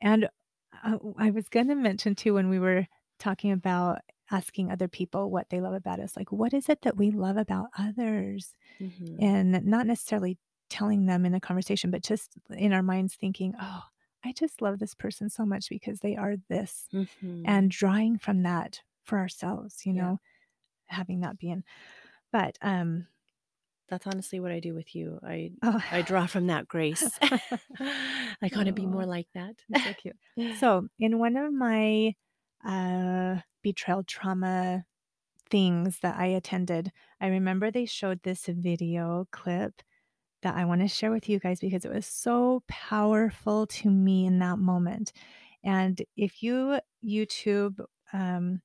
And, 0.00 0.28
uh, 0.84 0.98
I 1.16 1.30
was 1.30 1.48
gonna 1.48 1.74
mention 1.74 2.14
too 2.14 2.34
when 2.34 2.48
we 2.48 2.58
were 2.58 2.86
talking 3.18 3.52
about 3.52 4.00
asking 4.30 4.70
other 4.70 4.88
people 4.88 5.30
what 5.30 5.48
they 5.50 5.60
love 5.60 5.74
about 5.74 6.00
us, 6.00 6.16
like, 6.16 6.30
what 6.30 6.52
is 6.54 6.68
it 6.68 6.82
that 6.82 6.96
we 6.96 7.10
love 7.10 7.36
about 7.36 7.70
others? 7.78 8.54
Mhm. 8.80 9.20
And 9.20 9.64
not 9.66 9.86
necessarily 9.86 10.38
telling 10.70 11.06
them 11.06 11.26
in 11.26 11.34
a 11.34 11.40
conversation, 11.40 11.90
but 11.90 12.02
just 12.04 12.36
in 12.50 12.72
our 12.72 12.82
minds 12.82 13.16
thinking, 13.16 13.54
"Oh, 13.60 13.84
I 14.24 14.32
just 14.32 14.62
love 14.62 14.78
this 14.80 14.94
person 14.94 15.30
so 15.30 15.46
much 15.46 15.68
because 15.70 16.00
they 16.00 16.16
are 16.16 16.36
this." 16.48 16.88
Mhm. 16.92 17.48
And 17.48 17.70
drawing 17.70 18.18
from 18.18 18.42
that 18.44 18.82
for 19.04 19.18
ourselves, 19.18 19.86
you 19.86 19.92
Yeah. 19.92 19.94
know, 19.94 20.20
having 20.86 21.20
that 21.20 21.38
be 21.38 21.50
in 21.50 21.64
but, 22.32 22.58
um 22.62 23.08
That's 23.88 24.06
honestly 24.06 24.38
what 24.40 24.52
I 24.52 24.60
do 24.60 24.74
with 24.74 24.94
you. 24.94 25.18
I 25.22 25.50
Oh. 25.62 25.82
I 25.90 26.02
draw 26.10 26.26
from 26.26 26.46
that 26.48 26.68
grace. 26.68 27.08
I 27.22 28.50
wanna 28.54 28.72
be 28.72 28.86
more 28.86 29.06
like 29.06 29.28
that. 29.34 29.54
so 29.74 29.92
cute. 29.94 30.16
So, 30.58 30.88
in 30.98 31.18
one 31.18 31.36
of 31.36 31.52
my, 31.52 32.14
uh, 32.64 33.36
betrayal 33.62 34.02
trauma 34.04 34.84
things 35.50 36.00
that 36.00 36.16
I 36.18 36.26
attended, 36.26 36.92
I 37.20 37.28
remember 37.28 37.70
they 37.70 37.86
showed 37.86 38.22
this 38.22 38.46
video 38.46 39.26
clip 39.32 39.82
that 40.42 40.54
I 40.54 40.64
wanna 40.66 40.88
share 40.88 41.10
with 41.10 41.28
you 41.28 41.38
guys 41.38 41.60
because 41.60 41.84
it 41.84 41.92
was 41.92 42.06
so 42.06 42.62
powerful 42.68 43.66
to 43.66 43.90
me 43.90 44.26
in 44.26 44.38
that 44.40 44.58
moment. 44.58 45.12
And 45.64 46.00
if 46.16 46.42
you 46.42 46.78
YouTube, 47.04 47.80
um, 48.12 48.60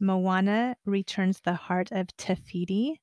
"Moana 0.00 0.76
Returns 0.84 1.40
the 1.40 1.54
Heart 1.54 1.92
of 1.92 2.14
Te 2.16 2.34
Fiti," 2.34 3.00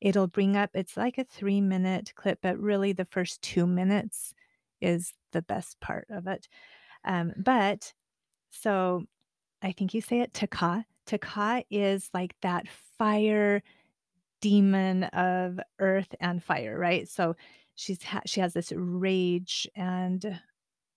it'll 0.00 0.28
bring 0.28 0.56
up 0.56 0.70
it's 0.74 0.96
like 0.96 1.18
a 1.18 1.24
three-minute 1.24 2.14
clip, 2.16 2.40
but 2.42 2.58
really 2.58 2.92
the 2.92 3.04
first 3.06 3.42
2 3.42 3.66
minutes 3.66 4.34
is 4.80 5.14
the 5.32 5.42
best 5.42 5.80
part 5.80 6.06
of 6.10 6.26
it. 6.26 6.48
Um, 7.04 7.34
but 7.38 7.94
so, 8.50 9.04
I 9.62 9.72
think 9.72 9.94
you 9.94 10.00
say 10.02 10.20
it. 10.20 10.34
Te 10.34 10.46
Kā 10.48 11.64
is 11.70 12.10
like 12.14 12.36
that 12.42 12.68
fire 12.68 13.62
demon 14.40 15.04
of 15.04 15.60
earth 15.80 16.14
and 16.20 16.42
fire, 16.44 16.78
right? 16.78 17.08
So, 17.08 17.36
she's 17.76 18.02
ha 18.04 18.22
she 18.26 18.40
has 18.40 18.54
this 18.54 18.72
rage 18.76 19.68
and 19.76 20.40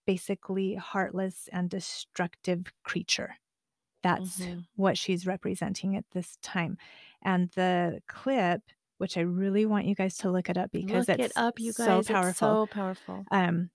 basically 0.08 0.76
heartless 0.76 1.50
and 1.54 1.70
destructive 1.70 2.74
creature. 2.84 3.36
That's 4.04 4.48
Mhm. 4.48 4.68
what 4.76 4.98
she's 4.98 5.28
representing 5.28 5.96
at 5.98 6.06
this 6.12 6.38
time. 6.42 6.78
And 7.24 7.50
the 7.52 8.02
clip, 8.08 8.64
which 9.00 9.18
I 9.18 9.22
really 9.22 9.66
want 9.66 9.86
you 9.88 9.96
guys 9.96 10.16
to 10.18 10.30
look 10.32 10.50
it 10.50 10.58
up 10.58 10.72
because 10.72 11.08
Look 11.10 11.20
it 11.20 11.26
it's 11.26 11.38
up, 11.38 11.60
you 11.60 11.72
so 11.72 11.86
guys, 11.86 12.00
it's 12.02 12.10
powerful. 12.10 12.34
so 12.34 12.68
powerful. 12.68 13.26
Um, 13.32 13.72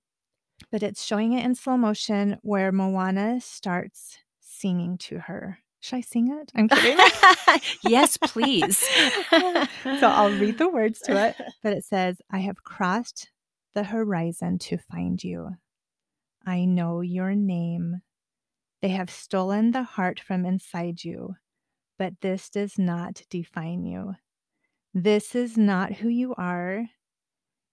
but 0.71 0.83
it's 0.85 1.03
showing 1.05 1.33
it 1.33 1.45
in 1.45 1.55
slow 1.57 1.77
motion 1.77 2.39
where 2.43 2.71
Moana 2.71 3.41
starts 3.41 4.19
singing 4.41 4.97
to 4.99 5.19
her. 5.19 5.59
Should 5.81 5.97
I 5.97 6.01
sing 6.03 6.31
it? 6.33 6.53
I'm 6.55 6.69
kidding. 6.69 6.99
Yes, 7.83 8.17
please. 8.17 8.83
So, 9.31 10.09
I'll 10.09 10.31
read 10.39 10.57
the 10.59 10.69
words 10.69 11.01
to 11.01 11.27
it, 11.29 11.37
but 11.63 11.73
it 11.75 11.85
says, 11.85 12.21
"I 12.31 12.39
have 12.39 12.63
crossed 12.65 13.31
the 13.75 13.85
horizon 13.85 14.59
to 14.61 14.79
find 14.79 15.23
you. 15.23 15.51
I 16.47 16.65
know 16.65 17.01
your 17.03 17.35
name. 17.35 18.01
They 18.83 18.89
have 18.91 19.11
stolen 19.11 19.73
the 19.73 19.83
heart 19.83 20.21
from 20.21 20.45
inside 20.47 21.05
you, 21.05 21.35
but 21.99 22.15
this 22.23 22.49
does 22.51 22.79
not 22.79 23.23
define 23.31 23.85
you. 23.85 24.15
This 24.97 25.35
is 25.35 25.59
not 25.59 25.95
who 25.95 26.09
you 26.09 26.37
are. 26.37 26.89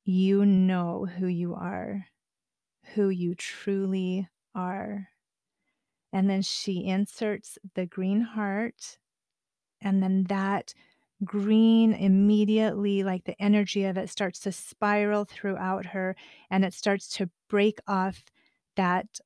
You 0.05 0.45
know 0.45 1.05
who 1.05 1.27
you 1.27 1.55
are, 1.55 2.07
who 2.95 3.09
you 3.09 3.35
truly 3.35 4.29
are." 4.55 5.09
And 6.13 6.29
then 6.29 6.41
she 6.41 6.85
inserts 6.85 7.57
the 7.73 7.85
green 7.85 8.21
heart, 8.21 8.97
and 9.81 10.03
then 10.03 10.25
that 10.25 10.73
green 11.23 11.93
immediately, 11.93 13.03
like, 13.03 13.25
the 13.25 13.41
energy 13.41 13.85
of 13.85 13.97
it 13.97 14.09
starts 14.09 14.39
to 14.41 14.51
spiral 14.51 15.25
throughout 15.25 15.87
her, 15.87 16.15
and 16.51 16.65
it 16.65 16.73
starts 16.73 17.09
to 17.17 17.29
break 17.49 17.79
off 17.87 18.25
that 18.77 19.19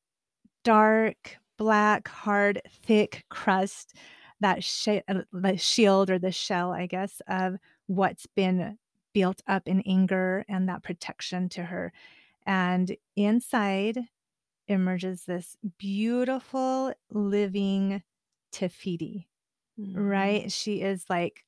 dark, 0.63 1.37
black, 1.57 2.07
hard, 2.09 2.61
thick 2.69 3.25
crust, 3.29 3.95
that 4.41 4.63
sh 4.63 4.89
uh, 5.07 5.55
shield 5.57 6.09
or 6.11 6.19
the 6.19 6.31
shell, 6.31 6.73
I 6.73 6.87
guess, 6.87 7.21
of 7.27 7.57
what's 7.87 8.25
been 8.27 8.77
built 9.13 9.41
up 9.47 9.67
in 9.67 9.81
anger 9.81 10.45
and 10.47 10.67
that 10.69 10.83
protection 10.83 11.49
to 11.49 11.63
her. 11.65 11.93
And 12.45 12.97
inside 13.15 13.99
emerges 14.67 15.25
this 15.25 15.57
beautiful 15.77 16.93
living 17.11 18.03
Te 18.51 18.67
Fiti, 18.69 19.29
Mhm. 19.77 19.95
right? 19.95 20.51
She 20.51 20.81
is, 20.81 21.09
like 21.09 21.45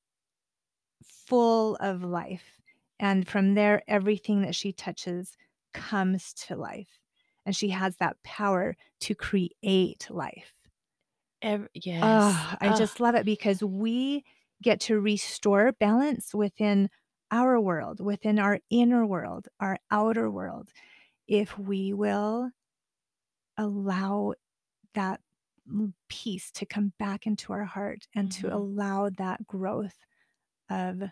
full 1.04 1.76
of 1.76 2.04
life, 2.04 2.60
and 3.00 3.28
from 3.28 3.54
there, 3.54 3.84
everything 3.88 4.42
that 4.42 4.56
she 4.56 4.74
touches 4.74 5.38
comes 5.74 6.34
to 6.34 6.56
life, 6.56 7.00
and 7.46 7.56
she 7.56 7.70
has 7.70 7.98
that 7.98 8.22
power 8.24 8.76
to 9.02 9.14
create 9.16 10.08
life. 10.10 10.54
Ev 11.42 11.68
yes. 11.74 12.48
Ugh, 12.48 12.58
I 12.62 12.72
Ugh. 12.72 12.74
just 12.74 13.00
love 13.00 13.16
it 13.16 13.26
because 13.26 13.64
we 13.64 14.24
get 14.64 14.80
to 14.82 14.99
restore 14.99 15.72
balance 15.74 16.34
within 16.36 16.89
our 17.32 17.60
world, 17.62 17.99
within 18.01 18.39
our 18.39 18.60
inner 18.70 19.05
world, 19.05 19.47
our 19.60 19.78
outer 19.91 20.30
world, 20.32 20.70
if 21.28 21.58
we 21.60 21.93
will 21.93 22.51
allow 23.58 24.34
that 24.93 25.22
peace 26.10 26.51
to 26.51 26.66
come 26.66 26.93
back 26.99 27.28
into 27.28 27.53
our 27.53 27.66
heart 27.66 28.08
and 28.16 28.32
to 28.32 28.47
Mhm. 28.47 28.55
allow 28.55 29.10
that 29.10 29.45
growth 29.47 29.97
of 30.70 31.03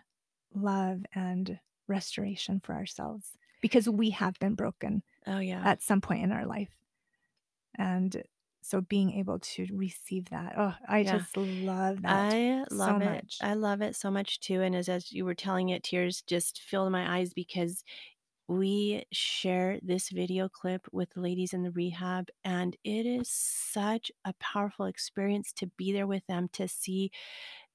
love 0.54 1.04
and 1.14 1.60
restoration 1.88 2.60
for 2.60 2.74
ourselves, 2.74 3.36
because 3.62 3.88
we 3.88 4.10
have 4.10 4.34
been 4.40 4.54
broken 4.54 5.02
Oh, 5.26 5.38
yeah. 5.40 5.66
at 5.66 5.82
some 5.82 6.00
point 6.00 6.24
in 6.24 6.32
our 6.32 6.46
life. 6.46 6.70
And 7.78 8.22
so 8.68 8.80
being 8.82 9.12
able 9.12 9.38
to 9.40 9.66
receive 9.72 10.26
that, 10.30 10.54
oh, 10.58 10.74
I 10.88 11.02
Yeah. 11.02 11.26
just 11.26 11.36
love 11.36 12.02
that 12.02 12.26
I 12.28 12.66
so 12.68 12.70
love 12.70 13.00
it. 13.00 13.24
much. 13.30 13.40
I 13.40 13.54
love 13.54 13.82
it 13.82 13.96
so 13.96 14.10
much 14.10 14.40
too, 14.40 14.62
and 14.62 14.76
as 14.76 14.88
as 14.88 15.12
you 15.12 15.24
were 15.24 15.34
telling 15.36 15.70
it, 15.70 15.84
tears 15.84 16.22
just 16.22 16.60
filled 16.62 16.92
my 16.92 17.18
eyes 17.18 17.34
because 17.34 17.84
we 18.48 19.06
share 19.12 19.80
this 19.82 20.10
video 20.10 20.48
clip 20.48 20.86
with 20.92 21.16
ladies 21.16 21.54
in 21.54 21.62
the 21.64 21.72
rehab, 21.72 22.28
and 22.44 22.76
it 22.84 23.06
is 23.06 23.30
such 23.30 24.12
a 24.24 24.34
powerful 24.40 24.86
experience 24.86 25.52
to 25.54 25.68
be 25.78 25.92
there 25.92 26.06
with 26.08 26.26
them, 26.28 26.48
to 26.54 26.68
see 26.68 27.10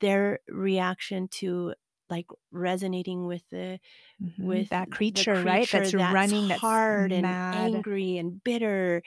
their 0.01 0.39
reaction 0.49 1.27
to, 1.29 1.75
like, 2.11 2.27
resonating 2.51 3.27
with 3.27 3.49
the 3.51 3.79
Mhm. 4.19 4.67
with 4.67 4.69
That 4.69 4.89
the 5.13 5.25
creature, 5.25 5.41
right? 5.43 5.69
That's 5.71 5.93
creature 5.93 5.99
running, 5.99 6.47
that's 6.47 6.79
hard 6.79 7.11
and 7.13 7.37
mad. 7.41 7.75
angry 7.75 8.17
and 8.17 8.43
bitter, 8.43 9.03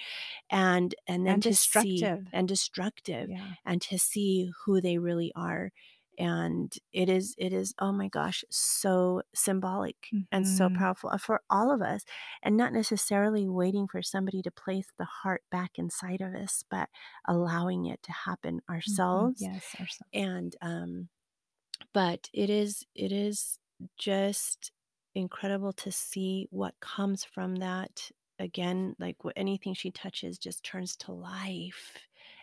and 0.50 0.94
and 1.09 1.26
then 1.26 1.38
And 1.38 1.42
to 1.42 1.55
see 1.57 2.11
destructive. 2.11 2.26
and 2.32 2.48
destructive, 2.48 3.30
Yeah. 3.30 3.55
and 3.66 3.82
to 3.82 3.98
see 3.98 4.50
who 4.66 4.80
they 4.82 4.98
really 4.98 5.32
are, 5.36 5.72
and 6.18 6.74
it 6.92 7.09
is 7.11 7.34
it 7.38 7.52
is, 7.55 7.74
oh 7.80 7.92
my 7.92 8.09
gosh, 8.09 8.44
so 8.50 9.22
symbolic 9.34 10.14
and 10.32 10.46
so 10.48 10.68
Mhm. 10.68 10.70
powerful, 10.70 11.11
uh, 11.11 11.18
for 11.18 11.42
all 11.50 11.72
of 11.72 11.82
us, 11.82 12.05
and 12.42 12.57
not 12.57 12.72
necessarily 12.74 13.48
waiting 13.48 13.88
for 13.88 14.02
somebody 14.02 14.42
to 14.42 14.50
place 14.52 14.88
the 14.98 15.05
heart 15.07 15.44
back 15.50 15.72
inside 15.78 16.20
of 16.22 16.34
us, 16.34 16.64
but 16.70 16.88
allowing 17.26 17.86
it 17.86 18.02
to 18.05 18.12
happen 18.12 18.61
Mhm. 18.86 19.34
ourselves, 19.34 19.38
Yes, 19.38 19.74
ourselves. 19.80 20.11
and, 20.14 20.57
um 20.62 21.09
but 21.95 22.30
it 22.34 22.51
is 22.51 22.84
it 22.97 23.12
is 23.12 23.59
just 23.99 24.72
incredible 25.16 25.74
to 25.74 25.92
see 25.92 26.49
what 26.53 26.80
comes 26.80 27.24
from 27.24 27.57
that. 27.57 28.11
Again, 28.40 28.97
like, 29.01 29.16
anything 29.36 29.74
she 29.74 29.92
touches 29.92 30.38
just 30.38 30.64
turns 30.64 30.97
to 30.99 31.12
life, 31.12 31.99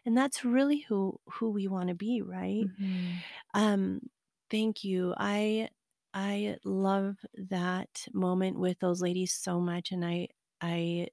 and 0.05 0.17
that's 0.17 0.45
really 0.45 0.79
who 0.81 1.19
who 1.27 1.51
we 1.51 1.67
wanna 1.69 1.95
be, 1.95 2.21
right? 2.23 2.69
Mhm. 2.79 3.23
Um, 3.53 4.01
thank 4.49 4.83
you. 4.83 5.13
I 5.17 5.69
I 6.13 6.57
love 6.65 7.17
that 7.35 8.07
moment 8.13 8.59
with 8.59 8.79
those 8.79 9.01
ladies 9.01 9.33
so 9.33 9.59
much, 9.59 9.91
and 9.91 10.05
I 10.05 10.29
I 10.61 11.07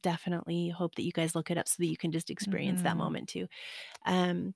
definitely 0.00 0.70
hope 0.70 0.94
that 0.96 1.04
you 1.04 1.12
guys 1.12 1.34
look 1.34 1.50
it 1.50 1.58
up 1.58 1.68
so 1.68 1.76
that 1.80 1.86
you 1.88 1.96
can 1.98 2.12
just 2.12 2.30
experience 2.30 2.82
that 2.82 2.96
Mhm. 2.96 2.98
moment 2.98 3.28
too. 3.30 3.48
Um, 4.06 4.54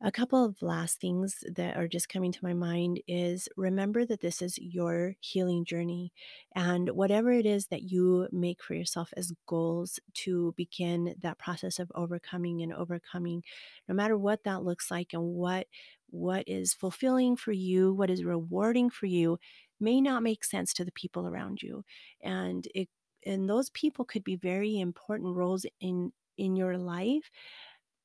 a 0.00 0.12
couple 0.12 0.44
of 0.44 0.60
last 0.60 1.00
things 1.00 1.42
that 1.54 1.76
are 1.76 1.88
just 1.88 2.08
coming 2.10 2.30
to 2.32 2.44
my 2.44 2.52
mind 2.52 3.00
is 3.06 3.48
remember 3.56 4.04
that 4.04 4.20
this 4.20 4.42
is 4.42 4.58
your 4.58 5.14
healing 5.20 5.64
journey, 5.64 6.12
and 6.54 6.90
whatever 6.90 7.32
it 7.32 7.46
is 7.46 7.68
that 7.68 7.82
you 7.84 8.28
make 8.32 8.62
for 8.62 8.74
yourself 8.74 9.12
as 9.16 9.32
goals 9.46 9.98
to 10.14 10.52
begin 10.56 11.14
that 11.20 11.38
process 11.38 11.78
of 11.78 11.90
overcoming 11.94 12.60
and 12.60 12.72
overcoming, 12.74 13.42
no 13.88 13.94
matter 13.94 14.18
what 14.18 14.44
that 14.44 14.62
looks 14.64 14.90
like 14.90 15.12
and 15.14 15.22
what 15.22 15.68
what 16.10 16.44
is 16.46 16.74
fulfilling 16.74 17.36
for 17.36 17.52
you, 17.52 17.92
what 17.92 18.10
is 18.10 18.24
rewarding 18.24 18.90
for 18.90 19.06
you, 19.06 19.38
may 19.80 20.00
not 20.00 20.22
make 20.22 20.44
sense 20.44 20.72
to 20.74 20.84
the 20.84 20.92
people 20.92 21.26
around 21.26 21.62
you, 21.62 21.84
and 22.22 22.68
it 22.74 22.88
and 23.26 23.48
those 23.48 23.70
people 23.70 24.04
could 24.04 24.24
be 24.24 24.36
very 24.36 24.78
important 24.78 25.34
roles 25.36 25.64
in 25.80 26.12
in 26.36 26.56
your 26.56 26.76
life, 26.78 27.30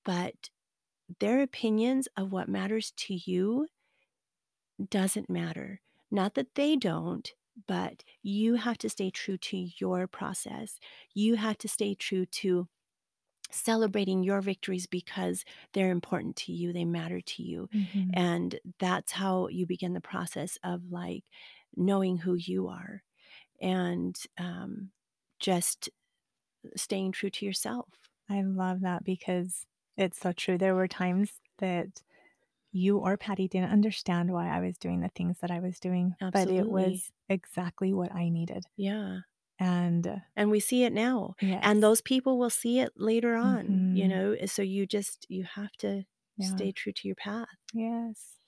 but 0.06 0.50
their 1.20 1.42
opinions 1.42 2.08
of 2.18 2.32
what 2.32 2.50
matters 2.50 2.92
to 2.98 3.14
you 3.14 3.68
doesn't 4.90 5.30
matter. 5.30 5.82
Not 6.12 6.36
that 6.36 6.56
they 6.56 6.76
don't, 6.76 7.32
but 7.68 8.04
you 8.22 8.56
have 8.56 8.78
to 8.80 8.90
stay 8.90 9.10
true 9.12 9.38
to 9.38 9.70
your 9.78 10.08
process. 10.08 10.80
You 11.14 11.36
have 11.36 11.58
to 11.60 11.68
stay 11.68 11.96
true 11.96 12.26
to 12.26 12.68
celebrating 13.52 14.24
your 14.24 14.42
victories 14.42 14.88
because 14.88 15.46
they're 15.74 15.92
important 15.92 16.36
to 16.38 16.54
you, 16.54 16.74
they 16.74 16.86
matter 16.86 17.22
to 17.22 17.44
you, 17.44 17.70
Mhm. 17.74 18.14
and 18.14 18.60
that's 18.80 19.14
how 19.14 19.48
you 19.50 19.66
begin 19.68 19.94
the 19.94 20.02
process 20.02 20.58
of, 20.64 20.92
like, 20.92 21.26
knowing 21.76 22.18
who 22.18 22.36
you 22.36 22.68
are 22.70 23.04
and, 23.62 24.22
um, 24.38 24.92
just 25.40 25.90
staying 26.76 27.12
true 27.14 27.30
to 27.32 27.46
yourself. 27.46 28.10
I 28.30 28.42
love 28.44 28.82
that 28.82 29.04
because 29.04 29.66
it's 30.00 30.20
so 30.20 30.32
true. 30.34 30.58
There 30.58 30.76
were 30.76 30.88
times 30.90 31.42
that 31.60 32.04
you 32.72 33.00
or 33.00 33.18
Patty 33.18 33.48
didn't 33.50 33.72
understand 33.72 34.32
why 34.34 34.50
I 34.50 34.60
was 34.62 34.78
doing 34.78 35.02
the 35.02 35.10
things 35.10 35.40
that 35.42 35.52
I 35.52 35.60
was 35.60 35.80
doing, 35.80 36.16
but 36.32 36.50
it 36.50 36.70
was 36.70 37.12
exactly 37.30 37.94
what 37.94 38.14
I 38.14 38.30
needed. 38.30 38.66
Yeah. 38.78 39.22
And 39.60 40.22
And 40.36 40.50
we 40.52 40.60
see 40.60 40.84
it 40.86 40.94
now, 40.94 41.36
and 41.62 41.84
those 41.84 42.02
people 42.02 42.38
will 42.40 42.50
see 42.50 42.80
it 42.80 42.94
later 42.96 43.36
on, 43.36 43.82
you 43.90 44.08
Mhm. 44.08 44.08
know, 44.08 44.36
so 44.46 44.62
you 44.62 44.86
just 44.88 45.26
you 45.30 45.44
have 45.44 45.74
to 45.80 46.06
Yeah. 46.38 46.62
stay 46.62 46.72
true 46.72 46.94
to 46.94 47.08
your 47.08 47.16
path. 47.16 47.48
Yes. 47.74 48.40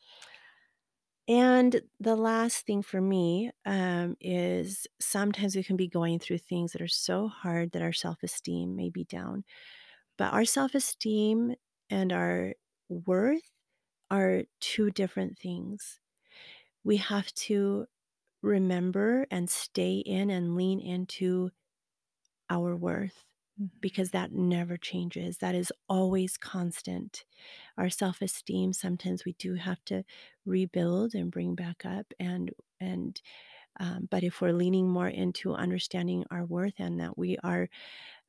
And 1.27 1.81
the 1.99 2.15
last 2.15 2.65
thing 2.65 2.81
for 2.81 2.99
me, 2.99 3.51
um, 3.65 4.17
is 4.19 4.87
sometimes 4.99 5.55
we 5.55 5.63
can 5.63 5.77
be 5.77 5.87
going 5.87 6.19
through 6.19 6.39
things 6.39 6.73
that 6.73 6.81
are 6.81 6.87
so 6.87 7.27
hard 7.27 7.71
that 7.71 7.81
our 7.81 7.93
self-esteem 7.93 8.75
may 8.75 8.89
be 8.89 9.03
down, 9.05 9.43
but 10.21 10.33
our 10.33 10.45
self-esteem 10.45 11.55
and 11.89 12.13
our 12.13 12.55
worth 12.89 13.51
are 14.11 14.43
2 14.61 14.91
different 14.91 15.39
things. 15.39 15.99
We 16.83 16.97
have 16.97 17.33
to 17.47 17.87
remember 18.43 19.27
and 19.31 19.49
stay 19.49 19.97
in 19.99 20.29
and 20.31 20.55
lean 20.55 20.79
into 20.81 21.51
our 22.49 22.75
worth 22.75 23.25
Mhm. 23.57 23.81
because 23.81 24.11
that 24.11 24.31
never 24.33 24.77
changes, 24.77 25.39
that 25.39 25.55
is 25.55 25.73
always 25.89 26.37
constant. 26.37 27.25
Our 27.77 27.89
self-esteem, 27.89 28.73
sometimes 28.73 29.25
we 29.25 29.33
do 29.33 29.55
have 29.55 29.85
to 29.85 30.03
rebuild 30.45 31.15
and 31.15 31.31
bring 31.31 31.55
back 31.55 31.85
up 31.85 32.13
and 32.19 32.51
and, 32.81 33.21
um, 33.79 34.07
but 34.11 34.23
if 34.23 34.41
we're 34.41 34.53
leaning 34.53 34.89
more 34.89 35.09
into 35.09 35.53
understanding 35.55 36.25
our 36.31 36.45
worth 36.45 36.75
and 36.79 36.99
that 37.01 37.17
we 37.17 37.37
are, 37.39 37.69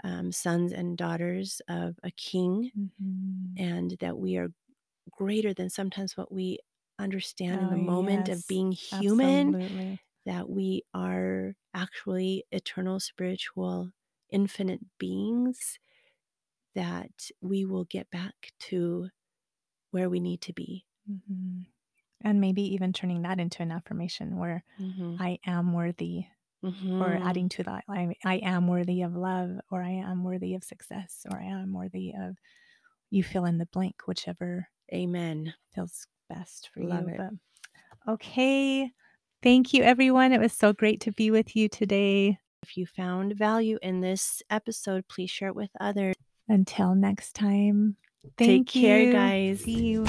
um, 0.05 0.33
sons 0.33 0.73
and 0.73 0.99
daughters 0.99 1.61
of 1.69 1.99
a 2.03 2.11
king 2.11 2.73
Mhm. 2.75 3.57
and 3.57 3.93
that 4.01 4.19
we 4.19 4.37
are 4.37 4.51
greater 5.11 5.55
than 5.55 5.71
sometimes 5.71 6.17
what 6.17 6.33
we 6.33 6.59
understand 6.99 7.63
in 7.63 7.69
Oh, 7.69 7.71
the 7.71 7.79
moment 7.79 8.29
of 8.29 8.47
being 8.47 8.73
human, 8.73 9.57
Absolutely. 9.61 10.01
that 10.27 10.49
we 10.51 10.85
are 10.95 11.55
actually 11.75 12.45
eternal, 12.53 13.01
spiritual, 13.01 13.93
infinite 14.31 14.83
beings, 14.99 15.79
that 16.75 17.31
we 17.41 17.65
will 17.65 17.85
get 17.85 18.11
back 18.11 18.53
to 18.59 19.11
where 19.93 20.11
we 20.11 20.21
need 20.21 20.43
to 20.43 20.53
be. 20.55 20.87
Mhm. 21.07 21.67
And 22.23 22.41
maybe 22.41 22.63
even 22.63 22.93
turning 22.93 23.23
that 23.23 23.41
into 23.41 23.63
an 23.63 23.73
affirmation 23.73 24.37
where 24.39 24.65
Mhm. 24.79 25.19
I 25.19 25.41
am 25.47 25.73
worthy, 25.75 26.27
or 26.63 26.71
Mhm. 26.71 27.27
adding 27.27 27.49
to 27.51 27.63
that, 27.65 27.85
I 27.89 28.15
I 28.25 28.37
am 28.37 28.69
worthy 28.69 29.03
of 29.03 29.15
love, 29.15 29.59
or 29.71 29.83
I 29.83 29.91
am 29.91 30.25
worthy 30.25 30.55
of 30.55 30.63
success, 30.65 31.27
or 31.31 31.39
I 31.39 31.45
am 31.45 31.73
worthy 31.73 32.13
of 32.19 32.37
you 33.11 33.23
fill 33.23 33.45
in 33.45 33.59
the 33.59 33.67
blank, 33.67 34.07
whichever 34.07 34.69
Amen. 34.93 35.55
feels 35.75 36.07
best 36.29 36.71
for 36.73 36.81
Love 36.83 37.09
you, 37.09 37.15
it. 37.15 37.17
but 37.19 38.13
okay. 38.13 38.91
Thank 39.43 39.75
you, 39.75 39.83
everyone. 39.83 40.33
It 40.33 40.41
was 40.41 40.53
so 40.53 40.73
great 40.73 41.01
to 41.03 41.13
be 41.13 41.31
with 41.31 41.57
you 41.57 41.69
today. 41.69 42.39
If 42.63 42.77
you 42.77 42.87
found 42.87 43.35
value 43.37 43.79
in 43.83 44.01
this 44.01 44.41
episode, 44.49 45.09
please 45.09 45.31
share 45.31 45.49
it 45.49 45.57
with 45.57 45.71
others. 45.81 46.15
Until 46.49 46.95
next 46.95 47.35
time, 47.35 47.97
Take 48.39 48.47
thank 48.47 48.69
care, 48.69 49.13
guys. 49.13 49.63
See 49.63 49.87
you. 49.87 50.07